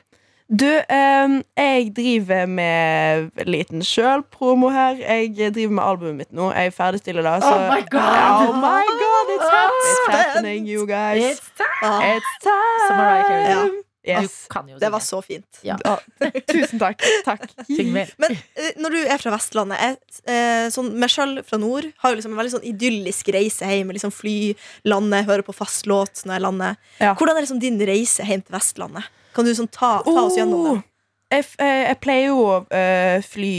Du, 0.52 0.68
eh, 0.68 1.38
jeg 1.58 1.94
driver 1.96 2.46
med 2.52 3.32
liten 3.48 3.82
sjølpromo 3.82 4.70
her. 4.70 5.00
Jeg 5.00 5.54
driver 5.56 5.72
med 5.80 5.84
albumet 5.84 6.16
mitt 6.20 6.34
nå. 6.36 6.52
Jeg 6.52 6.74
ferdigstiller 6.76 7.24
det. 7.24 7.38
Så 7.46 7.54
Oh 7.54 7.64
my 7.72 7.80
God. 7.88 8.50
Oh 8.50 8.60
my 8.60 8.84
God, 9.00 9.32
it's, 9.38 9.48
oh, 9.48 9.80
it's 9.88 10.12
happening, 10.18 10.68
you 10.68 10.86
guys. 10.86 11.24
It's 11.24 11.50
time. 11.56 12.20
It's 12.20 12.36
time. 12.44 13.84
Yes. 14.04 14.48
Du 14.48 14.52
kan 14.52 14.68
jo 14.68 14.76
Det 14.82 14.90
var 14.92 15.00
så 15.00 15.22
fint. 15.24 15.60
Ja. 15.64 15.78
Ja, 15.86 15.96
tusen 16.52 16.80
takk. 16.82 17.00
Takk. 17.24 17.46
Men 17.70 18.34
eh, 18.36 18.74
når 18.76 18.96
du 18.98 19.00
er 19.06 19.22
fra 19.22 19.32
Vestlandet 19.32 19.80
jeg, 19.80 19.98
eh, 20.28 20.66
sånn, 20.76 20.90
Meg 21.00 21.14
sjøl 21.14 21.38
fra 21.48 21.60
nord 21.62 21.88
har 22.04 22.12
jo 22.12 22.20
liksom 22.20 22.34
en 22.36 22.42
veldig 22.42 22.54
sånn 22.58 22.68
idyllisk 22.68 23.32
reise 23.36 23.70
hjem. 23.70 23.94
Liksom 23.96 24.12
fly, 24.12 24.36
lande, 24.92 25.22
høre 25.28 25.46
på 25.48 25.56
fast 25.56 25.88
låt 25.88 26.26
når 26.28 26.36
jeg 26.36 26.46
lander. 26.48 26.76
Ja. 27.00 27.14
Hvordan 27.16 27.40
er 27.40 27.46
liksom 27.48 27.62
din 27.64 27.80
reise 27.88 28.28
hjem 28.28 28.44
til 28.44 28.58
Vestlandet? 28.58 29.08
Kan 29.34 29.48
du 29.48 29.54
sånn 29.56 29.72
ta, 29.72 29.96
ta 30.06 30.18
oss 30.28 30.36
gjennom 30.38 30.68
Oh, 30.68 30.74
det? 30.76 30.84
Jeg, 31.34 31.48
eh, 31.64 31.80
jeg 31.88 32.00
pleier 32.04 32.28
jo 32.30 32.42
å 32.44 32.58
eh, 32.76 33.24
fly 33.26 33.54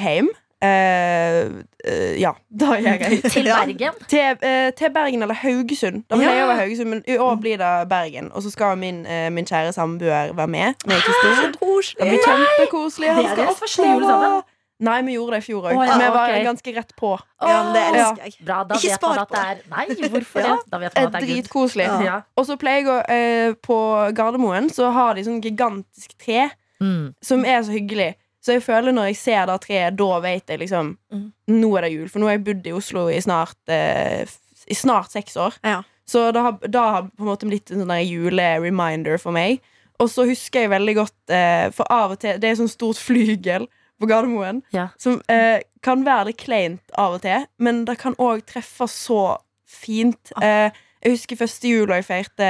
hjem. 0.00 0.30
Eh, 0.62 1.46
eh, 1.84 2.20
ja, 2.20 2.30
da 2.48 2.76
gjør 2.78 3.00
jeg 3.02 3.22
Til 3.34 3.48
Bergen. 3.48 3.96
til, 4.08 4.36
eh, 4.46 4.70
til 4.78 4.92
Bergen 4.94 5.22
eller 5.26 5.34
Haugesund. 5.34 6.04
Da 6.10 6.16
jeg 6.20 6.28
Ja. 6.38 6.44
å 6.44 6.48
være 6.52 6.60
Haugesund, 6.62 6.88
men 6.92 7.02
i 7.08 7.16
år 7.18 7.36
blir 7.42 7.58
det 7.58 7.72
Bergen. 7.90 8.30
Og 8.32 8.42
så 8.44 8.50
skal 8.54 8.76
min, 8.78 9.02
min 9.34 9.44
kjære 9.48 9.72
samboer 9.74 10.32
være 10.38 10.46
med. 10.48 10.74
Med 10.86 11.02
til 11.02 11.14
stord. 11.18 11.94
Det 11.98 12.08
blir 12.08 12.26
kjempekoselig. 12.26 13.14
Han 13.18 13.30
skal 13.34 13.46
opp 13.50 13.68
sammen. 13.68 14.42
Nei, 14.82 14.96
vi 15.06 15.12
gjorde 15.14 15.36
det 15.36 15.42
i 15.44 15.46
fjor 15.46 15.66
òg. 15.68 15.76
Oh, 15.78 15.84
ja, 15.86 15.94
vi 15.94 16.06
var 16.10 16.24
okay. 16.26 16.40
ganske 16.42 16.72
rett 16.74 16.88
på. 16.98 17.10
Ja, 17.42 17.58
det 17.74 17.82
elsker 17.92 18.24
jeg. 18.24 18.32
Bra, 18.42 18.56
da 18.66 18.74
Ikke 18.74 18.88
vet 18.88 18.96
spar 18.98 19.12
man 19.12 19.20
at 19.22 19.28
på 19.28 19.34
det 19.36 19.42
er 19.44 19.60
Nei, 19.70 20.08
hvorfor 20.10 20.40
Ja. 20.46 20.48
det? 20.56 20.70
Da 20.72 20.78
vet 20.82 20.96
man 20.96 21.04
at 21.06 21.12
det 21.12 21.20
er. 21.22 21.28
Dritkoselig. 21.28 21.84
Ja. 21.86 21.98
Ja. 22.06 22.16
Og 22.36 22.48
så 22.48 22.56
pleier 22.58 22.80
jeg 22.82 22.88
å 22.90 22.96
eh, 23.14 23.54
På 23.62 23.76
Gardermoen 24.18 24.66
så 24.74 24.90
har 24.90 25.14
de 25.14 25.22
sånn 25.28 25.38
gigantisk 25.44 26.16
tre 26.24 26.50
Mm. 26.82 27.12
som 27.22 27.44
er 27.46 27.60
så 27.62 27.70
hyggelig. 27.70 28.16
Så 28.42 28.56
jeg 28.56 28.62
føler 28.66 28.92
når 28.92 29.12
jeg 29.12 29.16
ser 29.20 29.46
det 29.46 29.60
treet, 29.62 29.96
da 29.96 30.20
vet 30.24 30.48
jeg 30.50 30.58
liksom 30.64 30.96
Mm. 31.12 31.28
Nå 31.52 31.68
er 31.78 31.82
det 31.86 31.92
jul. 31.92 32.08
For 32.08 32.18
nå 32.22 32.26
har 32.26 32.38
jeg 32.38 32.44
bodd 32.46 32.66
i 32.66 32.72
Oslo 32.74 33.04
i 33.12 33.20
snart 33.22 33.58
eh, 33.70 34.24
I 34.66 34.74
snart 34.74 35.12
seks 35.12 35.36
år. 35.36 35.54
Ja. 35.62 35.82
Så 36.08 36.32
det 36.34 36.40
har, 36.42 36.52
det 36.62 36.80
har 36.80 37.02
på 37.02 37.22
en 37.22 37.28
måte 37.30 37.46
blitt 37.46 37.70
en 37.70 37.82
sånn 37.84 37.92
der 37.92 38.02
julereminder 38.02 39.18
for 39.22 39.32
meg. 39.36 39.60
Og 40.00 40.08
så 40.10 40.24
husker 40.26 40.64
jeg 40.64 40.70
veldig 40.72 40.94
godt 40.98 41.30
eh, 41.30 41.68
For 41.76 41.86
av 41.92 42.14
og 42.16 42.18
til 42.24 42.40
Det 42.42 42.48
er 42.50 42.56
sånn 42.58 42.70
stort 42.72 42.98
flygel 42.98 43.68
på 44.02 44.08
Gardermoen 44.10 44.62
Ja. 44.74 44.88
som 44.98 45.20
eh, 45.30 45.60
kan 45.84 46.02
være 46.04 46.32
litt 46.32 46.40
kleint 46.42 46.82
av 46.98 47.14
og 47.18 47.22
til, 47.22 47.44
men 47.62 47.84
det 47.86 47.98
kan 48.00 48.16
òg 48.18 48.40
treffe 48.50 48.88
så 48.90 49.36
fint. 49.68 50.32
Eh, 50.42 50.70
jeg 51.04 51.12
husker 51.14 51.38
første 51.38 51.68
jula 51.70 52.00
jeg 52.00 52.08
feirte 52.08 52.48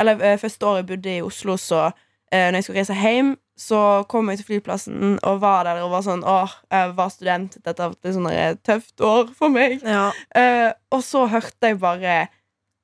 Eller 0.00 0.20
eh, 0.20 0.36
første 0.40 0.66
året 0.68 0.82
jeg 0.82 0.90
bodde 0.90 1.14
i 1.16 1.22
Oslo, 1.24 1.56
så 1.56 1.86
eh, 2.32 2.50
når 2.50 2.58
jeg 2.60 2.64
skulle 2.66 2.82
reise 2.82 2.98
hjem, 3.00 3.32
så 3.62 4.02
kom 4.10 4.30
jeg 4.30 4.40
til 4.40 4.48
flyplassen 4.48 5.16
og 5.22 5.40
var 5.42 5.66
der 5.68 5.82
og 5.84 5.92
var 5.94 6.04
sånn 6.06 6.24
Åh, 6.26 6.54
jeg 6.72 6.94
var 6.98 7.12
student. 7.14 7.58
Dette 7.62 7.84
har 7.84 7.92
vært 7.92 8.08
et 8.10 8.16
sånn 8.16 8.62
tøft 8.66 9.04
år 9.06 9.30
for 9.38 9.52
meg. 9.54 9.82
Ja. 9.86 10.08
Uh, 10.34 10.70
og 10.96 11.04
så 11.06 11.28
hørte 11.30 11.70
jeg 11.70 11.78
bare 11.82 12.16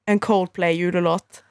en 0.09 0.21
Coldplay-julelåt. 0.25 1.44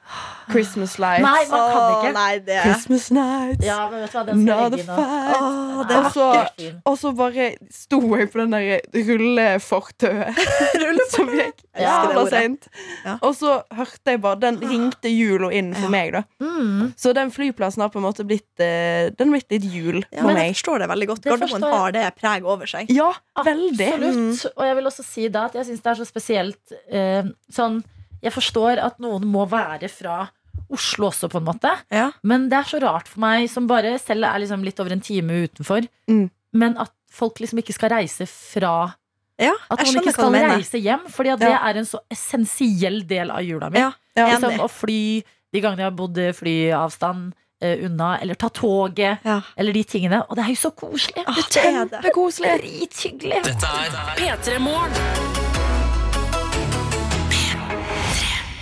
Christmas 0.48 0.94
Lights. 0.96 1.20
Nei, 1.20 1.42
man 1.50 1.64
kan 1.68 1.82
Åh, 1.82 1.96
ikke. 1.98 2.12
Nei, 2.16 2.38
det 2.46 2.54
Christmas 2.64 3.10
Nights. 3.12 3.64
Ja, 3.66 3.76
men 3.90 4.00
vet 4.00 4.14
du 4.14 4.16
hva, 4.16 4.22
den 4.24 4.38
skal 4.40 4.48
jeg 4.48 4.70
legge 4.72 4.78
inn 4.80 4.88
fight. 4.88 5.34
Åh, 5.36 5.80
Og 5.82 5.90
er 5.92 6.96
så, 7.02 7.10
bare 7.18 7.48
sto 7.76 7.98
jeg 8.16 8.30
på 8.32 8.40
den 8.40 8.54
der 8.56 9.02
rullefortauet 9.10 10.40
som 11.14 11.28
gikk 11.34 11.60
Ja. 11.78 11.98
jævla 12.08 12.22
seint. 12.32 12.70
Ja. 13.04 13.18
Og 13.22 13.36
så 13.38 13.58
hørte 13.76 14.14
jeg 14.14 14.22
bare 14.24 14.40
Den 14.42 14.56
ringte 14.64 15.12
jula 15.12 15.50
inn 15.54 15.74
for 15.76 15.84
Ja. 15.86 15.92
meg, 15.92 16.12
da. 16.16 16.22
Mm. 16.40 16.94
Så 16.98 17.12
den 17.14 17.30
flyplassen 17.30 17.84
har 17.84 17.92
på 17.92 18.00
en 18.00 18.06
måte 18.08 18.24
blitt 18.26 18.64
eh, 18.64 19.12
Den 19.12 19.28
har 19.28 19.36
blitt 19.36 19.52
litt 19.52 19.68
jul 19.70 20.00
Ja, 20.10 20.22
for 20.22 20.30
men 20.32 20.40
jeg 20.40 20.56
forstår 20.56 20.82
det 20.86 20.88
veldig 20.94 21.10
godt. 21.12 21.22
Gardermoen 21.28 21.68
har 21.76 21.92
det 21.94 22.06
preg 22.18 22.48
over 22.48 22.66
seg. 22.66 22.88
Ja, 22.90 23.12
veldig. 23.44 23.92
Absolutt. 24.00 24.48
Og 24.56 24.64
jeg 24.66 24.80
vil 24.80 24.90
også 24.94 25.04
si 25.06 25.28
da 25.28 25.44
at 25.52 25.60
jeg 25.60 25.68
syns 25.68 25.84
det 25.84 25.92
er 25.92 26.00
så 26.00 26.08
spesielt 26.08 26.76
eh, 26.90 27.30
sånn 27.52 27.82
Jeg 28.22 28.32
forstår 28.34 28.78
at 28.82 28.98
noen 29.00 29.24
må 29.26 29.46
være 29.48 29.88
fra 29.88 30.28
Oslo 30.70 31.06
også, 31.08 31.28
på 31.30 31.38
en 31.38 31.46
måte. 31.46 31.70
Ja. 31.94 32.10
Men 32.22 32.48
det 32.50 32.58
er 32.58 32.66
så 32.68 32.80
rart 32.82 33.08
for 33.08 33.20
meg, 33.20 33.48
som 33.50 33.66
bare 33.70 33.94
selv 34.02 34.24
er 34.28 34.38
liksom 34.42 34.64
litt 34.66 34.80
over 34.80 34.92
en 34.92 35.00
time 35.00 35.44
utenfor, 35.46 35.86
Mm. 36.08 36.30
men 36.52 36.76
at 36.78 36.90
folk 37.10 37.38
liksom 37.40 37.58
ikke 37.62 37.72
skal 37.74 37.90
reise 37.90 38.26
fra 38.28 38.94
Ja, 39.40 39.52
At 39.70 39.78
noen 39.78 40.00
ikke 40.02 40.12
skal 40.12 40.32
reise 40.34 40.80
hjem, 40.82 41.04
fordi 41.14 41.30
at 41.32 41.38
det 41.38 41.48
Ja. 41.52 41.60
er 41.70 41.76
en 41.78 41.84
så 41.86 42.00
essensiell 42.10 43.06
del 43.06 43.30
av 43.30 43.38
jula 43.40 43.70
mi. 43.70 43.78
Liksom 44.16 44.58
å 44.58 44.68
fly 44.68 45.22
de 45.52 45.60
gangene 45.60 45.78
jeg 45.78 45.84
har 45.84 45.90
bodd 45.92 46.16
flyavstand 46.34 47.32
uh, 47.62 47.76
unna, 47.86 48.18
eller 48.20 48.34
ta 48.34 48.48
toget, 48.48 49.18
Ja. 49.24 49.40
eller 49.56 49.72
de 49.72 49.84
tingene. 49.84 50.24
Og 50.28 50.34
det 50.36 50.44
er 50.44 50.48
jo 50.48 50.68
så 50.68 50.74
koselig. 50.74 51.22
Ah, 51.24 51.34
det 51.34 51.56
er 51.64 51.84
det. 51.84 52.02
Kjempekoselig. 52.02 52.60
Drithyggelig. 52.62 53.44
Dette 53.44 53.66
er 53.66 54.16
P3 54.18 54.58
Morgen. 54.58 55.37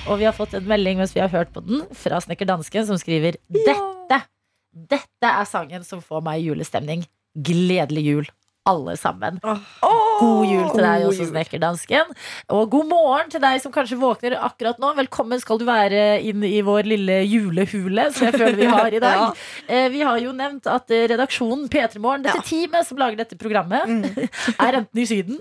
Og 0.07 0.21
vi 0.21 0.27
har 0.29 0.35
fått 0.37 0.55
en 0.55 0.67
melding 0.71 1.01
mens 1.01 1.15
vi 1.17 1.23
har 1.23 1.33
hørt 1.33 1.51
på 1.55 1.63
den, 1.67 1.83
fra 1.99 2.21
Snekker 2.23 2.47
Dansken, 2.47 2.87
som 2.87 2.99
skriver 3.01 3.39
Dette, 3.51 4.21
dette 4.71 5.31
er 5.31 5.49
sangen 5.51 5.87
som 5.87 6.03
får 6.05 6.23
meg 6.23 6.43
i 6.43 6.51
julestemning. 6.51 7.03
Gledelig 7.35 8.05
jul, 8.07 8.29
alle 8.67 8.97
sammen. 8.99 9.39
God 9.43 10.47
jul 10.49 10.67
til 10.73 10.83
deg 10.83 11.05
også. 11.07 11.27
Snekkerdansken. 11.31 12.11
Og 12.53 12.71
god 12.73 12.89
morgen 12.91 13.31
til 13.33 13.43
deg 13.43 13.61
som 13.63 13.73
kanskje 13.75 13.99
våkner 14.01 14.37
akkurat 14.43 14.81
nå. 14.83 14.91
Velkommen 14.99 15.41
skal 15.43 15.61
du 15.61 15.67
være 15.69 16.21
inn 16.27 16.43
i 16.47 16.61
vår 16.67 16.89
lille 16.89 17.21
julehule, 17.29 18.09
som 18.17 18.27
jeg 18.29 18.37
føler 18.39 18.59
vi 18.59 18.71
har 18.73 18.97
i 18.99 19.03
dag. 19.03 19.27
Eh, 19.67 19.89
Vi 19.91 20.01
har 20.07 20.19
jo 20.23 20.31
nevnt 20.37 20.67
at 20.71 20.91
eh, 20.95 21.07
redaksjonen 21.11 21.67
P3 21.73 21.99
Morgen, 22.03 22.23
dette 22.23 22.39
Ja. 22.39 22.45
teamet 22.47 22.87
som 22.87 22.99
lager 23.01 23.17
dette 23.23 23.37
programmet, 23.39 23.87
Mm. 23.87 24.03
er 24.67 24.77
enten 24.81 25.01
i 25.03 25.07
Syden 25.07 25.39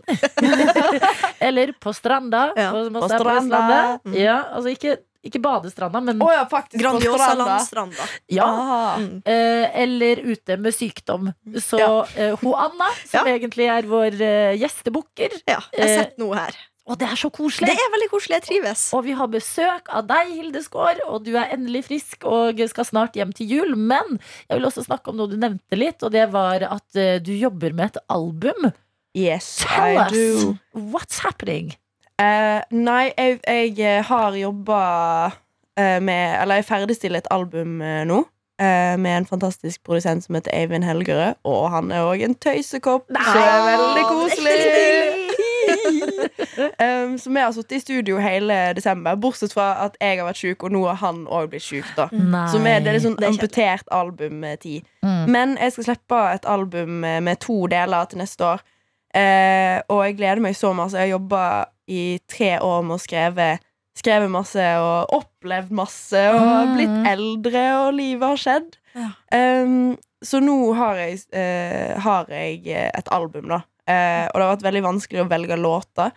eller 1.39 1.71
på 1.81 1.93
stranda. 1.93 2.47
Ja, 2.57 2.71
på 2.71 2.89
på 2.93 3.09
stranda. 3.09 3.99
Mm. 4.05 4.15
Ja, 4.17 4.37
altså 4.55 4.71
ikke, 4.73 4.97
ikke 5.25 5.41
badestranda, 5.41 6.01
men 6.05 6.21
oh, 6.21 6.29
ja, 6.33 6.43
Grandiosa 6.45 7.17
stranda. 7.31 7.45
landstranda. 7.49 8.05
ja. 8.29 8.45
Ah. 8.45 8.97
Mm. 9.01 9.21
Eh, 9.25 9.81
eller 9.83 10.21
ute 10.31 10.57
med 10.61 10.73
sykdom. 10.73 11.33
Så 11.59 11.79
Ja. 11.79 12.05
eh, 12.15 12.35
ho 12.41 12.53
Anna, 12.53 12.91
som 13.05 13.25
Ja. 13.27 13.33
egentlig 13.37 13.67
er 13.69 13.83
vår 13.89 14.21
eh, 14.21 14.55
gjestebukker 14.61 15.31
Ja, 15.47 15.59
jeg 15.73 15.81
har 15.81 15.89
Eh, 15.89 15.97
sett 16.03 16.17
noe 16.17 16.35
her. 16.35 16.55
Og 16.87 16.99
det 17.01 17.07
er 17.09 17.15
så 17.17 17.31
koselig! 17.33 17.65
Det 17.65 17.73
er 17.81 17.91
veldig 17.95 18.09
koselig. 18.11 18.35
Jeg 18.37 18.43
trives. 18.45 18.81
Og 18.93 19.03
vi 19.07 19.11
har 19.17 19.25
besøk 19.27 19.87
av 19.89 20.05
deg, 20.05 20.27
Hilde 20.37 20.61
Skaar, 20.61 20.99
og 21.09 21.23
du 21.25 21.31
er 21.35 21.49
endelig 21.55 21.85
frisk 21.87 22.23
og 22.29 22.59
skal 22.69 22.85
snart 22.85 23.13
hjem 23.17 23.33
til 23.33 23.47
jul. 23.49 23.75
Men 23.75 24.19
jeg 24.47 24.59
vil 24.59 24.67
også 24.69 24.85
snakke 24.85 25.09
om 25.09 25.17
noe 25.17 25.27
du 25.31 25.35
nevnte 25.35 25.73
litt, 25.75 26.03
og 26.05 26.11
det 26.13 26.27
var 26.31 26.61
at 26.61 26.85
uh, 26.95 27.17
du 27.17 27.31
jobber 27.33 27.73
med 27.73 27.85
et 27.95 27.97
album. 28.07 28.69
Yes, 29.17 29.63
Tell 29.65 29.97
I 29.97 30.05
us! 30.05 30.11
do. 30.11 30.57
What's 30.75 31.17
happening? 31.25 31.73
Eh, 32.21 32.61
nei, 32.71 33.11
jeg, 33.17 33.39
jeg 33.43 33.79
eh, 33.83 34.03
har 34.07 34.35
jobba 34.39 34.77
eh, 35.75 35.97
med 35.99 36.37
Eller 36.41 36.61
jeg 36.61 36.65
ferdigstiller 36.69 37.19
et 37.19 37.27
album 37.31 37.81
eh, 37.83 38.05
nå. 38.07 38.21
eh, 38.61 38.95
med 38.95 39.17
en 39.17 39.25
fantastisk 39.27 39.83
produsent 39.83 40.23
som 40.23 40.35
heter 40.35 40.55
Eivind 40.55 40.87
Helgerød. 40.87 41.41
Og 41.43 41.69
han 41.73 41.91
er 41.91 42.07
òg 42.07 42.23
en 42.23 42.35
tøysekopp, 42.35 43.11
så 43.11 43.39
er 43.39 43.65
veldig 43.67 44.05
koselig. 44.07 44.55
um, 46.85 47.17
så 47.17 47.29
vi 47.29 47.39
har 47.39 47.51
sittet 47.51 47.75
i 47.75 47.79
studio 47.79 48.19
hele 48.23 48.73
desember, 48.77 49.15
bortsett 49.15 49.53
fra 49.53 49.73
at 49.85 49.97
jeg 50.01 50.19
har 50.19 50.27
vært 50.29 50.39
sjuk, 50.39 50.63
og 50.63 50.71
nå 50.71 50.85
har 50.87 50.99
han 51.01 51.25
òg 51.27 51.49
blitt 51.51 51.65
sjuk. 51.65 51.89
da 51.97 52.07
Nei. 52.13 52.45
Så 52.51 52.61
vi, 52.63 52.71
det 52.79 52.91
er 52.91 52.97
litt 52.97 53.03
sånn 53.03 53.17
er 53.17 53.25
kjedelig. 53.25 53.41
amputert 53.41 53.91
albumtid. 53.91 54.87
Mm. 55.03 55.25
Men 55.35 55.57
jeg 55.59 55.75
skal 55.75 55.89
slippe 55.89 56.21
et 56.37 56.47
album 56.47 57.01
med, 57.03 57.27
med 57.27 57.43
to 57.43 57.65
deler 57.71 58.07
til 58.07 58.23
neste 58.23 58.47
år. 58.53 58.63
Eh, 59.15 59.77
og 59.89 60.01
jeg 60.05 60.17
gleder 60.19 60.41
meg 60.43 60.57
så 60.59 60.73
masse. 60.75 60.97
Jeg 60.99 61.07
har 61.11 61.17
jobba 61.19 61.43
i 61.87 62.19
tre 62.27 62.57
år 62.59 62.83
med 62.83 62.97
å 62.97 63.03
skrive 63.03 63.55
Skrevet 63.95 64.27
masse 64.27 64.59
og 64.75 65.13
opplevd 65.15 65.69
masse 65.71 66.19
og 66.35 66.41
Mm. 66.67 66.73
blitt 66.75 67.05
eldre, 67.13 67.61
og 67.79 67.93
livet 67.95 68.27
har 68.27 68.35
skjedd. 68.41 68.73
Ja. 68.93 69.05
Um, 69.63 69.95
så 70.21 70.41
nå 70.43 70.73
har 70.75 70.95
jeg, 70.99 71.21
uh, 71.31 71.95
har 72.03 72.25
jeg 72.27 72.67
eh, 72.67 72.91
et 72.93 73.07
album, 73.09 73.47
da. 73.47 73.61
Uh, 73.87 74.27
og 74.27 74.35
det 74.35 74.43
har 74.43 74.51
vært 74.57 74.67
veldig 74.67 74.83
vanskelig 74.83 75.21
å 75.23 75.29
velge 75.31 75.55
låter. 75.55 76.11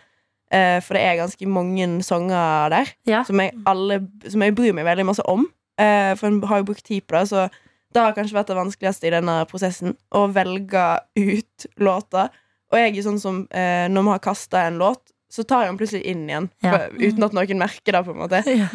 Uh, 0.50 0.80
for 0.82 0.94
det 0.98 1.04
er 1.06 1.20
ganske 1.22 1.46
mange 1.46 1.86
sanger 2.02 2.68
der 2.74 2.90
Ja. 3.06 3.22
som, 3.22 3.38
jeg 3.38 3.54
alle, 3.64 4.00
som 4.28 4.42
jeg 4.42 4.56
bryr 4.56 4.74
meg 4.74 4.84
veldig 4.84 5.06
masse 5.06 5.22
om. 5.30 5.46
For 5.78 6.26
en 6.26 6.42
har 6.42 6.58
jo 6.58 6.64
brukt 6.72 6.82
tid 6.84 7.06
på 7.06 7.14
det, 7.14 7.28
så 7.30 7.48
det 7.94 8.02
har 8.02 8.12
kanskje 8.12 8.34
vært 8.34 8.48
det 8.50 8.56
vanskeligste 8.58 9.06
i 9.06 9.14
denne 9.14 9.46
prosessen. 9.46 9.94
Å 10.10 10.26
velge 10.34 10.98
ut 11.14 11.66
låter. 11.78 12.28
Og 12.72 12.78
jeg 12.78 12.96
er 12.98 13.04
sånn 13.06 13.20
som 13.22 13.44
eh, 13.50 13.86
når 13.88 14.02
vi 14.04 14.12
har 14.16 14.24
kasta 14.24 14.66
en 14.68 14.78
låt, 14.80 15.00
så 15.28 15.42
tar 15.44 15.64
jeg 15.66 15.70
den 15.72 15.78
plutselig 15.80 16.04
inn 16.08 16.22
igjen. 16.28 16.46
Ja. 16.64 16.70
For, 16.72 16.94
uten 17.04 17.24
at 17.26 17.34
noen 17.36 17.58
merker 17.60 17.92
det, 17.98 18.00
på 18.06 18.14
en 18.14 18.22
måte. 18.22 18.40
Ja. 18.48 18.68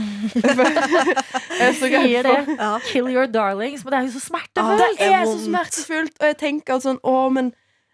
er 1.60 1.74
Sier 1.80 2.24
det. 2.28 2.38
Ja. 2.60 2.72
Kill 2.92 3.10
your 3.10 3.28
darlings, 3.28 3.84
men 3.86 3.94
det 3.94 4.00
er 4.00 4.08
jo 4.08 4.14
så 4.16 4.22
Ah, 4.22 4.28
smertefullt. 4.30 5.00
det 5.00 5.10
er 5.10 5.26
så 5.26 5.38
smertefullt, 5.48 6.16
og 6.22 6.28
jeg 6.30 6.38
tenker 6.42 6.78
at 6.78 6.86
sånn 6.86 7.00
Å, 7.04 7.16
men 7.34 7.52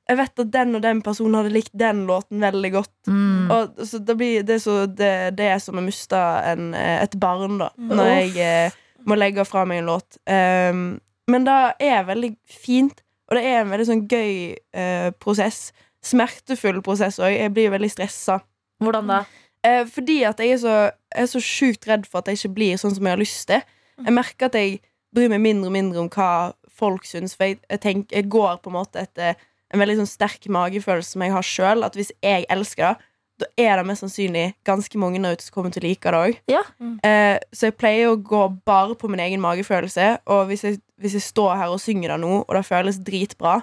jeg 0.10 0.18
vet 0.18 0.42
at 0.42 0.52
den 0.52 0.76
og 0.76 0.82
den 0.82 1.02
personen 1.06 1.38
hadde 1.38 1.52
likt 1.54 1.74
den 1.78 2.06
låten 2.10 2.42
veldig 2.42 2.72
godt. 2.74 2.94
Mm. 3.08 3.52
Og 3.54 3.82
så 3.86 4.00
det, 4.02 4.16
blir, 4.18 4.40
det, 4.44 4.56
er 4.58 4.64
så, 4.64 4.78
det, 4.90 5.12
det 5.38 5.50
er 5.54 5.60
som 5.62 5.78
å 5.78 5.84
miste 5.86 6.18
en, 6.50 6.72
eh, 6.74 7.04
et 7.04 7.14
barn, 7.22 7.60
da, 7.62 7.70
Mm. 7.78 7.92
når 7.94 8.10
jeg 8.16 8.32
eh, 8.48 8.80
må 9.06 9.16
legge 9.20 9.46
fra 9.48 9.66
meg 9.70 9.84
en 9.84 9.92
låt. 9.94 10.18
Um, 10.26 10.82
men 11.30 11.46
det 11.46 11.60
er 11.86 12.08
veldig 12.10 12.32
fint, 12.50 13.04
og 13.30 13.38
det 13.38 13.44
er 13.46 13.60
en 13.62 13.70
veldig 13.70 13.86
sånn 13.92 14.02
gøy 14.10 14.34
eh, 14.74 15.12
prosess. 15.22 15.70
Smertefull 16.06 16.82
prosess 16.86 17.20
òg. 17.20 17.34
Jeg 17.36 17.54
blir 17.56 17.74
veldig 17.74 17.92
stressa. 17.92 18.40
Hvordan 18.84 19.12
da? 19.12 19.24
Eh, 19.68 19.84
fordi 19.92 20.22
at 20.24 20.40
jeg 20.40 20.56
er 20.56 20.62
så, 20.62 20.76
jeg 21.12 21.26
er 21.26 21.32
så 21.34 21.42
sjukt 21.44 21.88
redd 21.90 22.08
for 22.08 22.22
at 22.22 22.32
jeg 22.32 22.40
ikke 22.40 22.56
blir 22.56 22.80
sånn 22.80 22.96
som 22.96 23.06
jeg 23.06 23.18
har 23.18 23.22
lyst 23.22 23.48
til. 23.50 23.66
Jeg 24.00 24.16
merker 24.16 24.48
at 24.48 24.56
jeg 24.56 24.80
bryr 25.16 25.32
meg 25.34 25.42
mindre 25.44 25.68
og 25.68 25.76
mindre 25.76 26.04
om 26.06 26.10
hva 26.14 26.32
folk 26.80 27.08
syns. 27.08 27.36
For 27.36 27.50
jeg, 27.50 27.60
jeg, 27.68 27.82
tenker, 27.84 28.16
jeg 28.16 28.30
går 28.32 28.62
på 28.64 28.72
en 28.72 28.78
måte 28.78 29.04
etter 29.04 29.36
en 29.70 29.84
veldig 29.84 30.00
sånn 30.00 30.10
sterk 30.10 30.48
magefølelse 30.52 31.16
som 31.16 31.26
jeg 31.26 31.36
har 31.36 31.46
sjøl. 31.46 31.86
At 31.86 31.98
hvis 32.00 32.14
jeg 32.24 32.48
elsker 32.54 32.94
det, 32.94 33.10
da 33.40 33.48
er 33.56 33.80
det 33.80 33.86
mest 33.88 34.04
sannsynlig 34.04 34.46
ganske 34.68 35.00
mange 35.00 35.22
der 35.24 35.38
ute 35.38 35.46
som 35.46 35.56
kommer 35.56 35.72
til 35.72 35.84
å 35.84 35.88
like 35.88 36.12
det 36.12 36.20
òg. 36.20 36.40
Ja. 36.52 36.64
Eh, 37.08 37.38
så 37.56 37.70
jeg 37.70 37.78
pleier 37.80 38.12
å 38.12 38.20
gå 38.20 38.42
bare 38.68 38.98
på 39.00 39.08
min 39.12 39.22
egen 39.24 39.40
magefølelse. 39.44 40.10
Og 40.28 40.50
hvis 40.50 40.66
jeg, 40.68 40.82
hvis 41.00 41.16
jeg 41.16 41.28
står 41.28 41.54
her 41.62 41.72
og 41.72 41.80
synger 41.84 42.16
det 42.16 42.20
nå, 42.26 42.34
og 42.44 42.58
det 42.58 42.66
føles 42.68 43.00
dritbra, 43.08 43.62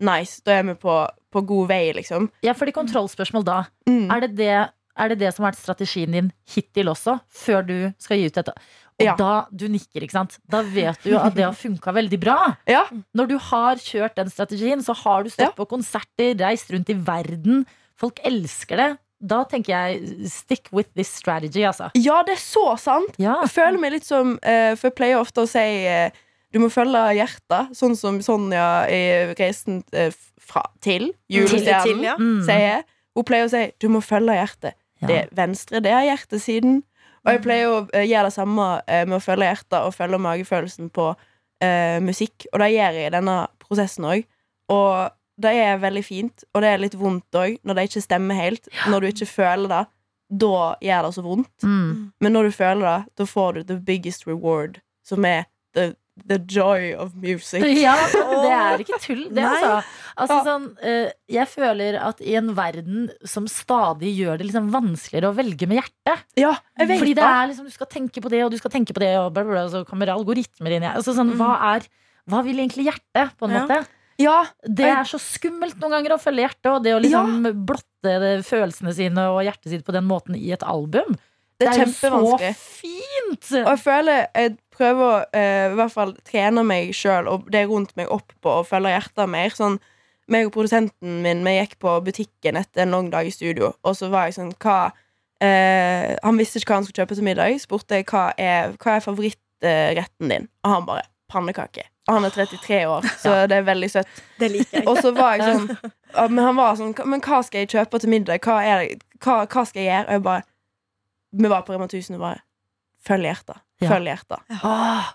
nice, 0.00 0.40
da 0.46 0.56
er 0.56 0.64
vi 0.70 0.78
på, 0.80 0.96
på 1.32 1.42
god 1.46 1.68
vei, 1.68 1.92
liksom. 1.96 2.30
Ja, 2.42 2.54
fordi 2.56 2.72
kontrollspørsmål 2.76 3.44
da. 3.44 3.58
Mm. 3.88 4.10
Er 4.10 4.20
det 4.26 4.30
det, 4.38 4.52
er 4.98 5.08
det 5.12 5.18
det 5.20 5.32
som 5.34 5.44
har 5.44 5.52
vært 5.52 5.60
strategien 5.62 6.12
din 6.14 6.30
hittil 6.54 6.88
også, 6.92 7.18
før 7.28 7.66
du 7.68 7.74
skal 8.00 8.18
gi 8.20 8.26
ut 8.30 8.38
dette? 8.40 8.54
Og 8.98 9.04
Ja. 9.06 9.14
da 9.14 9.46
du 9.54 9.68
nikker, 9.70 10.02
ikke 10.02 10.16
sant? 10.16 10.38
Da 10.50 10.62
vet 10.62 10.98
du 11.04 11.10
jo 11.12 11.18
at 11.22 11.34
det 11.36 11.44
har 11.44 11.52
funka 11.54 11.92
veldig 11.94 12.18
bra. 12.18 12.56
Ja. 12.66 12.80
Når 13.14 13.28
du 13.28 13.36
har 13.38 13.76
kjørt 13.76 14.16
den 14.16 14.28
strategien, 14.32 14.80
så 14.82 14.92
har 15.04 15.22
du 15.22 15.30
stått 15.30 15.52
Ja. 15.52 15.54
på 15.54 15.68
konserter, 15.70 16.34
reist 16.34 16.70
rundt 16.72 16.88
i 16.90 16.94
verden. 16.98 17.64
Folk 17.96 18.18
elsker 18.24 18.76
det. 18.76 18.98
Da 19.20 19.44
tenker 19.44 19.70
jeg 19.74 20.28
stick 20.30 20.68
with 20.72 20.88
this 20.94 21.08
strategy, 21.14 21.62
altså. 21.66 21.90
ja, 21.94 22.22
det 22.22 22.34
er 22.36 22.42
så 22.42 22.76
sant! 22.78 23.14
Jeg 23.18 23.48
føler 23.50 23.78
meg 23.78 23.92
litt 23.92 24.04
som 24.06 24.34
uh, 24.38 24.74
For 24.78 24.90
jeg 24.90 24.94
pleier 24.94 25.18
ofte 25.18 25.42
å 25.42 25.48
si 25.50 25.58
eh, 25.58 26.10
du 26.54 26.60
må 26.62 26.70
følge 26.72 27.00
hjertet, 27.18 27.74
sånn 27.76 27.96
som 27.98 28.20
Sonja 28.24 28.86
i 28.92 29.00
Reisen 29.36 29.82
eh, 29.92 30.14
fra, 30.40 30.64
til 30.84 31.10
julestjernen 31.28 31.84
Til, 31.84 32.04
ja. 32.06 32.14
Mm. 32.16 32.38
sier. 32.46 32.86
Hun 33.18 33.26
pleier 33.28 33.48
å 33.48 33.52
si 33.52 33.64
du 33.82 33.88
må 33.92 34.00
følge 34.04 34.36
hjertet. 34.38 34.78
Ja. 35.02 35.10
Det 35.10 35.18
venstre, 35.36 35.82
det 35.84 35.92
er 35.94 36.08
hjertesiden. 36.08 36.80
Og 37.26 37.34
jeg 37.34 37.42
pleier 37.44 37.74
å 37.74 37.82
eh, 37.92 38.06
gjøre 38.08 38.30
det 38.30 38.36
samme 38.38 38.70
eh, 38.86 39.04
med 39.04 39.18
å 39.18 39.22
følge 39.22 39.50
hjertet 39.50 39.78
og 39.82 39.94
følge 39.94 40.22
magefølelsen 40.24 40.88
på 40.94 41.10
uh, 41.12 41.98
musikk. 42.04 42.48
Og 42.52 42.62
det 42.62 42.72
gjør 42.72 42.98
jeg 42.98 43.10
i 43.10 43.14
denne 43.18 43.36
prosessen 43.60 44.08
òg. 44.08 44.24
Og 44.72 45.12
det 45.38 45.52
er 45.60 45.82
veldig 45.82 46.02
fint, 46.02 46.44
og 46.54 46.64
det 46.64 46.72
er 46.72 46.82
litt 46.82 46.96
vondt 46.98 47.38
òg, 47.38 47.60
når 47.66 47.76
det 47.76 47.86
ikke 47.88 48.02
stemmer 48.02 48.38
helt. 48.38 48.68
Når 48.90 49.04
du 49.04 49.10
ikke 49.12 49.30
føler 49.30 49.70
det, 49.70 49.84
da 50.42 50.56
gjør 50.84 51.06
det 51.06 51.12
så 51.14 51.24
vondt. 51.24 51.54
Mm. 51.62 51.92
Men 52.20 52.34
når 52.34 52.48
du 52.48 52.56
føler 52.56 52.84
det, 52.88 52.98
da 53.20 53.26
får 53.28 53.52
du 53.52 53.62
the 53.70 53.78
biggest 53.86 54.26
reward, 54.28 54.80
som 55.06 55.24
er 55.28 55.46
the, 55.76 55.92
the 56.26 56.38
joy 56.38 56.94
of 56.94 57.14
music. 57.14 57.62
Ja, 57.86 57.94
det 58.12 58.50
er 58.52 58.78
ikke 58.84 58.98
tull. 59.00 59.24
Det, 59.30 59.44
altså. 59.44 59.82
Altså, 60.18 60.34
Ja. 60.34 60.44
sånn, 60.44 60.64
eh, 60.82 61.10
jeg 61.30 61.46
føler 61.46 61.98
at 62.02 62.20
i 62.20 62.34
en 62.34 62.54
verden 62.56 63.08
som 63.24 63.46
stadig 63.46 64.16
gjør 64.18 64.38
det 64.38 64.48
liksom 64.48 64.70
vanskeligere 64.74 65.30
å 65.30 65.36
velge 65.36 65.68
med 65.68 65.78
hjertet 65.78 66.24
Ja, 66.36 66.56
Fordi 66.78 67.14
det 67.14 67.20
det. 67.22 67.28
er 67.28 67.46
liksom, 67.52 67.64
du 67.66 67.70
skal 67.70 67.86
tenke 67.86 68.20
på 68.24 68.28
det, 68.32 68.42
og 68.44 68.50
du 68.50 68.58
skal 68.58 68.70
tenke 68.74 68.92
på 68.96 69.00
det, 69.04 69.12
og, 69.16 69.32
bla, 69.32 69.44
bla, 69.44 69.52
bla, 69.52 69.68
så 69.70 69.84
kommer 69.86 70.10
algoritmer 70.10 70.74
inn. 70.74 70.82
Altså, 70.90 71.14
sånn, 71.14 71.30
Mm. 71.34 71.38
hva, 71.38 71.52
er, 71.76 71.86
hva 72.28 72.42
vil 72.44 72.56
egentlig 72.58 72.88
hjertet, 72.90 73.36
på 73.38 73.46
en 73.48 73.54
Ja. 73.54 73.66
måte? 73.66 73.86
Ja, 74.18 74.44
Det 74.66 74.84
er 74.90 75.04
så 75.06 75.20
skummelt 75.22 75.78
noen 75.78 75.92
ganger 75.94 76.16
å 76.16 76.20
følge 76.20 76.42
hjertet, 76.48 76.66
og 76.74 76.82
det 76.82 76.90
å 76.96 77.00
liksom 77.00 77.64
blotte 77.64 78.42
følelsene 78.42 78.92
sine 78.92 79.18
og 79.30 79.44
hjertet 79.46 79.70
sitt 79.70 79.84
på 79.86 79.92
den 79.92 80.04
måten 80.08 80.34
i 80.34 80.50
et 80.50 80.62
album. 80.66 81.14
det 81.60 81.68
er 81.68 81.86
jo 81.86 81.90
så 81.90 82.38
fint! 82.54 83.46
Og 83.64 83.70
jeg 83.74 83.78
føler 83.82 84.26
jeg 84.34 84.58
prøver 84.78 85.04
å 85.04 85.18
eh, 85.36 85.66
i 85.72 85.76
hvert 85.78 85.94
fall 85.94 86.14
trene 86.26 86.64
meg 86.66 86.94
sjøl 86.96 87.28
og 87.30 87.48
det 87.52 87.66
rundt 87.68 87.94
meg 87.98 88.10
opp 88.14 88.32
på 88.44 88.60
å 88.60 88.64
følge 88.66 88.94
hjertet 88.94 89.30
mer. 89.30 89.54
Sånn, 89.54 89.78
meg 90.28 90.48
og 90.48 90.54
produsenten 90.54 91.20
min 91.24 91.44
Vi 91.46 91.56
gikk 91.56 91.78
på 91.82 91.98
butikken 92.04 92.58
etter 92.60 92.84
en 92.84 92.96
lang 92.96 93.12
dag 93.12 93.28
i 93.28 93.34
studio, 93.34 93.72
og 93.82 93.96
så 93.96 94.10
var 94.12 94.28
jeg 94.28 94.38
sånn 94.38 94.54
Hva 94.60 94.90
eh, 95.44 96.16
Han 96.24 96.40
visste 96.40 96.60
ikke 96.60 96.72
hva 96.72 96.80
han 96.80 96.88
skulle 96.88 97.04
kjøpe 97.04 97.18
til 97.18 97.28
middag. 97.28 97.60
Spurte 97.62 98.00
jeg 98.00 98.08
hva 98.10 98.24
er, 98.36 98.74
hva 98.76 98.96
er 98.96 99.04
favorittretten 99.04 100.34
din, 100.34 100.50
og 100.64 100.74
han 100.74 100.88
bare 100.88 101.06
pannekake. 101.32 101.86
Og 102.08 102.14
han 102.16 102.24
er 102.24 102.32
33 102.32 102.82
år, 102.88 103.08
så 103.22 103.34
det 103.50 103.60
er 103.60 103.68
veldig 103.68 103.90
søtt. 103.92 104.20
Det 104.40 104.50
liker 104.52 104.80
jeg. 104.80 104.88
Og 104.88 105.00
så 105.02 105.12
var 105.16 105.36
jeg 105.36 105.48
sånn 105.48 105.94
Men 106.32 106.40
han 106.40 106.56
var 106.56 106.76
sånn 106.78 106.94
Men 107.04 107.20
hva 107.20 107.42
skal 107.44 107.66
jeg 107.66 107.72
kjøpe 107.74 107.98
til 108.00 108.12
middag? 108.14 108.40
Hva, 108.40 108.62
hva, 109.20 109.34
hva 109.44 109.64
skal 109.68 109.82
jeg 109.82 109.90
gjøre? 109.90 110.06
Og 110.06 110.14
jeg 110.16 110.22
bare 110.24 110.46
Vi 111.36 111.50
var 111.52 111.66
på 111.66 111.74
Rema 111.74 111.88
1000 111.90 112.16
og 112.16 112.22
bare 112.24 112.40
Følg 113.04 113.28
hjertet. 113.28 113.60
Ja. 113.80 113.92
Følg 113.92 114.08
hjertet. 114.10 114.40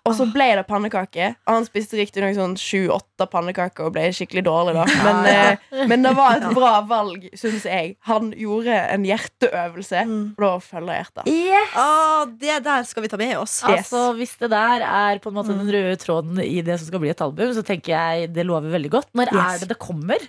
Og 0.08 0.14
så 0.16 0.24
ble 0.32 0.46
det 0.56 0.62
pannekake. 0.70 1.34
Og 1.48 1.52
han 1.58 1.66
spiste 1.68 1.98
riktignok 2.00 2.32
sånn 2.38 2.54
sju-åtte 2.56 3.26
pannekaker 3.28 3.90
og 3.90 3.92
ble 3.98 4.06
skikkelig 4.16 4.44
dårlig, 4.48 4.76
da. 4.78 4.86
Men, 5.04 5.26
eh, 5.28 5.86
men 5.92 6.06
det 6.06 6.14
var 6.16 6.38
et 6.38 6.46
bra 6.56 6.78
valg, 6.88 7.26
syns 7.36 7.66
jeg. 7.68 7.98
Han 8.08 8.32
gjorde 8.40 8.72
en 8.94 9.04
hjerteøvelse, 9.04 10.06
Mm. 10.08 10.22
og 10.38 10.46
da 10.46 10.54
følger 10.64 10.96
hjertet. 11.02 11.28
yes! 11.28 11.76
Ah, 11.76 12.24
det 12.26 12.64
der 12.64 12.84
skal 12.88 13.04
vi 13.04 13.10
ta 13.12 13.18
med 13.20 13.36
oss. 13.38 13.58
Yes. 13.68 13.92
Altså, 13.92 14.06
hvis 14.16 14.38
det 14.40 14.50
der 14.56 14.82
er 14.88 15.20
på 15.20 15.28
en 15.28 15.36
måte 15.42 15.52
Mm. 15.52 15.60
den 15.66 15.74
røde 15.76 15.98
tråden 16.00 16.40
i 16.40 16.62
det 16.62 16.80
som 16.80 16.88
skal 16.88 17.00
bli 17.04 17.10
et 17.12 17.22
album, 17.22 17.52
så 17.54 17.64
tenker 17.68 17.92
jeg 17.98 18.34
det 18.34 18.46
lover 18.48 18.72
veldig 18.80 18.90
godt. 18.96 19.10
Når 19.14 19.28
Yes. 19.34 19.44
er 19.44 19.60
det 19.60 19.70
det 19.76 19.80
kommer? 19.80 20.20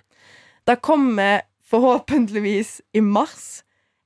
Det 0.66 0.80
kommer 0.82 1.42
forhåpentligvis 1.70 2.80
i 2.94 3.00
mars. 3.00 3.62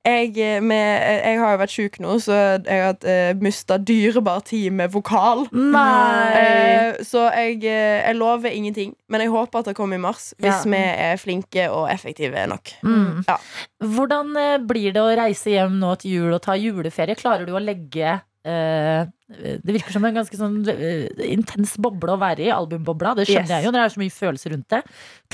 Jeg, 0.07 0.29
eh, 0.39 0.61
med, 0.63 1.01
jeg 1.27 1.39
har 1.41 1.51
jo 1.53 1.59
vært 1.59 1.73
sjuk 1.75 1.97
nå, 1.99 2.13
så 2.23 2.35
jeg 2.63 2.83
har 2.85 2.95
uh, 3.03 3.41
mista 3.43 3.75
dyrebar 3.77 4.39
tid 4.47 4.71
med 4.73 4.93
vokal. 4.93 5.43
Nei! 5.51 6.93
Uh, 6.95 7.01
så 7.05 7.25
jeg, 7.35 7.57
uh, 7.67 7.97
jeg 8.07 8.15
lover 8.15 8.55
ingenting, 8.55 8.93
men 9.11 9.25
jeg 9.25 9.33
håper 9.33 9.59
at 9.59 9.69
det 9.69 9.75
kommer 9.77 9.99
i 9.99 10.03
mars. 10.05 10.29
Hvis 10.39 10.63
Ja. 10.63 10.71
vi 10.71 10.79
er 11.09 11.19
flinke 11.19 11.67
og 11.73 11.89
effektive 11.91 12.45
nok. 12.47 12.71
Mm. 12.81 13.25
Ja. 13.27 13.35
Hvordan 13.83 14.31
eh, 14.39 14.55
blir 14.71 14.95
det 14.95 15.03
å 15.03 15.11
reise 15.19 15.51
hjem 15.51 15.75
nå 15.83 15.91
til 16.01 16.15
jul 16.15 16.33
og 16.37 16.41
ta 16.47 16.55
juleferie? 16.57 17.19
Klarer 17.19 17.45
du 17.45 17.53
å 17.55 17.61
legge 17.61 18.15
uh, 18.47 19.03
Det 19.29 19.75
virker 19.75 19.93
som 19.93 20.07
en 20.07 20.15
ganske 20.15 20.39
sånn 20.39 20.61
eh, 20.71 21.11
intens 21.27 21.75
boble 21.77 22.15
å 22.15 22.19
være 22.23 22.47
i. 22.47 22.49
Albumbobla. 22.55 23.13
Det 23.19 23.27
skjønner 23.27 23.45
Yes. 23.51 23.53
jeg 23.59 23.67
jo. 23.67 23.75
Det 23.75 23.83
er 23.83 23.93
så 23.93 24.01
mye 24.01 24.15
følelser 24.15 24.55
rundt 24.55 24.69
det. 24.73 24.81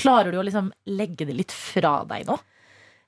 Klarer 0.02 0.34
du 0.34 0.42
å 0.42 0.44
liksom 0.46 0.68
legge 0.90 1.24
det 1.30 1.38
litt 1.38 1.54
fra 1.54 2.00
deg 2.10 2.26
nå? 2.28 2.36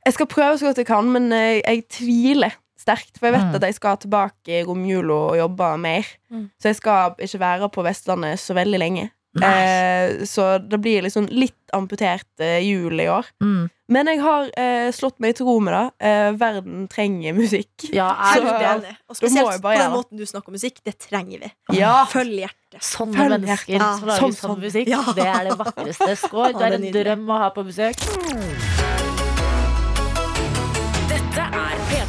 Jeg 0.09 0.17
skal 0.17 0.31
prøve 0.33 0.57
så 0.57 0.71
godt 0.71 0.81
jeg 0.81 0.89
kan, 0.89 1.05
men 1.13 1.29
jeg, 1.35 1.61
jeg 1.67 1.85
tviler 1.93 2.55
sterkt. 2.81 3.19
For 3.19 3.29
jeg 3.29 3.35
vet 3.37 3.49
Mm. 3.51 3.55
at 3.59 3.67
jeg 3.69 3.75
skal 3.77 3.97
tilbake 4.01 4.61
i 4.61 4.65
romjula 4.65 5.19
og 5.35 5.37
jobbe 5.37 5.71
mer. 5.83 6.07
Mm. 6.33 6.47
Så 6.63 6.71
jeg 6.73 6.77
skal 6.81 7.15
ikke 7.21 7.41
være 7.43 7.69
på 7.75 7.85
Vestlandet 7.85 8.41
så 8.41 8.55
veldig 8.57 8.81
lenge. 8.81 9.11
Eh, 9.39 10.25
så 10.27 10.57
det 10.59 10.79
blir 10.83 11.03
liksom 11.05 11.29
litt 11.31 11.55
amputert 11.77 12.25
eh, 12.41 12.59
jul 12.65 12.97
i 12.99 13.07
år. 13.13 13.27
Mm. 13.45 13.69
Men 13.93 14.09
jeg 14.11 14.21
har 14.25 14.49
eh, 14.59 14.89
slått 14.97 15.21
meg 15.23 15.37
til 15.37 15.47
ro 15.47 15.59
med 15.63 15.75
det. 15.77 15.85
Eh, 16.09 16.31
verden 16.41 16.89
trenger 16.91 17.37
musikk. 17.37 17.85
Ja, 17.93 18.09
jeg 18.33 18.41
er 18.41 18.49
så, 18.49 18.57
det 18.59 18.71
enig. 18.73 18.97
Og 19.13 19.21
spesielt 19.21 19.63
på 19.63 19.75
den 19.77 19.93
måten 19.95 20.17
du 20.19 20.25
snakker 20.27 20.49
om 20.49 20.57
musikk. 20.59 20.81
Det 20.89 20.97
trenger 21.05 21.45
vi. 21.45 21.53
Ja. 21.77 22.07
Følg 22.11 22.41
hjertet. 22.41 22.81
sånne 22.83 23.21
Følg 23.21 23.37
mennesker 23.37 23.77
hjertet. 23.77 24.01
som 24.01 24.09
lager 24.09 24.25
Sånn, 24.25 24.35
sånn 24.41 24.57
sånn. 24.57 24.65
musikk? 24.65 24.91
Ja. 24.97 25.05
Det 25.21 25.29
er 25.37 25.51
det 25.53 25.59
vakreste. 25.61 26.11
Skål. 26.25 26.53
Du 26.57 26.59
Det 26.59 26.67
er 26.67 26.73
er 26.73 26.81
en 26.81 26.93
drøm 26.99 27.31
å 27.37 27.39
ha 27.45 27.51
på 27.55 27.69
besøk. 27.69 28.78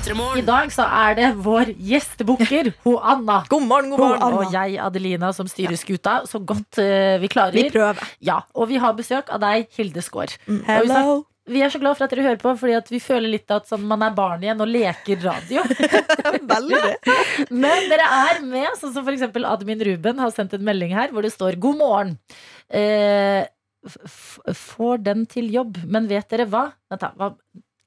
I 0.09 0.41
dag 0.41 0.71
så 0.73 0.85
er 0.89 1.13
det 1.19 1.25
vår 1.45 1.69
gjestebukker, 1.85 2.71
hun 2.81 2.95
Anna. 2.97 3.43
God 3.49 3.65
morgen, 3.69 3.91
god 3.93 3.99
morgen. 4.01 4.37
Og 4.39 4.53
jeg, 4.55 4.79
Adelina, 4.81 5.29
som 5.37 5.45
styrer 5.49 5.77
skuta 5.77 6.15
så 6.25 6.39
godt 6.41 6.79
uh, 6.81 7.19
vi 7.21 7.29
klarer. 7.29 7.53
Vi 7.53 7.67
prøver. 7.69 8.01
Ja, 8.25 8.39
Og 8.57 8.71
vi 8.71 8.79
har 8.81 8.95
besøk 8.97 9.29
av 9.29 9.43
deg, 9.43 9.67
Hilde 9.77 10.01
Skaar. 10.01 10.33
Hello. 10.65 11.19
Vi 11.49 11.61
er 11.65 11.69
så 11.73 11.79
glad 11.81 11.97
for 11.97 12.05
at 12.07 12.11
dere 12.13 12.25
hører 12.25 12.41
på, 12.41 12.55
fordi 12.57 12.73
at 12.77 12.89
vi 12.93 12.99
føler 13.01 13.29
litt 13.35 13.49
at 13.53 13.69
sånn, 13.69 13.85
man 13.89 14.01
er 14.05 14.13
barn 14.17 14.41
igjen 14.45 14.59
og 14.65 14.69
leker 14.69 15.21
radio. 15.27 15.61
Men 17.61 17.87
dere 17.93 18.09
er 18.33 18.41
med, 18.45 18.67
sånn 18.81 18.93
som 18.97 19.07
eksempel 19.13 19.45
Admin 19.49 19.81
Ruben 19.91 20.21
har 20.25 20.33
sendt 20.33 20.57
en 20.57 20.65
melding 20.65 20.93
her 20.97 21.13
hvor 21.13 21.25
det 21.25 21.33
står 21.37 21.57
'God 21.61 21.77
morgen'. 21.81 22.17
Eh, 22.69 23.45
f- 23.85 24.01
f- 24.09 24.53
får 24.57 25.01
den 25.05 25.25
til 25.29 25.49
jobb, 25.53 25.77
men 25.85 26.09
vet 26.09 26.29
dere 26.33 26.45
hva? 26.49 26.67
Vent 26.89 27.05
da? 27.05 27.33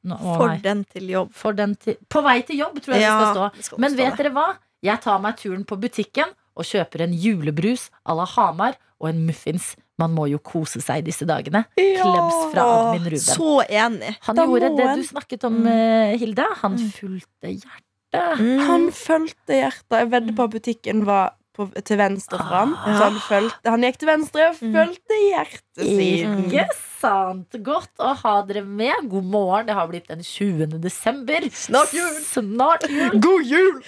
Nå, 0.04 0.16
å, 0.18 0.36
For 0.40 0.56
den 0.62 0.84
til 0.90 1.10
jobb. 1.12 1.32
For 1.38 1.52
den 1.54 1.74
til, 1.78 1.96
på 2.10 2.22
vei 2.26 2.40
til 2.42 2.58
jobb, 2.58 2.80
tror 2.82 2.96
jeg 2.96 3.04
det 3.04 3.10
skal 3.12 3.34
stå. 3.36 3.50
det 3.56 3.64
skal 3.68 3.78
Men 3.84 3.96
vet 3.96 4.16
det. 4.16 4.18
dere 4.24 4.32
hva? 4.34 4.46
Jeg 4.82 5.00
tar 5.04 5.20
meg 5.22 5.36
turen 5.38 5.62
på 5.64 5.76
butikken 5.78 6.32
og 6.58 6.64
kjøper 6.66 7.04
en 7.06 7.12
julebrus 7.14 7.84
à 8.04 8.16
la 8.18 8.24
Hamar 8.26 8.74
og 9.00 9.08
en 9.12 9.20
muffins. 9.26 9.76
Man 9.98 10.10
må 10.16 10.26
jo 10.30 10.38
kose 10.42 10.80
seg 10.82 11.04
disse 11.06 11.22
dagene. 11.28 11.64
Klebs 11.78 12.40
fra 12.52 12.64
Admin 12.66 13.04
Ruben. 13.06 13.18
Så 13.22 13.52
enig. 13.68 14.16
Han 14.26 14.36
Da 14.36 14.44
gjorde 14.48 14.72
det 14.76 14.86
en. 14.88 14.98
du 14.98 15.06
snakket 15.06 15.44
om, 15.46 15.60
mm. 15.62 16.18
Hilde. 16.18 16.46
Han 16.62 16.72
Mm. 16.76 16.90
fulgte 16.90 17.52
hjertet. 17.54 18.66
Han 18.66 18.90
fulgte 18.90 19.54
hjertet. 19.60 19.98
Jeg 20.02 20.10
vedder 20.10 20.34
på 20.36 20.42
at 20.44 20.50
butikken 20.50 21.04
var 21.06 21.30
på, 21.54 21.68
til 21.84 21.96
venstre 22.00 22.38
for 22.38 22.52
ham. 22.56 22.74
Så 22.84 23.02
han, 23.04 23.20
fulgte, 23.28 23.70
han 23.70 23.82
gikk 23.86 23.98
til 24.02 24.08
venstre 24.08 24.48
og 24.50 24.56
fulgte 24.58 25.18
hjertet 25.30 25.86
hjertesiden. 25.86 26.44
Ikke 26.50 26.66
sant? 27.02 27.58
Godt 27.66 28.02
å 28.02 28.12
ha 28.22 28.34
dere 28.48 28.62
med. 28.64 29.08
God 29.10 29.26
morgen. 29.34 29.66
Det 29.68 29.74
har 29.76 29.88
blitt 29.90 30.08
den 30.10 30.22
20. 30.24 30.78
desember. 30.82 31.48
Snart 31.50 31.92
jul! 31.96 32.14
Snart 32.26 32.86
jul. 32.90 33.18
God 33.22 33.46
jul! 33.50 33.82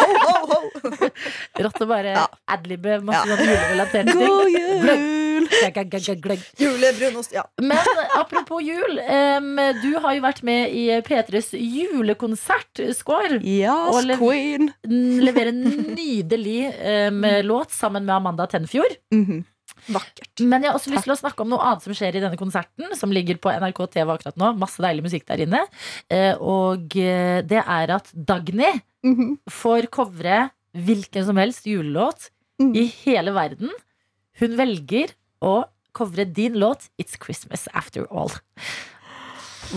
Ho, 0.00 0.08
ho, 0.24 0.38
ho. 0.50 1.10
Rått 1.64 1.82
å 1.84 1.88
bare 1.90 2.16
Ja. 2.16 2.26
adlibe 2.50 2.98
masse 3.04 3.28
Ja. 3.28 3.36
sånn 3.36 3.46
julerelaterte 3.52 4.12
ting. 4.12 4.26
God 4.26 4.50
jul! 4.50 5.10
Glegg. 6.24 6.42
Julebrunost, 6.58 7.32
ja. 7.34 7.42
Men 7.60 7.78
apropos 8.16 8.62
jul. 8.64 8.98
Um, 9.02 9.56
du 9.82 9.90
har 10.00 10.14
jo 10.16 10.22
vært 10.24 10.42
med 10.46 10.72
i 10.72 10.84
P3s 11.04 11.52
julekonsert, 11.58 12.80
Skår. 12.96 13.40
Yes, 13.42 13.90
Og 13.94 14.04
lev- 14.08 14.18
queen. 14.22 14.70
Leverer 14.88 15.50
en 15.52 15.64
nydelig 15.96 16.60
um, 17.10 17.20
låt 17.46 17.74
sammen 17.74 18.04
med 18.06 18.14
Amanda 18.16 18.46
Tenfjord. 18.46 18.96
Mhm. 19.12 19.44
Vakkert. 19.92 20.40
Men 20.40 20.62
jeg 20.62 20.70
har 20.70 20.78
også 20.78 20.90
lyst 20.94 21.04
til 21.04 21.12
å 21.12 21.18
snakke 21.20 21.40
om 21.44 21.50
noe 21.52 21.60
annet 21.60 21.82
som 21.82 21.92
skjer 21.92 22.16
i 22.16 22.20
denne 22.24 22.38
konserten, 22.40 22.94
som 22.96 23.10
ligger 23.12 23.36
på 23.36 23.52
NRK 23.52 23.82
TV 23.92 24.08
akkurat 24.14 24.36
nå. 24.40 24.52
Masse 24.56 24.80
deilig 24.80 25.04
musikk 25.04 25.26
der 25.26 25.42
inne. 25.44 25.60
Eh, 26.10 26.34
Og 26.40 26.96
eh, 26.96 27.42
det 27.42 27.60
er 27.66 27.90
at 27.98 28.10
Dagny 28.14 28.70
Mhm. 29.04 29.38
får 29.50 29.90
covre 29.90 30.50
hvilken 30.74 31.24
som 31.26 31.36
helst 31.36 31.64
julelåt 31.66 32.30
Mm. 32.60 32.74
i 32.76 32.86
hele 33.04 33.32
verden. 33.34 33.70
Hun 34.40 34.56
velger 34.56 35.12
å 35.42 35.64
covre 35.92 36.24
din 36.24 36.54
låt 36.54 36.88
'It's 36.98 37.18
Christmas 37.18 37.68
After 37.74 38.06
All'. 38.10 38.40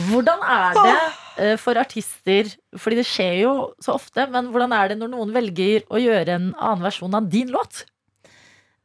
Hvordan 0.09 0.39
er 0.43 0.73
det 0.77 0.97
eh, 1.43 1.55
for 1.57 1.73
artister, 1.79 2.49
fordi 2.77 2.95
det 2.99 3.05
skjer 3.05 3.41
jo 3.43 3.51
så 3.83 3.93
ofte, 3.95 4.29
men 4.29 4.49
hvordan 4.51 4.73
er 4.73 4.89
det 4.89 4.97
når 4.99 5.09
noen 5.13 5.31
velger 5.33 5.83
å 5.89 5.99
gjøre 6.01 6.27
en 6.35 6.53
annen 6.59 6.83
versjon 6.83 7.13
av 7.17 7.29
din 7.29 7.49
låt? 7.53 7.85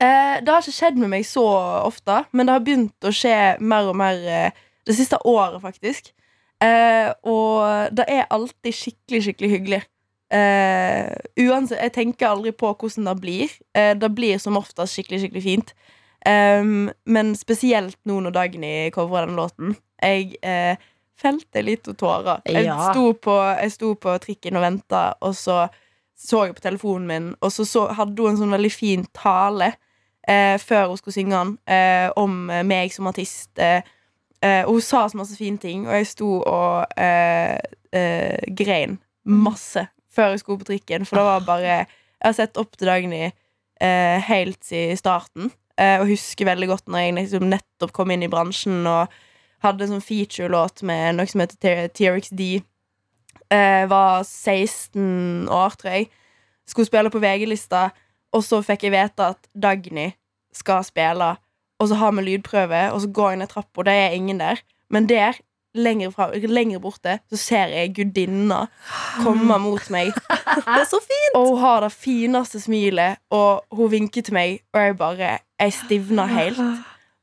Eh, 0.03 0.37
det 0.43 0.51
har 0.51 0.65
ikke 0.65 0.75
skjedd 0.75 0.99
med 0.99 1.13
meg 1.13 1.27
så 1.29 1.45
ofte, 1.87 2.25
men 2.35 2.49
det 2.49 2.57
har 2.57 2.65
begynt 2.67 3.07
å 3.07 3.13
skje 3.15 3.37
mer 3.63 3.91
og 3.93 3.99
mer 4.01 4.19
eh, 4.27 4.61
det 4.89 4.97
siste 4.99 5.21
året, 5.29 5.61
faktisk. 5.63 6.11
Eh, 6.63 7.11
og 7.27 7.95
det 7.95 8.07
er 8.11 8.27
alltid 8.35 8.75
skikkelig, 8.75 9.23
skikkelig 9.29 9.51
hyggelig. 9.57 9.83
Eh, 10.33 11.13
uansett, 11.45 11.79
jeg 11.85 11.95
tenker 11.95 12.33
aldri 12.33 12.55
på 12.57 12.73
hvordan 12.73 13.11
det 13.11 13.17
blir. 13.23 13.55
Eh, 13.79 13.93
det 13.99 14.11
blir 14.17 14.41
som 14.43 14.59
oftest 14.59 14.97
skikkelig, 14.97 15.21
skikkelig 15.27 15.45
fint. 15.45 15.75
Em, 16.27 16.91
men 17.07 17.35
spesielt 17.39 17.99
nå 18.07 18.21
når 18.23 18.35
Dagny 18.37 18.73
covrer 18.95 19.27
den 19.27 19.39
låten. 19.39 19.77
Jeg 20.03 20.37
eh, 20.43 20.77
felte 21.19 21.63
litt 21.63 21.87
tårer. 21.99 22.43
Jeg, 22.47 22.65
Ja. 22.67 22.91
sto 22.91 23.13
på, 23.13 23.37
jeg 23.61 23.75
sto 23.75 23.95
på 23.95 24.17
trikken 24.23 24.59
og 24.59 24.67
venta, 24.67 25.15
og 25.23 25.35
så 25.39 25.69
så 26.23 26.45
jeg 26.47 26.55
på 26.55 26.63
telefonen 26.63 27.07
min, 27.09 27.25
og 27.43 27.51
så, 27.51 27.65
så 27.67 27.87
hadde 27.99 28.23
hun 28.23 28.31
en 28.31 28.37
sånn 28.39 28.53
veldig 28.55 28.71
fin 28.71 29.01
tale 29.17 29.73
eh, 30.29 30.59
før 30.61 30.89
hun 30.89 31.01
skulle 31.01 31.15
synge 31.15 31.39
den, 31.39 31.57
eh, 31.67 32.11
om 32.17 32.51
eh, 32.51 32.65
meg 32.67 32.93
som 32.95 33.07
artist. 33.11 33.51
Eh, 33.59 33.83
eh, 34.43 34.63
og 34.65 34.79
hun 34.79 34.85
sa 34.85 35.07
så 35.09 35.19
masse 35.19 35.37
fine 35.39 35.59
ting, 35.59 35.87
og 35.89 35.95
jeg 35.95 36.11
sto 36.13 36.31
og 36.41 36.87
eh, 36.97 37.59
eh, 37.93 38.55
grein 38.57 38.99
masse 39.25 39.87
før 40.13 40.35
jeg 40.35 40.43
skulle 40.43 40.61
på 40.63 40.71
trikken, 40.73 41.07
for 41.09 41.17
det 41.17 41.25
var 41.25 41.45
bare 41.47 41.87
Jeg 42.23 42.29
har 42.29 42.35
sett 42.37 42.59
opp 42.61 42.77
til 42.79 42.87
Dagny 42.87 43.33
eh, 43.83 44.19
helt 44.29 44.61
siden 44.63 44.97
starten, 44.97 45.51
eh, 45.75 45.99
og 45.99 46.07
husker 46.07 46.47
veldig 46.47 46.69
godt 46.69 46.87
når 46.87 46.99
jeg 46.99 47.15
liksom 47.17 47.49
nettopp 47.51 47.93
kom 47.97 48.13
inn 48.15 48.23
i 48.23 48.31
bransjen 48.31 48.87
og 48.87 49.11
hadde 49.65 49.87
en 49.87 49.97
sånn 49.97 50.05
feature-låt 50.05 50.85
med 50.87 51.17
noe 51.17 51.27
som 51.31 51.43
heter 51.43 51.89
TRXD. 51.95 52.63
Eh, 53.51 53.83
var 53.91 54.23
16 54.23 55.49
år, 55.51 55.75
tror 55.79 55.97
jeg. 55.97 56.09
Skulle 56.67 56.87
spille 56.87 57.11
på 57.11 57.23
VG-lista, 57.23 57.89
og 58.33 58.45
så 58.45 58.63
fikk 58.65 58.87
jeg 58.87 58.95
vite 58.95 59.31
at 59.35 59.49
Dagny 59.53 60.11
skal 60.57 60.85
spille. 60.87 61.35
Og 61.81 61.89
så 61.91 61.99
har 61.99 62.13
vi 62.15 62.25
lydprøve, 62.27 62.85
og 62.93 63.01
så 63.03 63.09
går 63.11 63.33
jeg 63.33 63.41
ned 63.43 63.51
trappa, 63.51 63.85
det 63.89 63.97
er 64.05 64.15
ingen 64.17 64.39
der. 64.41 64.61
Men 64.93 65.09
der, 65.09 65.39
lenger, 65.75 66.13
fra, 66.15 66.29
lenger 66.37 66.79
borte, 66.79 67.19
så 67.33 67.39
ser 67.41 67.73
jeg 67.73 67.95
gudinna 67.97 68.67
komme 69.23 69.59
mot 69.67 69.91
meg. 69.91 70.13
Det 70.13 70.63
er 70.67 70.87
så 70.89 71.01
fint! 71.03 71.35
Og 71.39 71.55
hun 71.55 71.61
har 71.65 71.83
det 71.85 71.93
fineste 71.97 72.61
smilet, 72.61 73.23
og 73.33 73.65
hun 73.73 73.91
vinker 73.93 74.23
til 74.23 74.37
meg, 74.37 74.61
og 74.75 74.81
jeg 74.87 74.99
bare 75.01 75.39
Jeg 75.63 75.73
stivna 75.73 76.27
helt. 76.27 76.59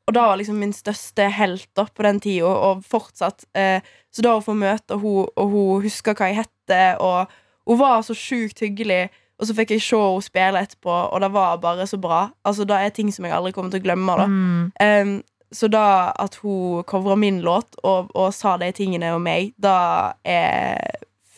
Og 0.08 0.14
det 0.16 0.22
var 0.22 0.38
liksom 0.40 0.56
min 0.58 0.74
største 0.74 1.26
helt 1.30 1.68
da 1.78 1.84
på 1.86 2.04
den 2.04 2.20
tida, 2.24 2.48
og 2.50 2.84
fortsatt. 2.88 3.46
Eh, 3.54 3.84
så 4.10 4.24
da 4.26 4.38
å 4.38 4.42
få 4.42 4.56
møte 4.58 4.98
henne, 4.98 5.28
og 5.38 5.52
hun 5.52 5.84
husker 5.84 6.16
hva 6.18 6.32
jeg 6.32 6.40
hette, 6.40 6.80
og 7.04 7.30
hun 7.70 7.80
var 7.80 8.02
så 8.08 8.16
sjukt 8.18 8.64
hyggelig. 8.64 9.10
Og 9.40 9.48
så 9.48 9.56
fikk 9.56 9.72
jeg 9.72 9.82
se 9.82 9.96
henne 9.96 10.24
spille 10.26 10.62
etterpå, 10.66 10.92
og 11.14 11.22
det 11.24 11.32
var 11.32 11.58
bare 11.64 11.88
så 11.88 11.98
bra. 11.98 12.30
Altså, 12.46 12.66
Det 12.68 12.76
er 12.76 12.90
ting 12.90 13.12
som 13.14 13.26
jeg 13.26 13.34
aldri 13.34 13.52
kommer 13.56 13.72
til 13.72 13.80
å 13.80 13.84
glemme. 13.84 14.18
da 14.18 14.26
Mm. 14.28 14.72
Um, 14.82 15.24
Så 15.52 15.68
da 15.68 16.12
at 16.20 16.36
hun 16.44 16.84
covra 16.84 17.16
min 17.18 17.42
låt 17.42 17.74
og, 17.84 18.12
og 18.14 18.34
sa 18.34 18.58
de 18.58 18.72
tingene 18.72 19.16
om 19.16 19.22
meg, 19.24 19.54
da 19.58 20.14
er 20.24 20.78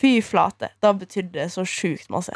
Fy 0.02 0.20
flate. 0.20 0.68
Da 0.82 0.92
betydde 0.92 1.32
det 1.32 1.52
så 1.52 1.62
sjukt 1.64 2.10
masse. 2.10 2.32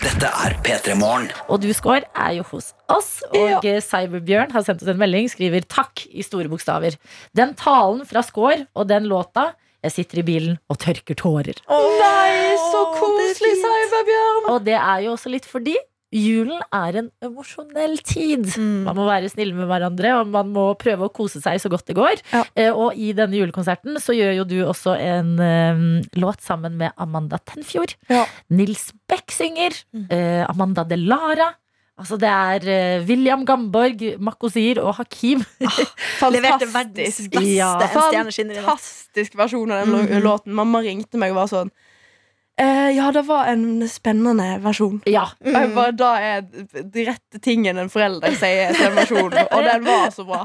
Dette 0.00 0.26
er 0.26 0.56
P3 0.64 0.94
Morgen. 0.96 1.28
Og 1.48 1.60
du, 1.62 1.68
Skår, 1.74 2.06
er 2.16 2.32
jo 2.38 2.42
hos 2.50 2.72
oss. 2.88 3.22
Og 3.30 3.64
ja. 3.64 3.80
Cyberbjørn 3.84 4.50
har 4.54 4.64
sendt 4.64 4.82
oss 4.82 4.88
en 4.88 4.98
melding, 4.98 5.28
skriver 5.30 5.60
'takk' 5.60 6.06
i 6.10 6.22
store 6.22 6.48
bokstaver. 6.48 6.96
Den 7.36 7.54
talen 7.54 8.06
fra 8.06 8.22
Skår 8.22 8.66
og 8.74 8.88
den 8.88 9.04
låta 9.06 9.52
Jeg 9.88 9.96
sitter 10.02 10.20
i 10.22 10.26
bilen 10.28 10.56
og 10.68 10.80
tørker 10.84 11.16
tårer. 11.18 11.60
Nei, 11.68 12.56
så 12.68 12.82
koselig, 12.98 13.54
er. 13.56 13.62
Cyberbjørn! 13.64 14.50
Og 14.54 14.66
det 14.68 14.76
er 14.78 15.06
jo 15.06 15.14
også 15.16 15.32
litt 15.32 15.48
fordi 15.48 15.76
julen 16.14 16.60
er 16.72 16.96
en 17.02 17.08
emosjonell 17.24 17.98
tid. 18.06 18.46
Mm. 18.56 18.86
Man 18.86 18.96
må 18.96 19.04
være 19.08 19.28
snill 19.28 19.50
med 19.56 19.68
hverandre, 19.68 20.14
og 20.22 20.30
man 20.32 20.48
må 20.54 20.70
prøve 20.80 21.08
å 21.08 21.12
kose 21.12 21.42
seg 21.44 21.60
så 21.60 21.68
godt 21.72 21.88
det 21.90 21.98
går. 21.98 22.22
Ja. 22.32 22.44
Eh, 22.56 22.70
og 22.72 22.96
i 22.96 23.10
denne 23.16 23.36
julekonserten 23.36 23.98
så 24.00 24.16
gjør 24.16 24.38
jo 24.38 24.46
du 24.48 24.56
også 24.64 24.96
en 24.96 25.34
eh, 25.44 25.82
låt 26.20 26.44
sammen 26.44 26.78
med 26.80 26.96
Amanda 26.96 27.40
Tenfjord. 27.44 27.92
Ja. 28.08 28.24
Nils 28.48 28.88
Beck 29.08 29.32
synger. 29.34 29.76
eh, 30.08 30.44
Amanda 30.48 30.86
Delara. 30.88 31.50
Altså 31.98 32.16
det 32.22 32.28
er 32.30 32.68
eh, 32.70 33.04
William 33.08 33.44
Gamborg, 33.44 34.02
Makosir 34.22 34.78
og 34.84 34.94
Hakim. 35.00 35.42
Leverte 36.30 36.68
verdens 36.70 37.18
Fantastisk. 37.18 37.30
beste 37.34 37.56
Ja. 37.56 37.74
Fantastisk 37.90 39.34
versjon 39.38 39.72
av 39.74 39.84
den 39.86 39.94
Mhm. 40.06 40.22
låten. 40.22 40.54
Mamma 40.54 40.80
ringte 40.84 41.18
meg 41.18 41.32
og 41.34 41.40
var 41.42 41.48
sånn 41.50 41.70
eh, 42.58 42.90
Ja, 42.96 43.10
det 43.14 43.24
var 43.26 43.46
en 43.50 43.82
spennende 43.88 44.46
versjon. 44.62 45.00
Ja. 45.06 45.26
Og 45.44 45.52
jeg 45.54 45.74
bare, 45.74 45.92
da 45.92 46.12
er 46.18 46.40
de 46.42 47.04
rette 47.06 47.38
tingene 47.44 47.84
en 47.84 47.90
forelder 47.92 48.34
sier 48.38 48.72
til 48.74 48.86
en 48.88 48.96
versjon, 48.96 49.34
og 49.54 49.62
den 49.68 49.84
var 49.86 50.08
så 50.14 50.24
bra. 50.26 50.40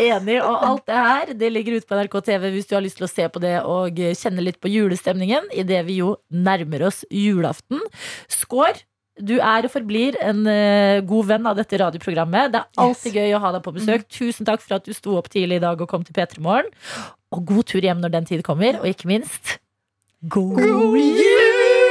Enig, 0.00 0.38
og 0.44 0.62
alt 0.68 0.86
det 0.88 0.94
her 1.08 1.34
Det 1.34 1.50
ligger 1.52 1.76
ute 1.76 1.86
på 1.88 1.98
NRK 2.00 2.16
TV 2.24 2.48
hvis 2.54 2.68
du 2.70 2.74
har 2.76 2.84
lyst 2.84 2.96
til 3.00 3.08
å 3.08 3.12
se 3.12 3.28
på 3.28 3.40
det 3.44 3.56
og 3.64 3.96
kjenne 3.96 4.44
litt 4.44 4.60
på 4.60 4.68
julestemningen 4.72 5.48
idet 5.52 5.84
vi 5.88 5.98
jo 6.00 6.16
nærmer 6.32 6.86
oss 6.88 7.02
julaften. 7.12 7.80
Skår, 8.28 8.80
du 9.20 9.34
er 9.36 9.66
og 9.66 9.72
forblir 9.72 10.16
en 10.24 10.46
uh, 10.48 11.02
god 11.04 11.26
venn 11.28 11.48
av 11.50 11.58
dette 11.58 11.80
radioprogrammet. 11.82 12.52
Det 12.54 12.62
er 12.62 12.84
alltid 12.86 13.18
gøy 13.20 13.34
å 13.36 13.42
ha 13.42 13.50
deg 13.56 13.64
på 13.66 13.74
besøk. 13.76 14.06
Tusen 14.08 14.48
takk 14.48 14.62
for 14.64 14.78
at 14.78 14.86
du 14.88 14.92
sto 14.96 15.18
opp 15.20 15.28
tidlig 15.32 15.60
i 15.60 15.64
dag 15.64 15.80
og 15.80 15.90
kom 15.90 16.06
til 16.06 16.16
P3 16.16 16.40
Morgen. 16.44 16.70
Og 17.32 17.44
god 17.48 17.68
tur 17.68 17.84
hjem 17.84 18.00
når 18.00 18.14
den 18.16 18.28
tid 18.28 18.44
kommer. 18.46 18.80
Og 18.80 18.88
ikke 18.88 19.10
minst 19.10 19.58
god, 20.32 20.60
jul! 20.64 21.82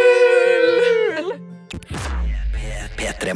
P3 3.02 3.34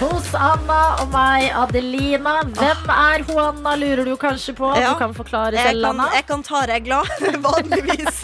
Hos 0.00 0.28
Anna 0.36 0.80
og 1.00 1.08
meg, 1.12 1.46
Adelina. 1.56 2.34
Hvem 2.56 2.90
er 2.92 3.24
hun 3.28 3.40
Anna, 3.40 3.72
lurer 3.80 4.04
du 4.08 4.12
kanskje 4.20 4.52
på? 4.56 4.68
Ja. 4.76 4.92
Du 4.92 5.00
kan 5.00 5.16
forklare 5.16 5.56
Jeg 5.56 5.72
selv, 5.72 5.86
kan, 5.86 5.94
Anna. 5.94 6.08
jeg 6.16 6.26
kan 6.28 6.44
ta 6.44 6.62
regla. 6.68 7.02
Vanligvis 7.48 8.22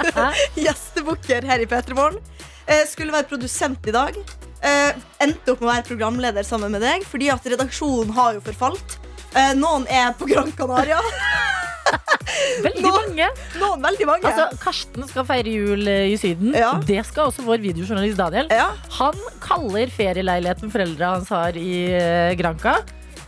gjestebukker 0.60 1.48
her 1.48 1.64
i 1.64 1.68
P3 1.68 1.96
Morgen. 1.96 2.20
Eh, 2.66 2.84
skulle 2.88 3.12
være 3.12 3.28
produsent 3.32 3.88
i 3.88 3.94
dag. 3.96 4.16
Eh, 4.62 4.92
endte 5.24 5.54
opp 5.54 5.62
med 5.62 5.68
å 5.68 5.72
være 5.72 5.86
programleder 5.88 6.46
sammen 6.46 6.70
med 6.74 6.82
deg, 6.84 7.02
fordi 7.08 7.30
at 7.34 7.46
redaksjonen 7.54 8.12
har 8.14 8.36
jo 8.36 8.42
forfalt. 8.46 8.98
Eh, 9.34 9.54
noen 9.58 9.86
er 9.90 10.12
på 10.18 10.28
Gran 10.30 10.52
Canaria, 10.54 11.00
Veldig 12.62 12.82
noen, 12.84 12.94
mange. 13.10 13.26
noen 13.58 13.82
veldig 13.82 14.06
mange. 14.08 14.28
Altså, 14.30 14.58
Karsten 14.62 15.04
skal 15.10 15.26
feire 15.28 15.50
jul 15.52 15.88
eh, 15.90 16.12
i 16.12 16.18
Syden. 16.20 16.54
Ja. 16.56 16.74
Det 16.86 17.00
skal 17.08 17.28
også 17.30 17.44
vår 17.46 17.60
videojournalist 17.64 18.20
Daniel. 18.20 18.48
ja. 18.54 18.70
Han 19.00 19.18
kaller 19.42 19.90
ferieleiligheten 19.92 20.72
foreldra 20.72 21.16
hans 21.16 21.32
har 21.34 21.58
i 21.58 21.74
eh, 21.98 22.36
Granca, 22.38 22.78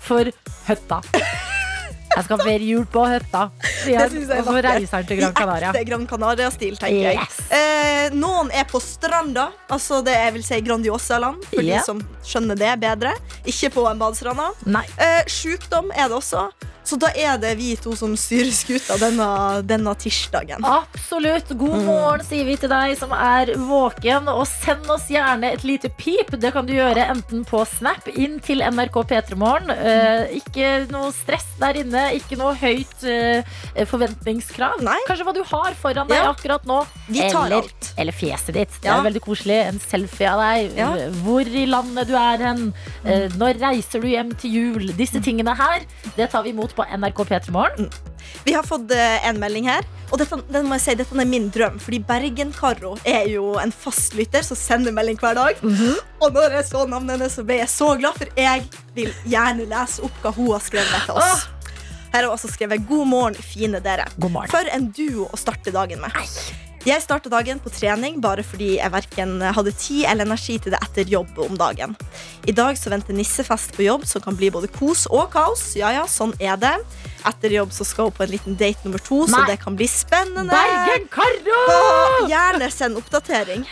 for 0.05 0.31
Høtta. 0.69 1.03
Jeg 2.15 2.27
skal 2.29 2.43
feire 2.45 2.67
jul 2.69 2.85
på 2.91 3.05
sier 3.83 4.05
han. 4.05 4.19
er 4.21 4.41
Og 4.41 4.49
så 4.49 4.57
reiser 4.69 4.97
han 4.97 5.09
til 5.09 5.21
Gran 5.21 5.35
Canaria. 5.39 5.71
I 5.71 5.73
ekte 5.73 5.89
Gran 5.89 6.07
Canaria-stil, 6.11 6.77
tenker 6.81 7.09
jeg. 7.11 7.29
Eh, 7.59 8.15
noen 8.15 8.53
er 8.55 8.69
på 8.71 8.81
stranda, 8.83 9.49
altså 9.73 10.01
det 10.07 10.15
jeg 10.17 10.37
vil 10.37 10.47
si 10.47 10.61
Grandiosa-land, 10.65 11.49
for 11.51 11.63
yeah. 11.63 11.81
de 11.81 11.87
som 11.87 12.03
skjønner 12.27 12.59
det 12.61 12.75
bedre. 12.83 13.15
Ikke 13.45 13.73
på 13.75 13.89
en 13.91 14.01
badestranda. 14.01 14.53
Eh, 14.95 15.21
Sjukdom 15.31 15.91
er 15.95 16.09
det 16.11 16.19
også, 16.21 16.49
så 16.85 16.99
da 17.01 17.09
er 17.17 17.39
det 17.41 17.55
vi 17.59 17.75
to 17.81 17.95
som 17.97 18.13
styrer 18.19 18.53
skuta 18.55 18.97
denne, 19.01 19.27
denne 19.67 19.95
tirsdagen. 19.99 20.65
Absolutt. 20.65 21.53
God 21.59 21.83
morgen, 21.87 22.25
sier 22.27 22.45
vi 22.49 22.57
til 22.61 22.69
deg 22.73 22.97
som 23.01 23.13
er 23.17 23.55
våken. 23.57 24.29
Og 24.33 24.45
send 24.51 24.89
oss 24.93 25.07
gjerne 25.13 25.53
et 25.55 25.65
lite 25.65 25.89
pip. 25.99 26.31
Det 26.41 26.53
kan 26.55 26.67
du 26.69 26.75
gjøre 26.77 27.07
enten 27.15 27.45
på 27.49 27.63
Snap 27.67 28.09
inn 28.15 28.39
til 28.45 28.61
NRK 28.65 29.01
P3morgen. 29.11 29.73
Eh, 29.75 30.37
ikke 30.41 30.87
noe 30.93 31.11
stress 31.17 31.47
der 31.61 31.81
inne. 31.83 32.05
Ikke 32.19 32.37
noe 32.41 32.55
høyt 32.61 33.05
eh, 33.09 33.43
forventningskrav. 33.89 34.83
Nei. 34.85 34.99
Kanskje 35.09 35.27
hva 35.29 35.35
du 35.37 35.43
har 35.51 35.75
foran 35.81 36.09
deg 36.11 36.19
Ja. 36.21 36.31
akkurat 36.33 36.65
nå. 36.69 36.83
Vi 37.09 37.21
tar 37.31 37.47
eller, 37.51 37.71
eller 37.99 38.13
fjeset 38.13 38.55
ditt. 38.55 38.71
Det 38.83 38.89
Ja. 38.91 38.99
er 38.99 39.05
veldig 39.11 39.23
koselig. 39.25 39.59
En 39.69 39.79
selfie 39.81 40.29
av 40.31 40.41
deg. 40.41 40.77
Ja. 40.77 40.91
Hvor 41.25 41.41
i 41.47 41.67
landet 41.67 42.09
du 42.09 42.15
er 42.15 42.39
hen. 42.39 42.75
Eh, 43.05 43.29
når 43.39 43.59
reiser 43.61 44.01
du 44.01 44.09
hjem 44.09 44.35
til 44.37 44.51
jul? 44.51 44.93
Disse 44.97 45.21
tingene 45.21 45.55
her 45.57 45.81
det 46.17 46.31
tar 46.31 46.43
vi 46.43 46.51
imot 46.51 46.74
på 46.77 46.85
NRK 46.85 47.25
P3morgen. 47.31 47.89
Vi 48.45 48.55
har 48.57 48.65
fått 48.67 48.93
eh, 48.95 49.29
en 49.29 49.39
melding 49.41 49.69
her. 49.69 49.87
Og 50.13 50.21
dette, 50.21 50.39
den 50.53 50.69
må 50.69 50.77
jeg 50.79 50.85
si, 50.85 50.95
dette 51.01 51.17
er 51.19 51.29
min 51.29 51.49
drøm, 51.55 51.79
fordi 51.83 51.99
Bergen-Karo 52.07 52.95
er 53.09 53.27
jo 53.33 53.55
en 53.59 53.73
fastlytter 53.75 54.45
som 54.47 54.59
sender 54.59 54.95
melding 54.95 55.19
hver 55.21 55.35
dag. 55.39 55.63
Og 56.23 56.35
når 56.35 56.59
jeg 56.59 56.69
så 56.71 56.85
navnet 56.87 57.17
hennes, 57.17 57.35
så 57.35 57.45
ble 57.47 57.59
jeg 57.63 57.73
så 57.73 57.95
glad, 57.99 58.19
for 58.21 58.31
jeg 58.39 58.67
vil 58.95 59.11
gjerne 59.25 59.67
lese 59.71 60.05
opp 60.07 60.21
hva 60.23 60.35
hun 60.37 60.53
har 60.53 60.63
skrevet 60.63 61.09
til 61.09 61.19
oss. 61.19 61.49
Her 62.15 62.21
har 62.23 62.29
hun 62.29 62.37
også 62.37 62.53
skrevet 62.53 62.85
'God 62.87 63.09
morgen, 63.11 63.35
fine 63.35 63.81
dere'. 63.83 64.07
God 64.21 64.31
morgen. 64.31 64.51
For 64.53 64.71
en 64.71 64.93
duo 64.95 65.27
å 65.33 65.41
starte 65.41 65.75
dagen 65.75 65.99
med. 66.05 66.15
Jeg 66.85 67.01
starta 67.01 67.31
dagen 67.33 67.57
på 67.65 67.71
trening 67.73 68.19
bare 68.21 68.43
fordi 68.45 68.75
jeg 68.77 68.93
verken 68.93 69.39
hadde 69.57 69.73
tid 69.73 70.03
eller 70.05 70.27
energi 70.27 70.59
til 70.61 70.75
det 70.75 70.83
etter 70.85 71.09
jobb 71.09 71.39
om 71.41 71.57
dagen. 71.57 71.95
I 72.45 72.53
dag 72.53 72.77
så 72.77 72.93
venter 72.93 73.17
nissefest 73.17 73.73
på 73.73 73.87
jobb, 73.87 74.05
som 74.05 74.21
kan 74.21 74.37
bli 74.37 74.51
både 74.53 74.69
kos 74.69 75.07
og 75.09 75.31
kaos. 75.33 75.63
Ja, 75.81 75.95
ja, 75.97 76.05
sånn 76.05 76.35
er 76.37 76.61
det. 76.61 76.75
Etter 77.25 77.55
jobb 77.57 77.71
så 77.73 77.85
skal 77.89 78.11
hun 78.11 78.15
på 78.17 78.25
en 78.27 78.33
liten 78.35 78.57
date 78.61 78.85
nummer 78.85 79.01
to, 79.01 79.23
så 79.31 79.45
det 79.49 79.57
kan 79.63 79.77
bli 79.79 79.87
spennende. 79.89 80.53
Bergen-Karo! 80.53 82.29
Gjerne 82.29 82.69
send 82.73 82.99
oppdatering. 83.01 83.65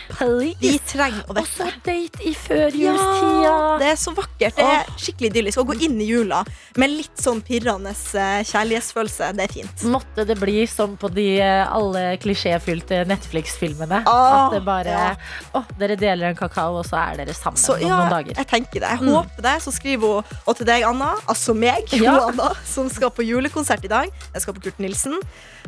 Vi 0.59 0.71
trenger 0.89 1.23
å 1.29 1.35
Og 1.37 1.47
så 1.47 1.67
date 1.85 2.23
i 2.25 2.33
førjulstida. 2.33 3.53
det 3.81 3.89
er 3.91 3.99
så 3.99 4.13
vakkert. 4.15 4.57
Det 4.57 4.65
er 4.65 4.89
skikkelig 4.99 5.29
idyllisk. 5.31 5.61
Å 5.63 5.67
gå 5.69 5.77
inn 5.85 5.99
i 6.01 6.07
jula 6.09 6.41
med 6.81 6.93
litt 6.93 7.21
sånn 7.21 7.41
pirrende 7.45 7.93
eh, 7.93 8.41
kjærlighetsfølelse, 8.49 9.29
det 9.37 9.45
er 9.47 9.53
fint. 9.53 9.85
Måtte 9.93 10.25
det 10.27 10.37
bli 10.41 10.63
som 10.69 10.95
på 10.99 11.09
de 11.13 11.27
eh, 11.41 11.63
alle 11.73 12.17
klisjéfylte 12.23 13.03
Netflix-filmene. 13.09 14.03
At 14.09 14.53
det 14.55 14.63
bare 14.65 14.93
ja. 14.93 15.11
Å, 15.57 15.63
dere 15.79 15.97
deler 15.99 16.31
en 16.31 16.37
kakao, 16.39 16.79
og 16.81 16.87
så 16.87 16.99
er 17.03 17.21
dere 17.23 17.35
sammen 17.37 17.59
Så 17.61 17.77
ja, 17.81 17.89
noen 17.93 18.11
dager. 18.13 18.37
jeg 18.41 18.49
tenker 18.49 18.83
det. 18.83 18.91
Jeg 18.97 19.03
håper 19.13 19.45
det. 19.47 19.55
Så 19.65 19.73
skriver 19.75 20.17
hun 20.19 20.39
og 20.49 20.57
til 20.59 20.67
deg, 20.69 20.85
Anna, 20.87 21.13
altså 21.29 21.55
meg, 21.57 21.93
Ja. 22.03 22.15
Anna, 22.27 22.51
som 22.67 22.89
skal 22.91 23.11
på 23.13 23.25
julekonsert 23.43 23.83
i 23.85 23.91
dag. 23.91 24.11
Jeg 24.33 24.41
skal 24.41 24.55
på 24.55 24.63
Kurt 24.67 24.79
Nilsen. 24.79 25.19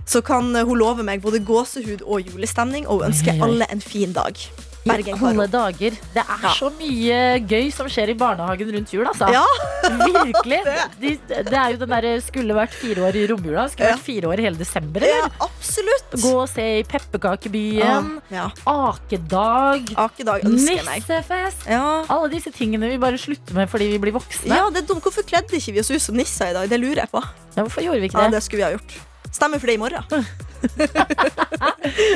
Så 0.05 0.21
kan 0.21 0.55
hun 0.55 0.80
love 0.80 1.03
meg 1.03 1.21
både 1.23 1.43
gåsehud 1.43 2.05
og 2.05 2.21
julestemning, 2.21 2.88
og 2.88 3.01
hun 3.01 3.11
ønsker 3.11 3.36
oi. 3.36 3.41
alle 3.49 3.67
en 3.71 3.84
fin 3.84 4.15
dag. 4.15 4.47
I 4.86 4.90
Bergen-Karo. 4.92 5.28
alle 5.32 5.48
dager. 5.50 5.96
Det 6.14 6.22
er 6.22 6.42
Ja. 6.46 6.50
så 6.54 6.70
mye 6.78 7.20
gøy 7.50 7.72
som 7.74 7.88
skjer 7.90 8.10
i 8.10 8.14
barnehagen 8.14 8.70
rundt 8.76 8.92
jul, 8.94 9.06
altså. 9.10 9.32
Ja, 9.34 9.42
Virkelig. 9.90 10.60
De, 11.02 11.18
det 11.28 11.54
er 11.58 11.72
jo 11.74 11.78
den 11.82 11.90
derre 11.90 12.12
skulle 12.22 12.54
vært 12.54 12.74
fire 12.74 13.02
år 13.08 13.16
i 13.18 13.26
romjula. 13.32 13.66
Skulle 13.72 13.90
Ja. 13.90 13.96
vært 13.96 14.06
fire 14.06 14.30
år 14.30 14.40
i 14.40 14.46
hele 14.46 14.58
desember, 14.62 15.02
ja, 15.02 15.26
absolutt. 15.42 16.14
Gå 16.22 16.34
og 16.44 16.50
se 16.50 16.68
i 16.80 16.84
Pepperkakebyen. 16.84 18.12
Ja. 18.32 18.52
Akedag. 18.66 19.90
Akedag. 19.98 20.44
Nissefest. 20.44 21.66
Ja. 21.70 22.06
Alle 22.10 22.30
disse 22.30 22.52
tingene 22.54 22.90
vi 22.94 22.98
bare 23.02 23.18
slutter 23.18 23.54
med 23.58 23.70
fordi 23.72 23.90
vi 23.96 24.00
blir 24.06 24.14
voksne. 24.16 24.54
ja, 24.56 24.70
det 24.70 24.84
er 24.84 24.88
dumt. 24.94 25.02
Hvorfor 25.06 25.26
kledde 25.26 25.58
ikke 25.58 25.74
vi 25.74 25.80
oss 25.84 25.92
ut 25.92 26.02
som 26.02 26.16
nisser 26.16 26.54
i 26.54 26.54
dag? 26.54 26.70
Det 26.70 26.80
lurer 26.80 27.04
jeg 27.06 27.12
på. 27.12 27.22
Ja, 27.56 27.64
hvorfor 27.64 27.82
gjorde 27.86 28.02
vi 28.02 28.10
ikke 28.10 28.22
Ja, 28.22 28.30
det? 28.30 28.38
det 28.40 28.44
skulle 28.44 28.62
vi 28.64 28.70
ha 28.70 28.78
gjort. 28.78 28.96
Stemmer 29.36 29.60
for 29.60 29.68
det 29.68 29.76
i 29.76 29.82
morgen. 29.82 30.04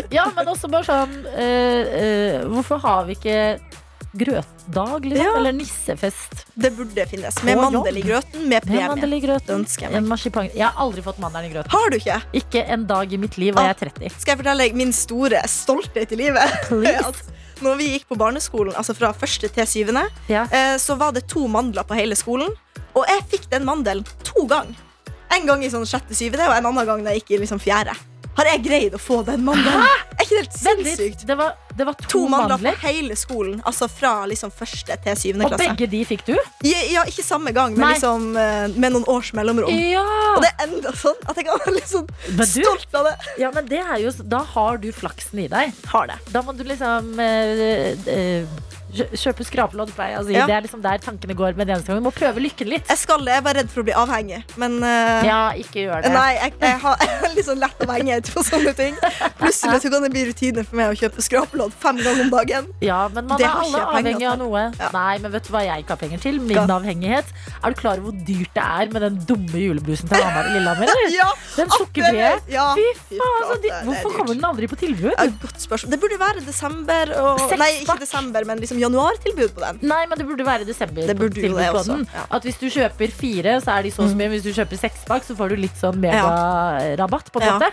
Ja, 0.10 0.24
men 0.36 0.48
også 0.50 0.70
bare 0.72 0.86
sånn 0.88 1.12
eh, 1.38 1.90
eh, 2.00 2.46
Hvorfor 2.50 2.80
har 2.82 3.04
vi 3.06 3.14
ikke 3.18 3.36
grøtdag, 4.18 5.04
liksom? 5.06 5.22
Ja. 5.22 5.36
Eller 5.38 5.54
nissefest? 5.54 6.40
Det 6.58 6.72
burde 6.74 7.04
finnes. 7.12 7.38
Med 7.46 7.60
mandel 7.62 8.00
i 8.02 8.02
grøten, 8.02 8.42
med 8.42 8.56
Med 8.56 8.66
premie. 8.66 8.88
mandel 8.90 9.14
i 9.14 9.20
grøten. 9.22 9.60
ønsker 9.62 9.86
jeg 9.86 10.02
meg. 10.02 10.26
En. 10.26 10.48
Jeg 10.58 10.66
har 10.66 10.82
aldri 10.82 11.04
fått 11.06 11.20
mandelen 11.22 11.52
i 11.52 11.54
grøten. 11.54 11.70
Har 11.76 11.94
du 11.94 12.00
ikke? 12.00 12.18
Ikke 12.42 12.64
en 12.74 12.88
dag 12.90 13.14
i 13.14 13.20
mitt 13.22 13.38
liv, 13.38 13.54
og 13.54 13.62
jeg 13.68 13.76
er 13.76 13.82
30. 13.86 14.10
Skal 14.18 14.34
jeg 14.34 14.42
fortelle 14.42 14.66
deg 14.66 14.80
min 14.82 14.96
store 14.98 15.44
stolthet 15.46 16.16
i 16.18 16.20
livet? 16.24 16.58
Please. 16.72 17.06
At 17.06 17.22
når 17.66 17.78
vi 17.84 17.92
gikk 17.94 18.10
på 18.10 18.18
barneskolen, 18.18 18.74
altså 18.80 18.98
fra 18.98 19.14
første 19.14 19.52
til 19.54 19.70
syvende, 19.70 20.08
Ja. 20.32 20.48
eh, 20.50 20.76
så 20.82 20.98
var 20.98 21.14
det 21.14 21.28
to 21.30 21.46
mandler 21.48 21.86
på 21.86 21.94
hele 22.00 22.18
skolen. 22.18 22.50
Og 22.98 23.06
jeg 23.06 23.28
fikk 23.36 23.50
den 23.54 23.68
mandelen 23.70 24.08
to 24.26 24.48
ganger. 24.50 24.74
En 25.36 25.46
gang 25.46 25.64
i 25.64 25.70
sånn 25.70 25.86
sjette, 25.90 26.16
syvende, 26.18 26.48
og 26.50 26.56
en 26.58 26.66
annen 26.72 26.86
gang 26.90 27.04
da 27.06 27.12
jeg 27.14 27.22
gikk 27.24 27.36
i 27.38 27.44
liksom 27.46 27.60
fjerde. 27.62 27.94
Har 28.40 28.48
jeg 28.48 28.62
greid 28.64 28.94
å 28.96 29.00
få 29.02 29.18
den 29.28 29.42
mandelen? 29.44 29.82
Er 30.16 30.22
ikke 30.24 30.36
det 30.38 30.42
helt 30.46 30.54
sinnssykt? 30.56 31.24
Det 31.28 31.36
var, 31.36 31.58
det 31.76 31.84
var 31.90 31.96
to, 32.00 32.06
To 32.14 32.22
mandler 32.32 32.54
mandler, 32.54 32.78
på 32.80 32.88
hele 32.88 33.16
skolen. 33.20 33.58
Altså 33.68 33.90
fra 33.92 34.12
liksom 34.32 34.52
første 34.56 34.96
til 35.04 35.18
syvende 35.20 35.50
og 35.50 35.52
klasse. 35.56 35.66
begge 35.74 35.90
de 35.92 36.00
fikk 36.08 36.24
du? 36.30 36.34
Ja, 36.64 36.80
ja, 36.94 37.04
ikke 37.10 37.26
samme 37.26 37.52
gang, 37.56 37.76
men 37.76 37.92
liksom 37.92 38.30
eh, 38.40 38.70
med 38.80 38.96
noen 38.96 39.04
års 39.12 39.34
mellomrom. 39.36 39.74
Ja! 39.76 40.06
Og 40.38 40.46
det 40.46 40.54
er 40.54 40.66
enda 40.70 40.94
sånn 40.96 41.20
at 41.28 41.36
jeg 41.42 41.50
kan 41.50 41.60
være 41.66 41.76
litt 41.82 41.92
sånn 41.92 42.08
du- 42.08 42.46
stolt 42.48 42.96
av 43.02 43.10
det. 43.10 43.16
ja, 43.44 43.52
men 43.58 43.68
det 43.68 43.82
er 43.84 43.98
jo 44.06 44.16
Da 44.24 44.40
har 44.56 44.78
du 44.80 44.88
flaksen 44.96 45.44
i 45.44 45.50
deg. 45.52 45.76
Har 45.92 46.08
det. 46.14 46.20
Da 46.32 46.42
må 46.46 46.56
du 46.56 46.64
liksom 46.64 47.12
øh, 47.20 47.94
kjø- 48.08 48.48
Kjøpe 48.90 49.46
skrapelodd, 49.46 49.92
pleier 49.94 50.16
jeg 50.16 50.22
å 50.24 50.26
si. 50.26 50.34
Ja. 50.34 50.46
Det 50.50 50.56
er 50.56 50.64
liksom 50.66 50.82
der 50.82 51.02
tankene 51.04 51.36
går 51.38 51.54
med 51.58 51.68
den 51.70 51.76
eneste 51.76 51.92
gang. 51.92 52.00
Du 52.02 52.08
må 52.08 52.14
prøve 52.16 52.42
lykken 52.42 52.70
litt. 52.72 52.88
Jeg 52.90 53.02
skal 53.04 53.22
det. 53.22 53.36
Jeg 53.36 53.42
er 53.42 53.46
bare 53.46 53.62
redd 53.62 53.70
for 53.70 53.84
å 53.84 53.86
bli 53.86 53.94
avhengig. 53.94 54.40
Men 54.62 54.80
uh, 54.82 55.22
Ja, 55.28 55.42
ikke 55.60 55.84
gjør 55.84 56.06
det. 56.06 56.12
Nei, 56.16 56.32
jeg, 56.40 56.56
jeg 56.64 56.80
har 56.82 57.04
jeg 57.06 57.32
litt 57.36 57.48
sånn 57.50 57.62
lett 57.62 57.84
avhengighet 57.86 58.32
på 58.34 58.44
sånne 58.48 58.74
ting. 58.78 58.98
Plutselig 59.38 59.84
så 59.84 59.92
kan 59.94 60.06
det 60.08 60.12
bli 60.16 60.24
rutine 60.32 60.66
for 60.66 60.80
meg 60.80 60.94
å 60.94 60.98
kjøpe 61.04 61.26
skrapelodd 61.26 61.76
fem 61.84 62.02
ganger 62.02 62.24
om 62.26 62.32
dagen. 62.34 62.72
Ja, 62.86 63.02
men 63.14 63.30
man 63.30 63.42
Det 63.42 63.48
er 63.48 63.62
alle 63.62 63.84
avhengig 63.94 64.28
av 64.32 64.40
noe. 64.42 64.66
Ja. 64.80 64.90
Nei, 64.96 65.14
men 65.22 65.36
vet 65.38 65.46
du 65.46 65.54
hva 65.54 65.64
jeg 65.68 65.86
ikke 65.86 65.96
har 65.96 66.02
penger 66.02 66.24
til? 66.26 66.42
Min 66.50 66.74
avhengighet. 66.80 67.30
Er 67.62 67.76
du 67.76 67.80
klar 67.80 68.02
over 68.02 68.10
hvor 68.10 68.26
dyrt 68.26 68.58
det 68.58 68.66
er 68.66 68.94
med 68.96 69.06
den 69.06 69.22
dumme 69.30 69.64
julebrusen 69.68 70.10
til 70.10 70.26
Hamar 70.26 70.50
i 70.50 70.56
Lillehammer? 70.58 70.96
Ja, 71.20 71.30
Den 71.56 71.72
sukkerfrie. 71.74 72.34
Ja, 72.52 72.66
Fy 72.78 72.86
faen, 73.10 73.46
så 73.50 73.56
er 73.60 73.86
hvorfor 73.88 74.14
kommer 74.18 74.34
den 74.38 74.46
aldri 74.46 74.70
på 74.72 74.78
tilbud? 74.80 75.14
Godt 75.44 75.64
spørsmål. 75.64 75.92
Det 75.94 76.00
burde 76.02 76.20
være 76.22 76.44
desember 76.46 77.14
og 77.20 77.42
Nei, 77.60 77.72
ikke 77.84 77.98
desember, 78.02 78.46
men 78.48 78.62
liksom 78.62 78.79
januartilbud 78.80 79.54
på 79.56 79.62
den. 79.64 79.80
Nei, 79.90 80.06
men 80.10 80.18
det 80.18 80.26
burde 80.28 80.46
være 80.48 80.66
desember. 80.68 81.14
Burde 81.20 81.36
det 81.42 81.52
på 81.52 81.78
også, 81.80 81.96
den. 81.98 82.08
ja. 82.14 82.26
At 82.32 82.44
hvis 82.48 82.60
du 82.60 82.68
kjøper 82.70 83.12
fire, 83.12 83.58
så 83.62 83.78
er 83.78 83.84
de 83.84 83.92
så 83.92 84.04
mye. 84.08 84.16
mye. 84.24 84.30
Hvis 84.36 84.44
du 84.44 84.52
kjøper 84.54 84.78
sekspakk, 84.82 85.24
så 85.28 85.36
får 85.36 85.50
du 85.50 85.56
litt 85.56 85.76
sånn 85.80 86.00
megarabatt. 86.02 87.32
på 87.32 87.42
en 87.42 87.48
Ja. 87.48 87.60
måte 87.60 87.72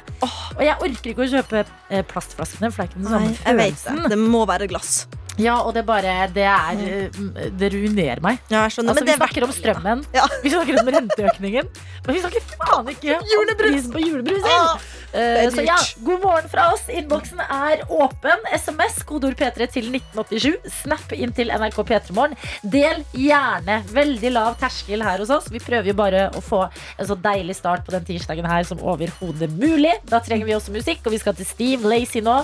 Og 0.56 0.62
jeg 0.64 0.76
orker 0.80 1.10
ikke 1.12 1.24
å 1.26 1.30
kjøpe 1.30 1.64
eh, 1.90 2.02
plastflaskene, 2.02 2.72
for 2.72 2.82
det 2.82 2.88
er 2.88 2.92
ikke 2.92 3.02
den 3.02 3.12
samme 3.12 3.34
følelsen. 3.44 4.02
det. 4.02 4.10
Det 4.10 4.18
må 4.18 4.46
være 4.46 4.68
glass. 4.68 5.06
Ja, 5.38 5.58
og 5.60 5.74
det 5.76 5.84
bare 5.86 6.28
Det 6.32 6.44
er 6.48 6.78
eh, 6.80 7.48
Det 7.60 7.72
ruinerer 7.74 8.22
meg. 8.24 8.38
Ja. 8.48 8.64
Altså, 8.64 8.82
vi 9.04 9.12
er 9.12 9.18
snakker 9.20 9.44
om 9.44 9.52
strømmen, 9.52 10.04
Ja. 10.14 10.26
vi 10.42 10.52
snakker 10.52 10.80
om 10.80 10.92
renteøkningen, 10.96 11.68
men 12.06 12.14
vi 12.14 12.20
snakker 12.24 12.46
faen 12.56 12.88
ikke 12.94 13.18
om 13.18 13.26
Julebrus. 13.34 13.66
prisen 13.66 13.92
på 13.92 14.04
julebrus. 14.06 14.48
Ah, 14.52 14.78
Eh, 15.16 15.46
så 15.54 15.62
ja, 15.64 15.76
god 16.04 16.20
morgen 16.20 16.48
fra 16.50 16.66
oss. 16.74 16.82
Innboksen 16.92 17.38
er 17.40 17.84
åpen. 17.88 18.42
SMS, 18.52 18.98
kodeord 19.08 19.36
P3 19.38 19.68
til 19.72 19.88
1987. 19.94 20.58
Snap 20.82 21.12
inn 21.16 21.32
til 21.32 21.48
NRK 21.54 21.78
P3morgen. 21.88 22.34
Del 22.62 23.00
gjerne. 23.16 23.78
Veldig 23.96 24.32
lav 24.34 24.58
terskel 24.60 25.04
her 25.06 25.22
hos 25.22 25.32
oss. 25.32 25.48
Vi 25.52 25.62
prøver 25.62 25.88
jo 25.92 25.96
bare 25.96 26.26
å 26.36 26.42
få 26.44 26.66
en 26.98 27.08
så 27.08 27.16
deilig 27.16 27.56
start 27.56 27.86
på 27.86 27.94
den 27.96 28.04
tirsdagen 28.04 28.48
her 28.50 28.66
som 28.68 28.82
overhodet 28.82 29.48
mulig. 29.56 29.94
Da 30.10 30.20
trenger 30.20 30.50
vi 30.50 30.56
også 30.58 30.74
musikk, 30.74 31.06
og 31.06 31.16
vi 31.16 31.22
skal 31.22 31.38
til 31.38 31.48
Steve 31.48 31.88
Lacey 31.88 32.20
nå. 32.20 32.42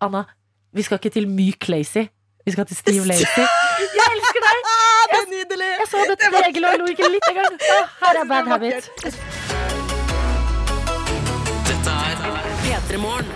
Anna, 0.00 0.24
vi 0.72 0.86
skal 0.86 1.00
ikke 1.02 1.12
til 1.12 1.28
Myk 1.28 1.68
Lacey. 1.68 2.08
Vi 2.48 2.52
skal 2.52 2.66
til 2.66 2.76
Steve 2.76 3.04
Lacey. 3.04 3.42
Jeg 3.98 4.06
elsker 4.14 4.44
deg! 4.44 4.68
Det 5.10 5.16
er 5.18 5.26
nydelig! 5.32 5.66
Jeg 5.80 5.88
så 5.90 6.04
dette 6.08 6.24
Det 6.24 6.30
var- 6.32 6.72
og 6.72 6.78
lo 6.80 6.86
ikke 6.92 7.08
litt 7.12 7.26
engang. 7.28 7.58
Her 8.00 8.20
er 8.22 8.24
Bad 8.30 8.48
Habit. 8.52 8.88
P3 12.64 13.00
Morgen. 13.02 13.28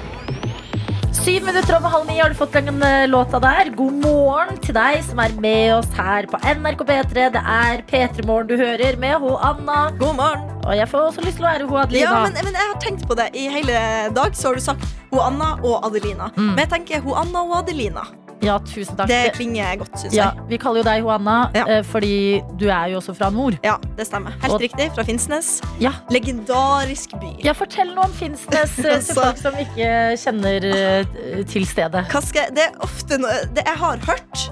Syv 1.12 1.44
minutter 1.44 1.76
over 1.76 1.92
halv 1.92 2.06
ni 2.08 2.16
har 2.22 2.32
du 2.32 2.34
fått 2.40 2.56
den 2.56 2.82
eh, 2.82 3.04
låta 3.06 3.38
der. 3.44 3.68
God 3.76 4.00
morgen 4.00 4.56
til 4.64 4.74
deg 4.74 5.04
som 5.04 5.20
er 5.22 5.36
med 5.44 5.74
oss 5.76 5.92
her 5.98 6.26
på 6.32 6.40
NRK 6.40 6.86
P3. 6.88 7.28
Det 7.36 7.44
er 7.58 7.84
P3 7.92 8.24
Morgen 8.26 8.48
du 8.48 8.56
hører 8.56 8.96
med 9.04 9.20
ho 9.20 9.36
Anna. 9.36 9.90
God 10.00 10.16
morgen. 10.22 10.48
Og 10.64 10.72
jeg 10.78 10.88
får 10.88 11.10
også 11.10 11.26
lyst 11.28 11.36
til 11.36 11.44
å 11.44 11.50
være 11.52 11.68
ho 11.68 11.78
Adelina. 11.84 12.08
Ja, 12.16 12.24
men, 12.24 12.40
men 12.48 12.56
jeg 12.56 12.72
har 12.72 12.80
tenkt 12.80 13.04
på 13.12 13.20
det. 13.20 13.28
I 13.36 13.44
hele 13.60 13.76
dag 14.16 14.32
så 14.40 14.48
har 14.50 14.56
du 14.56 14.64
sagt 14.70 14.88
ho 15.12 15.20
Anna 15.20 15.52
og 15.60 15.84
Adelina. 15.90 16.32
Mm. 16.32 16.54
Men 16.54 16.64
jeg 16.64 16.72
tenker 16.78 17.04
ho 17.04 17.20
Anna 17.20 17.44
og 17.44 17.58
Adelina. 17.60 18.08
Ja, 18.42 18.56
tusen 18.66 18.96
takk. 18.98 19.06
Det 19.08 19.32
klinger 19.36 19.76
godt, 19.84 19.92
syns 20.00 20.14
ja, 20.16 20.32
jeg. 20.34 20.46
vi 20.50 20.58
kaller 20.58 20.82
jo 20.82 20.86
deg 20.88 21.02
Johanna, 21.04 21.36
Ja. 21.54 21.64
eh, 21.68 21.82
fordi 21.86 22.42
du 22.58 22.64
er 22.68 22.88
jo 22.90 22.98
også 22.98 23.14
fra 23.14 23.30
nord. 23.30 23.58
Ja, 23.62 23.76
det 23.96 24.06
stemmer. 24.08 24.34
Helt 24.42 24.52
Og- 24.56 24.60
riktig. 24.60 24.88
Fra 24.96 25.04
Finnsnes. 25.06 25.60
Ja. 25.80 25.92
Legendarisk 26.10 27.14
by. 27.20 27.36
Ja, 27.44 27.52
Fortell 27.54 27.94
noe 27.94 28.04
om 28.08 28.12
Finnsnes 28.18 28.74
eh, 28.82 28.98
til 29.06 29.14
folk 29.14 29.38
som 29.38 29.54
ikke 29.62 29.92
kjenner 30.18 30.66
eh, 30.72 31.44
til 31.46 31.66
stedet. 31.70 32.04
Hva 32.10 32.22
jeg, 32.34 32.54
det 32.56 32.66
er 32.66 32.76
ofte 32.82 33.18
noe 33.22 33.38
det 33.54 33.62
Jeg 33.66 33.78
har 33.78 33.96
hørt 34.08 34.48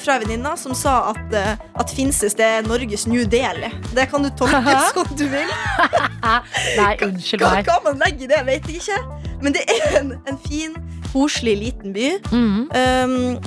fra 0.00 0.14
venninna 0.16 0.54
som 0.56 0.72
sa 0.72 1.10
at, 1.10 1.34
at 1.76 1.90
Finnsnes 1.92 2.32
det 2.38 2.44
er 2.46 2.62
Norges 2.64 3.02
New 3.06 3.26
Delhi. 3.28 3.68
Det 3.92 4.06
kan 4.08 4.22
du 4.24 4.30
tolke 4.32 4.62
som 4.94 5.10
du 5.18 5.26
vil. 5.28 5.50
Nei, 6.24 6.94
unnskyld 7.04 7.42
Hva, 7.44 7.50
meg. 7.58 7.68
hva 7.68 7.76
man 7.84 8.00
legger 8.00 8.24
i 8.24 8.30
det, 8.32 8.40
vet 8.48 8.68
jeg 8.70 8.80
ikke. 8.80 8.98
Men 9.44 9.52
det 9.52 9.66
er 9.68 9.98
en, 10.00 10.14
en 10.30 10.38
fin, 10.46 10.72
koselig 11.14 11.56
liten 11.62 11.94
by. 11.94 12.10
Mm. 12.34 12.58
Um, 12.74 13.38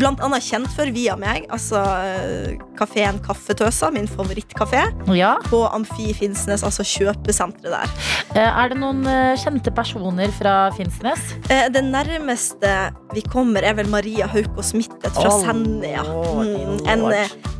blant 0.00 0.20
annet 0.24 0.40
kjent 0.40 0.70
for 0.72 0.88
via 0.96 1.12
meg. 1.20 1.44
Altså 1.52 1.76
eh, 1.76 2.54
kafeen 2.78 3.18
Kaffetøsa, 3.24 3.90
min 3.92 4.06
favorittkafé. 4.08 4.80
Ja. 5.12 5.34
På 5.50 5.64
Amfi 5.68 6.14
Finnsnes, 6.16 6.64
altså 6.64 6.82
kjøpesenteret 6.88 7.74
der. 7.74 7.92
Eh, 8.34 8.48
Er 8.64 8.72
det 8.72 8.78
noen 8.80 9.04
eh, 9.06 9.34
kjente 9.42 9.68
personer 9.76 10.32
fra 10.38 10.54
Finnsnes? 10.78 11.20
Det 11.44 11.82
nærmeste 11.84 12.70
vi 13.14 13.20
kommer, 13.28 13.60
er 13.68 13.76
vel 13.76 13.90
Maria 13.92 14.24
Haukås 14.32 14.72
Mittet 14.74 15.12
fra 15.14 15.28
oh, 15.28 15.42
Senja. 15.44 16.00
Mm, 16.08 16.80
en, 16.88 17.04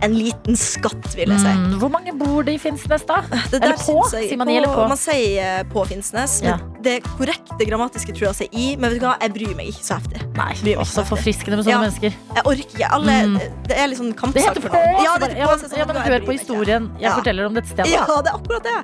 en 0.08 0.16
liten 0.16 0.56
skatt, 0.58 1.10
vil 1.14 1.28
jeg 1.34 1.42
si. 1.44 1.52
Mm, 1.60 1.76
hvor 1.82 1.92
mange 1.92 2.16
bor 2.18 2.40
det 2.48 2.56
i 2.56 2.62
Finnsnes, 2.64 3.04
da? 3.06 3.20
Det 3.52 3.60
Eller 3.60 3.76
på? 3.84 3.98
jeg- 4.16 4.30
Sier 4.30 4.40
man 4.40 4.48
i 4.48 4.56
eller 4.62 4.72
på? 4.72 4.88
Man 4.88 4.96
sier 5.00 5.68
på 5.70 5.84
Finnsnes. 5.92 6.40
Ja. 6.42 6.56
Det 6.84 7.02
korrekte 7.04 7.68
grammatiske 7.68 8.16
tror 8.16 8.30
jeg 8.32 8.40
sier 8.40 8.56
i, 8.64 8.66
men 8.80 8.92
vet 8.96 9.04
du 9.04 9.06
hva, 9.10 9.14
jeg 9.20 9.32
bryr 9.36 9.43
meg 9.58 9.66
ikke 9.68 9.84
så 9.84 9.98
heftig. 9.98 10.20
Nei, 10.38 10.52
Blir 10.62 10.76
meg 10.76 10.82
også 10.86 11.02
ikke 11.02 11.10
forfriskende 11.12 11.56
med 11.58 11.64
sånne 11.66 11.74
Ja. 11.74 11.80
mennesker. 11.84 12.12
Jeg 12.34 12.44
orker 12.44 12.64
ikke. 12.64 12.88
Alle, 12.90 13.12
Mm. 13.24 13.38
Det 13.68 13.76
er 13.76 13.86
liksom 13.88 14.08
Det 14.32 14.42
heter 14.42 14.60
på! 14.64 14.72
Ja, 15.04 15.18
det 15.18 15.28
heter 15.28 15.44
på, 15.44 15.50
men, 15.50 15.58
sånn, 15.70 15.78
ja, 15.78 15.84
men 15.86 15.96
hør 15.96 16.20
på 16.24 16.32
historien 16.32 16.90
jeg 16.98 17.02
Ja. 17.02 17.14
forteller 17.18 17.46
om 17.46 17.54
dette 17.54 17.68
stedet. 17.68 17.90
Ja, 17.92 18.04
det 18.06 18.30
er 18.32 18.36
akkurat 18.38 18.62
det. 18.62 18.78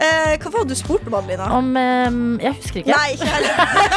Eh, 0.00 0.36
hva 0.36 0.50
var 0.52 0.64
det 0.64 0.68
du 0.68 0.74
spurte 0.74 1.06
om, 1.06 1.14
Adelina? 1.14 1.46
Om 1.54 1.76
eh, 1.76 2.44
Jeg 2.44 2.54
husker 2.60 2.78
ikke. 2.82 2.96
Nei, 2.96 3.12
ikke 3.14 3.26
heller. 3.26 3.54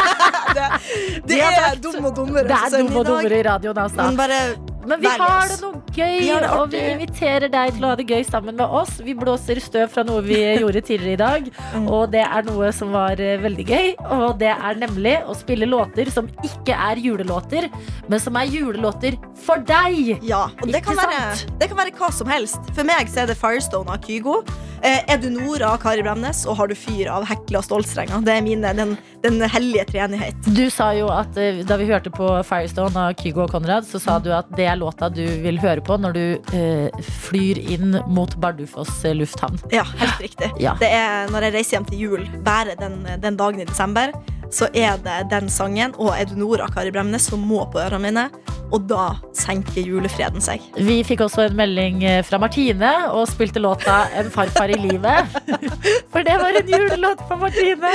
det, 0.57 0.67
det 1.27 1.27
det, 1.27 1.41
er 1.41 1.75
dum 1.81 2.05
og 2.05 2.15
dummere. 2.15 2.47
Det 2.47 2.51
er 2.51 2.77
dum 2.87 2.95
og 2.97 3.05
dummere 3.05 3.39
i 3.39 3.43
radioen. 3.43 3.77
Altså. 3.77 3.95
Men 4.05 4.15
bare 4.17 4.39
Men 4.87 5.01
vi 5.03 5.09
har 5.11 5.47
det 5.51 5.57
noe 5.61 5.81
gøy, 5.97 6.17
Vi 6.21 6.27
det 6.31 6.49
og 6.55 6.71
vi 6.71 6.81
inviterer 6.93 7.49
deg 7.51 7.73
til 7.75 7.83
å 7.85 7.89
ha 7.91 7.95
det 7.99 8.05
gøy 8.07 8.23
sammen 8.27 8.55
med 8.55 8.65
oss. 8.79 8.97
Vi 9.03 9.13
blåser 9.17 9.59
støv 9.63 9.89
fra 9.93 10.03
noe 10.07 10.21
vi 10.25 10.37
gjorde 10.61 10.81
tidligere 10.87 11.13
i 11.17 11.21
dag, 11.21 11.49
Mm. 11.77 11.87
og 11.91 12.11
det 12.13 12.21
er 12.23 12.45
noe 12.47 12.69
som 12.73 12.91
var 12.95 13.19
eh, 13.19 13.35
veldig 13.43 13.65
gøy. 13.67 13.87
Og 14.17 14.37
det 14.39 14.51
er 14.53 14.79
nemlig 14.79 15.17
å 15.27 15.35
spille 15.37 15.67
låter 15.67 16.09
som 16.13 16.29
ikke 16.45 16.73
er 16.73 17.01
julelåter, 17.03 17.67
men 18.07 18.19
som 18.23 18.37
er 18.39 18.47
julelåter 18.53 19.17
for 19.43 19.59
deg. 19.67 20.17
Ja, 20.25 20.45
og 20.61 20.71
det 20.71 20.83
kan, 20.85 20.95
være, 20.97 21.35
det 21.59 21.67
kan 21.71 21.77
være 21.81 21.93
hva 21.97 22.11
som 22.15 22.31
helst. 22.31 22.71
For 22.77 22.87
meg 22.87 23.11
så 23.11 23.25
er 23.25 23.31
det 23.33 23.37
Firestone 23.39 23.91
av 23.97 23.99
Kygo. 24.07 24.39
Eh, 24.85 25.01
er 25.09 25.17
du 25.17 25.27
Nora 25.33 25.71
av 25.73 25.79
Kari 25.81 26.03
Bremnes, 26.05 26.43
og 26.47 26.59
har 26.59 26.69
du 26.69 26.75
Fyr 26.77 27.09
av 27.09 27.25
Hekla 27.27 27.63
Stålstrenger. 27.65 28.21
Det 28.25 28.35
er 28.37 28.43
mine, 28.45 28.71
den, 28.77 28.91
den 29.23 29.41
hellige 29.49 29.87
treenighet. 29.89 30.37
Du 30.53 30.67
sa 30.73 30.91
jo 30.93 31.07
at 31.11 31.35
eh, 31.41 31.63
Da 31.67 31.79
vi 31.81 31.87
hørte 31.89 32.11
på 32.13 32.29
Firestone 32.47 33.07
av 33.09 33.17
Kygo 33.19 33.43
og 33.47 33.51
Konrad, 33.55 33.87
så 33.89 33.99
sa 34.01 34.19
du 34.21 34.29
at 34.37 34.49
det 34.57 34.69
er 34.69 34.76
låta 34.79 35.09
du 35.13 35.23
vil 35.43 35.59
høre 35.61 35.83
på 35.83 35.97
når 35.99 36.17
du 36.17 36.53
eh, 36.57 37.03
flyr 37.27 37.59
inn 37.75 37.99
mot 38.07 38.33
Bardufoss 38.41 39.03
eh, 39.05 39.15
lufthavn. 39.17 39.59
Ja, 39.73 39.85
helt 39.97 40.23
riktig. 40.23 40.51
Ja. 40.63 40.75
Det 40.79 40.89
er 40.93 41.31
når 41.33 41.47
jeg 41.47 41.57
reiser 41.57 41.77
hjem 41.77 41.87
til 41.91 42.03
jul, 42.05 42.25
bare 42.45 42.77
den, 42.79 43.01
den 43.23 43.39
dagen 43.39 43.63
i 43.63 43.67
desember, 43.69 44.13
så 44.53 44.69
er 44.73 44.99
det 45.03 45.27
den 45.31 45.49
sangen 45.51 45.95
og 45.97 46.13
Edunora 46.17 46.67
du 46.67 46.73
Kari 46.73 46.91
Bremnes 46.93 47.27
som 47.29 47.43
må 47.43 47.65
på 47.71 47.81
ørene 47.83 48.07
mine. 48.07 48.27
Og 48.67 48.83
da 48.83 49.13
senker 49.37 49.85
julefreden 49.85 50.43
seg. 50.43 50.63
Vi 50.75 50.99
fikk 51.07 51.21
også 51.23 51.45
en 51.45 51.55
melding 51.55 52.01
eh, 52.03 52.19
fra 52.27 52.39
Martine 52.41 52.89
og 53.13 53.29
spilte 53.31 53.61
låta 53.63 54.09
'En 54.11 54.31
farfar 54.31 54.73
i 54.73 54.75
livet'. 54.75 55.37
For 56.11 56.23
det 56.27 56.35
var 56.41 56.51
en 56.59 56.67
julelåt 56.67 57.21
for 57.27 57.39
Martine. 57.39 57.93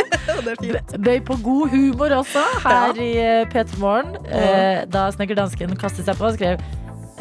Bøy 1.04 1.20
på 1.20 1.36
god 1.44 1.68
humor 1.68 2.16
også 2.22 2.44
her 2.64 2.96
i 2.96 3.12
eh, 3.20 3.48
P3 3.52 3.78
Morgen. 3.78 4.16
Ja. 4.30 4.84
Da 4.88 5.10
snekkerdansken 5.12 5.76
kastet 5.76 6.08
seg 6.08 6.16
på 6.16 6.30
og 6.30 6.38
skrev 6.38 6.56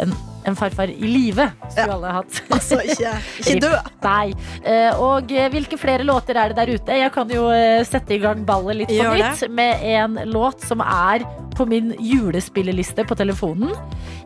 en, 0.02 0.14
en 0.49 0.56
farfar 0.58 0.89
i 0.91 1.08
live 1.08 1.45
skulle 1.70 1.86
Ja. 1.88 1.93
alle 1.95 2.14
hatt. 2.18 2.39
Altså, 2.56 2.80
ikke, 2.84 3.12
ikke 3.43 3.60
dø. 3.64 3.72
Nei. 4.06 4.34
Eh, 4.66 4.99
Og 5.02 5.32
eh, 5.32 5.47
hvilke 5.54 5.78
flere 5.80 6.04
låter 6.08 6.36
er 6.41 6.52
det 6.54 6.58
der 6.62 6.74
ute? 6.76 6.97
Jeg 7.04 7.12
kan 7.16 7.30
jo 7.34 7.47
eh, 7.54 7.84
sette 7.88 8.16
i 8.18 8.20
gang 8.24 8.43
ballet 8.47 8.82
litt 8.82 8.91
på 8.95 9.14
nytt 9.16 9.45
med 9.54 9.86
en 9.95 10.20
låt 10.32 10.62
som 10.66 10.82
er 10.84 11.26
på 11.58 11.66
min 11.68 11.91
julespilleliste 11.99 13.04
på 13.06 13.16
telefonen. 13.20 13.74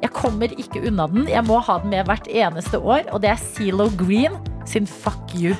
Jeg 0.01 0.11
kommer 0.15 0.51
ikke 0.55 0.83
unna 0.87 1.07
den. 1.11 1.25
Jeg 1.31 1.43
må 1.47 1.59
ha 1.65 1.79
den 1.81 1.89
med 1.91 2.05
hvert 2.07 2.27
eneste 2.29 2.79
år, 2.79 3.07
og 3.11 3.21
det 3.23 3.31
er 3.33 3.41
Zelo 3.55 3.89
Green 3.99 4.35
sin 4.69 4.85
Fuck 4.87 5.33
You. 5.35 5.55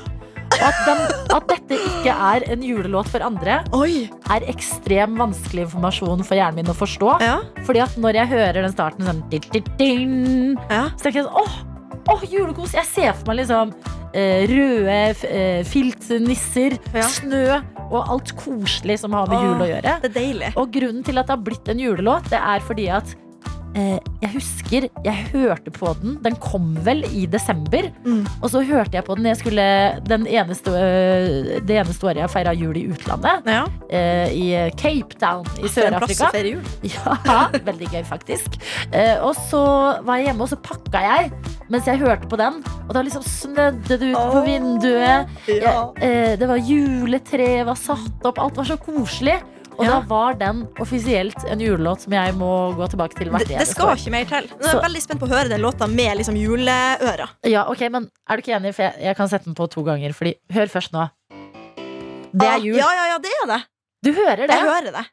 Og 0.55 0.65
at, 0.69 0.77
den, 0.87 1.01
at 1.35 1.47
dette 1.51 1.77
ikke 1.89 2.13
er 2.13 2.45
en 2.53 2.63
julelåt 2.65 3.09
for 3.11 3.23
andre, 3.25 3.59
Oi. 3.75 4.05
er 4.31 4.45
ekstrem 4.51 5.17
vanskelig 5.19 5.65
informasjon 5.67 6.23
for 6.25 6.37
hjernen 6.39 6.61
min 6.61 6.71
å 6.71 6.77
forstå. 6.77 7.15
Ja. 7.23 7.37
Fordi 7.67 7.83
at 7.83 7.97
når 8.01 8.21
jeg 8.21 8.31
hører 8.31 8.61
den 8.63 8.73
starten 8.73 9.07
sånn 9.09 9.23
din, 9.33 9.45
din, 9.53 9.69
din, 9.79 10.15
ja. 10.71 10.85
så 10.95 11.07
tenker 11.07 11.21
jeg 11.23 11.27
sånn, 11.27 11.43
åh, 11.43 11.59
åh, 12.15 12.25
julekos. 12.31 12.75
Jeg 12.77 12.87
ser 12.89 13.13
for 13.17 13.31
meg 13.31 13.41
liksom 13.43 13.73
eh, 14.15 14.45
røde 14.51 14.99
eh, 15.29 15.61
filtnisser, 15.67 16.77
Ja. 16.95 17.07
snø 17.17 17.45
og 17.85 17.99
alt 18.09 18.31
koselig 18.39 18.97
som 19.03 19.13
har 19.13 19.27
med 19.29 19.43
jul 19.43 19.61
å 19.61 19.69
gjøre. 19.69 19.99
Det 20.07 20.13
deilig. 20.15 20.53
Og 20.57 20.71
grunnen 20.73 21.03
til 21.05 21.19
at 21.21 21.27
det 21.29 21.35
har 21.35 21.43
blitt 21.45 21.69
en 21.69 21.83
julelåt, 21.83 22.31
det 22.31 22.39
er 22.41 22.63
fordi 22.65 22.87
at 22.89 23.13
jeg 23.75 24.29
husker 24.31 24.87
jeg 25.05 25.25
hørte 25.33 25.71
på 25.73 25.91
den. 26.01 26.15
Den 26.23 26.35
kom 26.41 26.73
vel 26.85 27.03
i 27.11 27.25
desember. 27.27 27.89
Mm. 28.05 28.23
Og 28.41 28.49
så 28.53 28.61
hørte 28.63 28.95
jeg 28.95 29.03
på 29.07 29.15
den 29.19 29.27
jeg 29.27 29.37
skulle 29.41 29.65
den 30.07 30.25
eneste, 30.31 30.71
øh, 30.71 31.59
det 31.67 31.77
eneste 31.81 32.07
året 32.07 32.21
jeg 32.23 32.31
feira 32.31 32.53
jul 32.55 32.77
i 32.79 32.85
utlandet. 32.93 33.45
Ja. 33.51 33.65
eh, 33.89 34.31
I 34.31 34.45
Cape 34.79 35.19
Town 35.19 35.45
i 35.59 35.67
plass 35.67 35.75
Sør-Afrika. 35.75 36.31
Ja, 36.95 37.47
veldig 37.65 37.89
gøy 37.91 38.03
faktisk. 38.07 38.55
Eh, 38.93 39.17
og 39.23 39.35
så 39.49 39.63
var 40.05 40.21
jeg 40.21 40.29
hjemme, 40.29 40.45
og 40.45 40.49
så 40.53 40.59
pakka 40.61 41.01
jeg 41.03 41.31
mens 41.69 41.87
jeg 41.89 41.99
hørte 41.99 42.29
på 42.29 42.37
den. 42.39 42.61
Og 42.87 42.93
da 42.95 43.01
liksom 43.01 43.23
snødde 43.25 43.97
det 43.97 44.11
ut 44.13 44.15
på 44.15 44.39
Åh, 44.39 44.45
vinduet. 44.45 45.35
Ja. 45.49 45.91
Jeg, 45.99 46.05
eh, 46.05 46.35
det 46.39 46.47
var 46.49 46.61
juletre 46.61 47.49
var 47.67 47.75
satt 47.79 48.25
opp, 48.29 48.39
alt 48.39 48.57
var 48.57 48.69
så 48.69 48.77
koselig. 48.79 49.39
Og 49.77 49.83
Ja. 49.85 49.91
da 49.91 49.99
var 50.07 50.33
den 50.39 50.67
offisielt 50.79 51.43
en 51.51 51.59
julelåt 51.59 52.01
som 52.01 52.13
jeg 52.13 52.33
må 52.33 52.73
gå 52.77 52.87
tilbake 52.89 53.15
til 53.17 53.27
hvert 53.29 53.47
Det, 53.47 53.57
det 53.59 53.67
skal 53.67 53.89
år. 53.91 53.95
ikke 53.99 54.11
mer 54.11 54.25
til. 54.25 54.47
Nå 54.55 54.65
er 54.69 54.71
jeg 54.73 54.83
veldig 54.85 55.01
spent 55.03 55.19
på 55.19 55.27
å 55.27 55.33
høre 55.33 55.49
den 55.49 55.61
låta 55.61 55.87
med 55.87 56.17
liksom 56.17 56.35
juleører. 56.39 57.29
Ja, 57.43 57.65
ok, 57.69 57.89
men 57.91 58.09
er 58.29 58.37
du 58.37 58.41
ikke 58.41 58.55
enig? 58.55 58.73
For 58.75 58.83
jeg, 58.83 58.93
jeg 59.03 59.15
kan 59.17 59.27
sette 59.27 59.45
den 59.45 59.55
på 59.55 59.67
to 59.69 59.83
ganger. 59.83 60.13
Fordi, 60.15 60.35
hør 60.53 60.67
først 60.71 60.91
nå. 60.95 61.09
Det 62.35 62.47
Ah, 62.47 62.55
er 62.55 62.59
jul. 62.63 62.75
Ja, 62.77 62.87
ja, 62.93 63.05
ja, 63.13 63.17
det 63.19 63.31
er 63.43 63.47
det. 63.51 63.61
Du 64.03 64.13
hører 64.13 64.47
det? 64.47 64.49
Jeg 64.49 64.63
hører 64.63 64.91
det. 64.91 65.05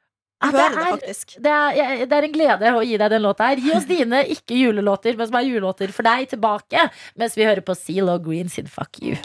Jeg 0.43 0.51
det 0.53 0.61
hører 0.61 0.71
det 0.71 0.79
er- 0.79 0.93
faktisk. 0.97 1.27
Det 1.43 1.51
er, 1.53 2.07
det 2.07 2.13
er 2.13 2.23
en 2.25 2.33
glede 2.33 2.73
å 2.75 2.83
gi 2.85 2.97
deg 2.99 3.11
den 3.11 3.23
låta 3.23 3.47
her. 3.49 3.57
Gi 3.57 3.71
oss 3.77 3.85
dine 3.95 4.25
ikke 4.27 4.59
julelåter, 4.59 5.17
men 5.17 5.27
som 5.27 5.37
er 5.37 5.45
julelåter 5.47 5.93
for 5.93 6.03
deg, 6.03 6.29
tilbake. 6.31 6.91
Mens 7.17 7.35
vi 7.37 7.45
hører 7.45 7.63
på 7.63 7.75
Zelo 7.77 8.19
Green 8.19 8.49
sin 8.49 8.67
Fuck 8.67 8.99
You. 9.03 9.17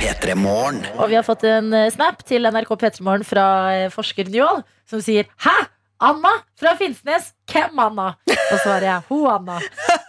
P3 0.00 0.34
Morgen. 0.36 0.82
Og 1.00 1.08
vi 1.10 1.16
har 1.16 1.24
fått 1.26 1.44
en 1.48 1.72
eh, 1.76 1.88
snap 1.94 2.20
til 2.28 2.44
NRK 2.48 2.72
P3morgen 2.80 3.24
fra 3.26 3.44
eh, 3.74 3.86
forsker 3.92 4.28
Njål, 4.32 4.62
som 4.90 5.00
sier 5.04 5.28
Hæ? 5.44 5.54
Anna 6.00 6.30
fra 6.56 6.70
Finnsnes? 6.80 7.26
Hvem 7.50 7.76
Anna? 7.82 8.06
Og 8.24 8.36
så 8.54 8.58
svarer 8.62 8.86
jeg 8.86 9.02
ho 9.10 9.18
Anna. 9.28 9.58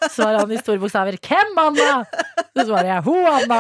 Så 0.06 0.22
svarer 0.22 0.38
han 0.40 0.52
i 0.56 0.60
store 0.62 0.80
bokstaver 0.80 1.18
Hvem 1.20 1.58
Anna? 1.60 1.88
Så 2.56 2.64
svarer 2.70 2.88
jeg 2.94 3.04
ho 3.10 3.16
Anna. 3.28 3.58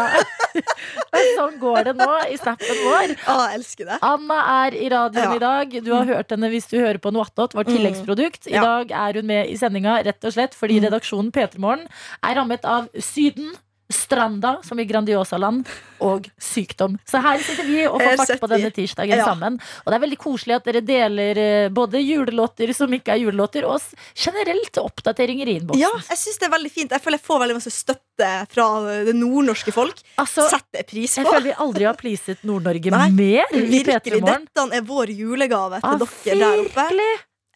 Sånn 1.37 1.57
går 1.59 1.89
det 1.89 1.93
nå 1.99 2.07
i 2.31 2.37
snappen 2.39 2.79
vår. 2.85 3.13
Å, 3.19 3.35
jeg 3.49 3.59
elsker 3.59 3.89
det. 3.91 3.97
Anna 4.07 4.37
er 4.61 4.77
i 4.79 4.87
radioen 4.93 5.27
Ja. 5.27 5.35
i 5.35 5.43
dag. 5.43 5.75
Du 5.83 5.91
har 5.95 6.07
hørt 6.07 6.31
henne 6.31 6.51
hvis 6.53 6.69
du 6.71 6.77
hører 6.79 7.01
på 7.03 7.11
Noatot, 7.15 7.55
vårt 7.57 7.67
Mm. 7.71 7.75
tilleggsprodukt. 7.77 8.47
I 8.47 8.55
Ja. 8.55 8.63
dag 8.63 8.91
er 8.95 9.19
hun 9.19 9.27
med 9.27 9.51
i 9.51 9.57
sendinga 9.59 9.99
rett 10.07 10.23
og 10.23 10.31
slett 10.35 10.55
fordi 10.55 10.79
Mm. 10.79 10.87
redaksjonen 10.87 11.31
P3 11.35 11.59
Morgen 11.59 11.87
er 12.23 12.35
rammet 12.39 12.63
av 12.63 12.87
Syden. 12.99 13.51
Stranda, 13.91 14.57
som 14.63 14.79
i 14.79 14.85
Grandiosaland, 14.85 15.67
og 16.01 16.25
sykdom. 16.41 16.95
Så 17.05 17.21
her 17.21 17.37
sitter 17.43 17.67
vi 17.67 17.85
og 17.87 17.99
får 18.01 18.17
fart 18.17 18.39
på 18.41 18.49
denne 18.49 18.71
tirsdagen 18.73 19.17
Ja. 19.17 19.25
sammen. 19.25 19.59
Og 19.85 19.91
det 19.91 19.97
er 19.99 20.03
veldig 20.07 20.17
koselig 20.17 20.55
at 20.55 20.63
dere 20.65 20.81
deler 20.81 21.37
eh, 21.37 21.69
både 21.69 22.01
julelåter 22.01 22.73
som 22.73 22.89
ikke 22.91 23.13
er 23.13 23.21
julelåter, 23.21 23.65
og 23.69 23.79
generelt 24.15 24.77
oppdateringer 24.81 25.47
i 25.47 25.59
innboksen. 25.59 25.81
Ja, 25.81 25.91
jeg 26.09 26.17
synes 26.17 26.39
det 26.41 26.47
er 26.49 26.55
veldig 26.57 26.71
fint. 26.71 26.91
Jeg 26.91 27.01
føler 27.01 27.19
jeg 27.19 27.25
får 27.27 27.39
veldig 27.45 27.57
masse 27.59 27.71
støtte 27.75 28.29
fra 28.53 28.67
det 29.05 29.15
nordnorske 29.15 29.71
folk. 29.73 30.01
altså, 30.17 30.47
Setter 30.49 30.83
pris 30.83 31.15
på. 31.15 31.21
jeg 31.21 31.25
føler 31.31 31.47
vi 31.51 31.53
aldri 31.65 31.83
har 31.85 31.95
pleaset 31.99 32.43
Nord-Norge 32.43 32.91
mer 32.91 33.45
i 33.53 33.83
P3 33.83 34.21
Morgen. 34.21 34.47
Dette 34.53 34.75
er 34.77 34.81
vår 34.81 35.07
julegave 35.13 35.81
til 35.81 35.89
Ah, 35.89 35.97
dere 35.97 36.39
der 36.39 36.65
oppe. 36.65 36.99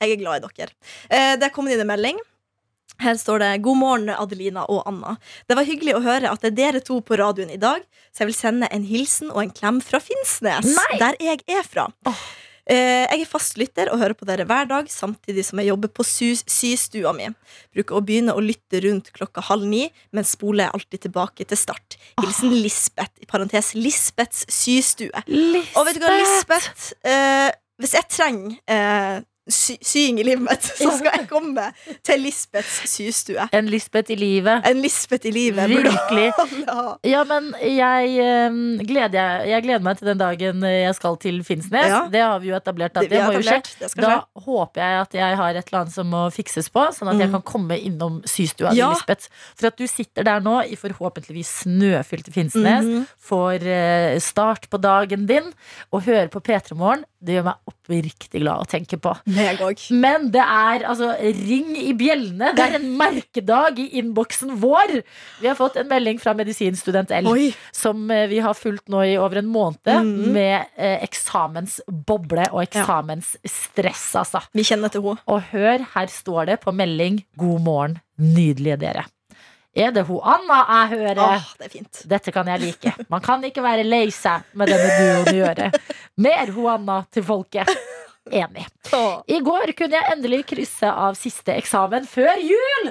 Jeg 0.02 0.12
er 0.12 0.18
glad 0.20 0.44
i 0.44 0.48
dere. 0.48 0.72
Eh, 1.10 1.36
Det 1.38 1.44
er 1.44 1.50
kommet 1.56 1.74
inn 1.74 1.80
en 1.82 1.88
melding. 1.88 2.18
Her 3.02 3.18
står 3.20 3.44
det 3.44 3.52
'God 3.64 3.78
morgen, 3.78 4.10
Adelina 4.10 4.66
og 4.72 4.86
Anna'. 4.88 5.18
Det 5.48 5.58
var 5.58 5.68
hyggelig 5.68 5.98
å 5.98 6.04
høre 6.06 6.32
at 6.32 6.42
det 6.42 6.54
er 6.54 6.58
dere 6.62 6.84
to 6.86 7.02
på 7.02 7.18
radioen 7.20 7.52
i 7.52 7.60
dag, 7.62 7.84
så 8.14 8.24
jeg 8.24 8.32
vil 8.32 8.40
sende 8.40 8.72
en 8.72 8.88
hilsen 8.88 9.32
og 9.34 9.44
en 9.44 9.52
klem 9.52 9.82
fra 9.84 10.00
Finnsnes, 10.00 10.76
Nei! 10.76 11.00
der 11.02 11.20
jeg 11.20 11.44
er 11.48 11.64
fra. 11.68 11.90
Oh. 12.08 12.26
Jeg 12.66 13.22
er 13.22 13.28
fastlytter 13.30 13.92
og 13.94 14.00
hører 14.02 14.16
på 14.18 14.26
dere 14.26 14.46
hver 14.50 14.66
dag, 14.66 14.88
samtidig 14.90 15.44
som 15.46 15.60
jeg 15.62 15.70
jobber 15.70 15.92
på 15.94 16.02
sy 16.08 16.32
systua 16.34 17.12
mi. 17.14 17.28
Bruker 17.76 18.00
å 18.00 18.02
begynne 18.02 18.34
å 18.34 18.42
lytte 18.42 18.82
rundt 18.82 19.12
klokka 19.14 19.44
halv 19.52 19.68
ni, 19.70 19.84
men 20.10 20.26
spoler 20.26 20.74
alltid 20.74 21.04
tilbake 21.06 21.46
til 21.46 21.60
start. 21.62 22.00
Hilsen 22.24 22.56
Lisbeth, 22.58 23.22
i 23.22 23.30
parentes 23.30 23.76
Lisbeths 23.78 24.48
systue. 24.50 25.14
Og 25.14 25.86
vet 25.86 26.00
du 26.00 26.08
hva, 26.08 26.16
Lisbeth 26.18 26.96
eh, 27.06 27.54
Hvis 27.78 27.94
jeg 27.94 28.10
trenger 28.10 28.58
eh, 28.72 29.22
sy 29.48 29.76
sying 29.86 30.20
i 30.20 30.24
livet 30.26 30.42
mitt, 30.42 30.64
så 30.82 30.90
skal 30.98 31.12
jeg 31.20 31.28
komme 31.30 31.68
til 32.06 32.20
Lisbeths 32.24 32.82
systue. 32.90 33.46
En 33.54 33.68
Lisbeth 33.70 34.12
i 34.12 34.16
livet. 34.18 34.66
En 34.66 34.82
Lisbeth 34.82 35.28
i 35.30 35.32
livet 35.36 35.70
Virkelig. 35.70 36.32
Ja, 37.06 37.24
men 37.30 37.52
jeg, 37.62 38.16
eh, 38.20 38.56
gleder, 38.88 39.46
jeg, 39.46 39.64
gleder 39.66 39.84
meg 39.86 40.00
til 40.00 40.10
den 40.10 40.18
dagen 40.22 40.62
jeg 40.66 40.96
skal 40.98 41.18
til 41.22 41.42
Finnsnes. 41.46 41.88
Ja. 41.92 42.02
Det 42.12 42.22
har 42.26 42.40
vi 42.42 42.50
jo 42.50 42.56
etablert. 42.58 42.96
At 42.98 43.06
Det 43.06 43.12
det, 43.14 43.22
må 43.26 43.34
jo 43.38 43.44
skje. 43.46 43.62
Da 44.02 44.16
håper 44.46 44.82
jeg 44.82 45.02
at 45.06 45.14
jeg 45.20 45.38
har 45.42 45.56
et 45.62 45.68
eller 45.70 45.82
annet 45.84 45.94
som 45.94 46.10
må 46.10 46.24
fikses 46.34 46.70
på, 46.74 46.88
sånn 46.96 47.12
at 47.14 47.20
jeg 47.22 47.30
Mm. 47.30 47.38
kan 47.38 47.42
komme 47.46 47.78
innom 47.80 48.22
systua 48.26 48.74
Ja. 48.74 48.90
til 48.90 48.96
Lisbeth. 48.98 49.30
For 49.56 49.68
at 49.68 49.78
du 49.78 49.86
sitter 49.88 50.24
der 50.24 50.40
nå 50.42 50.58
i 50.66 50.76
forhåpentligvis 50.76 51.64
snøfylte 51.66 52.32
Finnsnes, 52.34 52.86
Mhm. 52.86 53.06
får 53.22 53.62
eh, 53.66 54.20
start 54.20 54.70
på 54.70 54.78
dagen 54.82 55.26
din 55.28 55.54
og 55.92 56.04
hører 56.04 56.30
på 56.30 56.42
P3 56.42 56.76
Morgen, 56.76 57.06
det 57.26 57.38
gjør 57.38 57.48
meg 57.48 57.72
oppriktig 57.72 58.42
glad 58.42 58.64
å 58.64 58.68
tenke 58.70 59.00
på. 59.02 59.14
Men 59.94 60.30
det 60.34 60.44
er 60.44 60.86
altså 60.90 61.12
ring 61.20 61.74
i 61.80 61.94
bjellene. 61.98 62.52
Det 62.58 62.66
er 62.66 62.78
en 62.80 62.88
merkedag 63.00 63.80
i 63.82 63.88
innboksen 64.02 64.56
vår. 64.62 65.00
Vi 65.42 65.50
har 65.50 65.58
fått 65.60 65.80
en 65.82 65.90
melding 65.90 66.22
fra 66.22 66.36
medisinstudent 66.38 67.14
L, 67.20 67.30
Oi. 67.32 67.50
som 67.76 68.06
eh, 68.14 68.28
vi 68.32 68.42
har 68.46 68.58
fulgt 68.58 68.90
nå 68.94 69.04
i 69.06 69.16
over 69.22 69.42
en 69.42 69.50
måned, 69.52 69.82
mm. 69.86 70.14
med 70.36 70.78
eh, 70.78 71.02
eksamensboble 71.06 72.50
og 72.52 72.64
eksamensstress, 72.66 74.08
altså. 74.22 74.46
Vi 74.56 74.66
kjenner 74.68 74.94
til 74.94 75.06
henne. 75.06 75.26
Og 75.32 75.52
hør, 75.52 75.86
her 75.96 76.12
står 76.12 76.52
det 76.52 76.62
på 76.64 76.74
melding 76.76 77.24
'God 77.36 77.66
morgen, 77.66 78.00
nydelige 78.22 78.80
dere'. 78.82 79.10
Er 79.76 79.92
det 79.92 80.06
hun 80.08 80.22
Anna 80.24 80.62
jeg 80.70 80.92
hører? 80.98 81.20
Åh, 81.20 81.48
det 81.60 81.68
er 81.68 81.74
fint. 81.74 82.02
Dette 82.08 82.32
kan 82.32 82.48
jeg 82.48 82.62
like. 82.64 82.94
Man 83.12 83.24
kan 83.24 83.44
ikke 83.44 83.64
være 83.66 83.84
lei 83.84 84.06
seg 84.16 84.46
med 84.56 84.72
denne 84.72 84.88
duoen 84.96 85.28
å 85.28 85.36
gjøre. 85.36 85.70
Mer 86.24 86.52
Hoanna 86.56 87.02
til 87.12 87.26
folket. 87.28 87.72
Enig. 88.32 88.64
I 89.28 89.40
går 89.46 89.74
kunne 89.78 90.00
jeg 90.00 90.14
endelig 90.16 90.46
krysse 90.50 90.90
av 90.90 91.18
siste 91.20 91.54
eksamen 91.60 92.08
før 92.10 92.40
jul! 92.42 92.88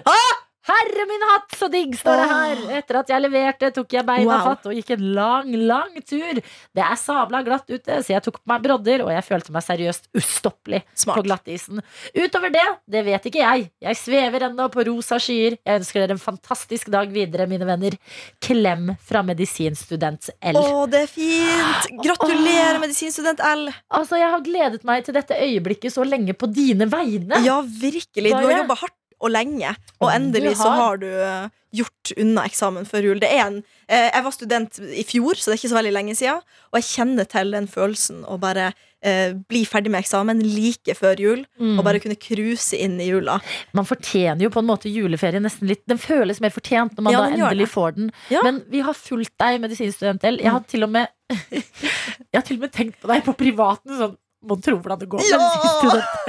Herre 0.64 1.04
min 1.10 1.24
hatt, 1.28 1.50
så 1.58 1.68
digg, 1.68 1.92
står 1.98 2.16
det 2.22 2.26
her. 2.30 2.60
Etter 2.78 2.98
at 3.02 3.10
jeg 3.12 3.20
leverte, 3.20 3.68
tok 3.76 3.92
jeg 3.92 4.06
beina 4.08 4.24
Wow. 4.38 4.44
fatt 4.48 4.66
og 4.70 4.72
gikk 4.78 4.94
en 4.96 5.02
lang, 5.14 5.50
lang 5.68 5.98
tur. 6.08 6.38
Det 6.74 6.84
er 6.84 6.96
sabla 6.96 7.42
glatt 7.44 7.68
ute, 7.68 7.98
så 8.00 8.14
jeg 8.14 8.22
tok 8.24 8.38
på 8.40 8.48
meg 8.48 8.62
brodder, 8.64 9.04
og 9.04 9.10
jeg 9.12 9.26
følte 9.26 9.52
meg 9.52 9.66
seriøst 9.66 10.08
ustoppelig 10.16 10.80
Smart. 10.96 11.18
på 11.20 11.26
glattisen. 11.26 11.82
Utover 12.16 12.54
det, 12.54 12.64
det 12.88 13.04
vet 13.04 13.28
ikke 13.28 13.42
jeg. 13.44 13.66
Jeg 13.84 14.00
svever 14.00 14.48
ennå 14.48 14.70
på 14.72 14.86
rosa 14.88 15.18
skyer. 15.20 15.58
Jeg 15.60 15.82
ønsker 15.82 16.00
dere 16.04 16.16
en 16.16 16.24
fantastisk 16.24 16.88
dag 16.96 17.12
videre, 17.12 17.46
mine 17.50 17.68
venner. 17.68 17.98
Klem 18.40 18.94
fra 19.04 19.20
medisinstudent 19.22 20.30
L. 20.40 20.56
Å, 20.64 20.86
det 20.88 21.04
er 21.04 21.12
fint! 21.12 21.92
Gratulerer, 22.04 22.80
medisinstudent 22.82 23.44
L. 23.52 23.68
Altså, 23.92 24.16
jeg 24.20 24.32
har 24.32 24.40
gledet 24.48 24.84
meg 24.88 25.04
til 25.06 25.14
dette 25.20 25.36
øyeblikket 25.36 25.92
så 25.92 26.08
lenge 26.08 26.32
på 26.32 26.48
dine 26.50 26.88
vegne. 26.88 27.44
Ja, 27.44 27.60
virkelig. 27.60 28.32
Du 28.32 28.40
har 28.48 28.62
jobba 28.64 28.80
hardt 28.80 28.96
og 29.24 29.32
lenge, 29.32 29.72
og 30.04 30.10
endelig 30.12 30.56
så 30.60 30.70
har. 30.76 31.00
du 31.00 31.08
eh, 31.08 31.48
gjort 31.74 32.12
unna 32.22 32.44
eksamen 32.46 32.84
før 32.86 33.08
jul. 33.08 33.18
Det 33.22 33.30
en, 33.34 33.56
eh, 33.88 34.10
jeg 34.12 34.22
var 34.28 34.34
student 34.36 34.76
i 34.94 35.02
fjor, 35.08 35.34
så 35.40 35.48
det 35.50 35.56
er 35.56 35.62
ikke 35.64 35.72
så 35.72 35.78
veldig 35.80 35.94
lenge 35.96 36.14
siden, 36.20 36.42
og 36.70 36.78
jeg 36.78 36.90
kjenner 36.92 37.26
til 37.32 37.50
den 37.56 37.66
følelsen 37.72 38.20
å 38.30 38.36
bare 38.38 38.68
eh, 39.04 39.34
bli 39.50 39.64
ferdig 39.68 39.90
med 39.92 40.00
eksamen 40.04 40.38
like 40.44 40.94
før 40.96 41.18
jul, 41.20 41.42
Mm. 41.60 41.74
og 41.78 41.84
bare 41.84 42.00
kunne 42.00 42.16
cruise 42.16 42.72
inn 42.78 42.94
i 43.02 43.08
jula. 43.10 43.34
Man 43.76 43.84
fortjener 43.84 44.46
jo 44.46 44.52
på 44.54 44.62
en 44.62 44.68
måte 44.70 44.88
juleferie 44.88 45.42
nesten 45.44 45.68
litt. 45.68 45.82
Den 45.90 45.98
føles 46.00 46.40
mer 46.40 46.54
fortjent 46.54 46.94
når 46.96 47.02
man 47.08 47.12
Ja, 47.12 47.20
da 47.26 47.34
endelig 47.36 47.68
får 47.74 47.94
den. 47.98 48.08
Ja. 48.32 48.40
Men 48.46 48.62
vi 48.72 48.80
har 48.86 48.94
fulgt 48.96 49.34
deg, 49.38 49.60
medisinstudent 49.60 50.24
L. 50.24 50.38
Jeg 50.40 50.50
har 50.54 50.64
til 50.70 50.86
og 50.86 50.90
med 50.94 51.08
Jeg 51.60 52.38
har 52.38 52.46
til 52.46 52.56
og 52.56 52.64
med 52.64 52.72
tenkt 52.74 53.00
på 53.02 53.10
deg 53.10 53.24
på 53.26 53.34
privaten. 53.36 53.92
Sånn, 53.98 54.16
må 54.48 54.56
tro 54.62 54.76
hvordan 54.78 54.98
det 55.00 55.08
går. 55.08 55.24
Ja! 55.30 55.38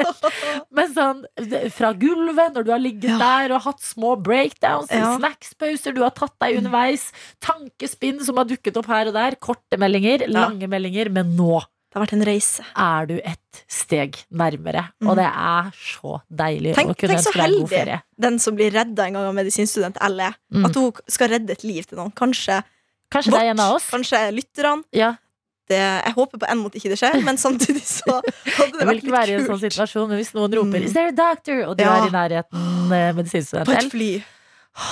Men 0.75 0.91
sånn 0.95 1.21
fra 1.75 1.91
gulvet, 1.97 2.55
når 2.55 2.65
du 2.67 2.71
har 2.73 2.81
ligget 2.81 3.09
Ja. 3.15 3.17
der 3.21 3.55
og 3.55 3.61
hatt 3.67 3.81
små 3.85 4.15
breakdowns, 4.21 4.91
Ja. 4.91 5.15
snackspauser 5.17 5.93
du 5.95 6.01
har 6.03 6.11
tatt 6.15 6.33
deg 6.41 6.57
underveis, 6.59 7.11
tankespinn 7.41 8.21
som 8.25 8.37
har 8.37 8.45
dukket 8.49 8.77
opp 8.77 8.87
her 8.91 9.07
og 9.07 9.13
der, 9.13 9.35
korte 9.35 9.77
meldinger, 9.77 10.27
lange 10.31 10.67
meldinger, 10.67 11.09
men 11.11 11.35
nå 11.37 11.61
Det 11.61 11.99
har 12.01 12.05
vært 12.07 12.13
en 12.17 12.25
reise. 12.27 12.63
er 12.75 13.05
du 13.07 13.13
et 13.23 13.63
steg 13.71 14.17
nærmere. 14.31 14.89
Mm. 15.01 15.09
Og 15.09 15.15
det 15.15 15.25
er 15.31 15.71
så 15.79 16.21
deilig 16.29 16.75
Tenk, 16.75 16.89
å 16.91 16.95
kunne 16.99 17.15
ønske 17.15 17.33
deg 17.39 17.45
en 17.53 17.59
god 17.61 17.69
ferie. 17.69 18.01
den 18.19 18.39
som 18.39 18.55
blir 18.55 18.71
redda 18.71 19.05
en 19.07 19.13
gang 19.13 19.25
av 19.29 19.33
medisinstudent 19.37 19.97
L 20.01 20.19
er. 20.19 20.35
Mm. 20.53 20.65
At 20.65 20.75
hun 20.75 20.91
skal 21.07 21.29
redde 21.29 21.51
et 21.51 21.63
liv 21.63 21.85
til 21.87 21.97
noen. 21.97 22.11
Kanskje 22.11 22.63
Kanskje 23.09 23.55
oss? 23.59 23.89
kanskje 23.91 24.19
lytterne. 24.33 24.83
Ja, 24.91 25.15
Det, 25.67 25.77
jeg 26.05 26.13
håper 26.13 26.37
på 26.43 26.45
en 26.51 26.59
måte 26.61 26.77
ikke 26.77 26.91
det 26.93 26.97
skjer, 27.01 27.15
men 27.25 27.37
samtidig 27.41 27.81
så 27.81 28.19
hadde 28.21 28.77
det 28.77 28.85
vært 28.85 28.85
litt 28.85 28.85
jeg 28.85 28.87
vil 28.91 28.99
ikke 29.01 29.15
være 29.15 29.31
i 29.31 29.37
en 29.39 29.47
sånn 29.49 29.61
situasjon 29.63 30.07
men 30.11 30.19
Hvis 30.21 30.33
noen 30.37 30.53
roper 30.59 30.77
Mm. 30.79 30.85
'Is 30.85 30.93
there 30.93 31.09
a 31.09 31.15
doctor?' 31.17 31.63
og 31.69 31.77
du 31.77 31.83
Ja. 31.83 31.95
er 32.03 32.07
i 32.07 32.13
nærheten 32.13 32.93
eh, 32.93 33.11
medisinstudent 33.17 33.65
På 33.65 33.73
et 33.73 33.91
fly. 33.91 34.11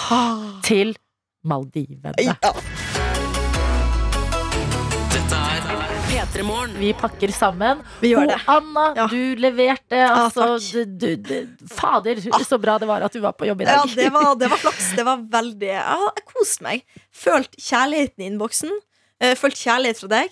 til 0.69 0.95
Maldivene. 1.45 2.13
Ja. 2.23 2.33
Vi 6.79 6.93
pakker 6.97 7.31
sammen. 7.31 7.81
Vi 8.01 8.09
gjør 8.13 8.23
Og 8.23 8.27
det. 8.31 8.37
Anna, 8.47 8.83
Ja. 8.95 9.05
du 9.07 9.35
leverte. 9.39 9.99
Altså, 10.07 10.57
ja, 10.57 10.83
du, 10.85 11.15
du, 11.15 11.45
du, 11.45 11.67
fader, 11.67 12.15
så 12.43 12.57
bra 12.61 12.77
det 12.79 12.87
var 12.87 13.01
at 13.05 13.13
du 13.13 13.19
var 13.23 13.33
på 13.37 13.45
jobb 13.47 13.61
i 13.61 13.65
Ja, 13.65 13.83
dag. 13.83 13.93
det 13.95 14.09
var, 14.13 14.35
det 14.35 14.49
var 14.49 14.57
flaks. 14.57 14.95
Det 14.95 15.05
var 15.05 15.17
veldig 15.17 15.67
Jeg 15.67 15.83
har 15.83 16.11
kost 16.25 16.61
meg. 16.61 16.83
Følt 17.11 17.51
kjærligheten 17.59 18.23
i 18.23 18.29
innboksen. 18.31 18.71
Eh, 19.21 19.35
Følt 19.35 19.55
kjærlighet 19.55 19.99
fra 19.99 20.07
deg. 20.07 20.29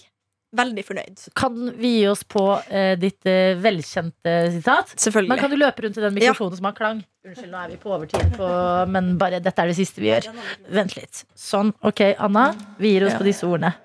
Veldig 0.52 0.84
fornøyd. 0.84 1.22
Kan 1.40 1.60
vi 1.80 1.90
gi 2.02 2.08
oss 2.12 2.26
på 2.28 2.42
eh, 2.68 2.98
ditt 3.00 3.24
eh, 3.30 3.54
velkjente 3.64 4.34
sitat? 4.58 4.92
Selvfølgelig. 5.00 5.32
Men 5.32 5.40
kan 5.40 5.54
du 5.54 5.56
løpe 5.56 5.86
rundt 5.86 5.96
til 5.96 6.04
den 6.04 6.18
mikrofonen 6.18 6.58
som 6.60 6.68
har 6.68 6.76
klang? 6.76 7.00
Unnskyld, 7.24 7.52
nå 7.54 7.62
er 7.62 7.72
vi 7.72 7.78
på 7.80 7.94
overtid, 7.96 8.34
på, 8.36 8.50
men 8.92 9.14
bare 9.22 9.40
dette 9.40 9.64
er 9.64 9.72
det 9.72 9.78
siste 9.78 10.04
vi 10.04 10.10
gjør. 10.10 10.28
Vent 10.76 10.98
litt. 10.98 11.24
Sånn. 11.40 11.72
Ok, 11.88 12.04
Anna, 12.18 12.50
vi 12.82 12.96
gir 12.98 13.08
oss 13.08 13.16
Ja. 13.16 13.22
på 13.22 13.30
disse 13.30 13.48
ordene. 13.48 13.76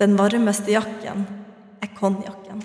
Den 0.00 0.16
varmeste 0.16 0.72
jakken 0.72 1.26
er 1.84 1.92
konjakken. 1.98 2.64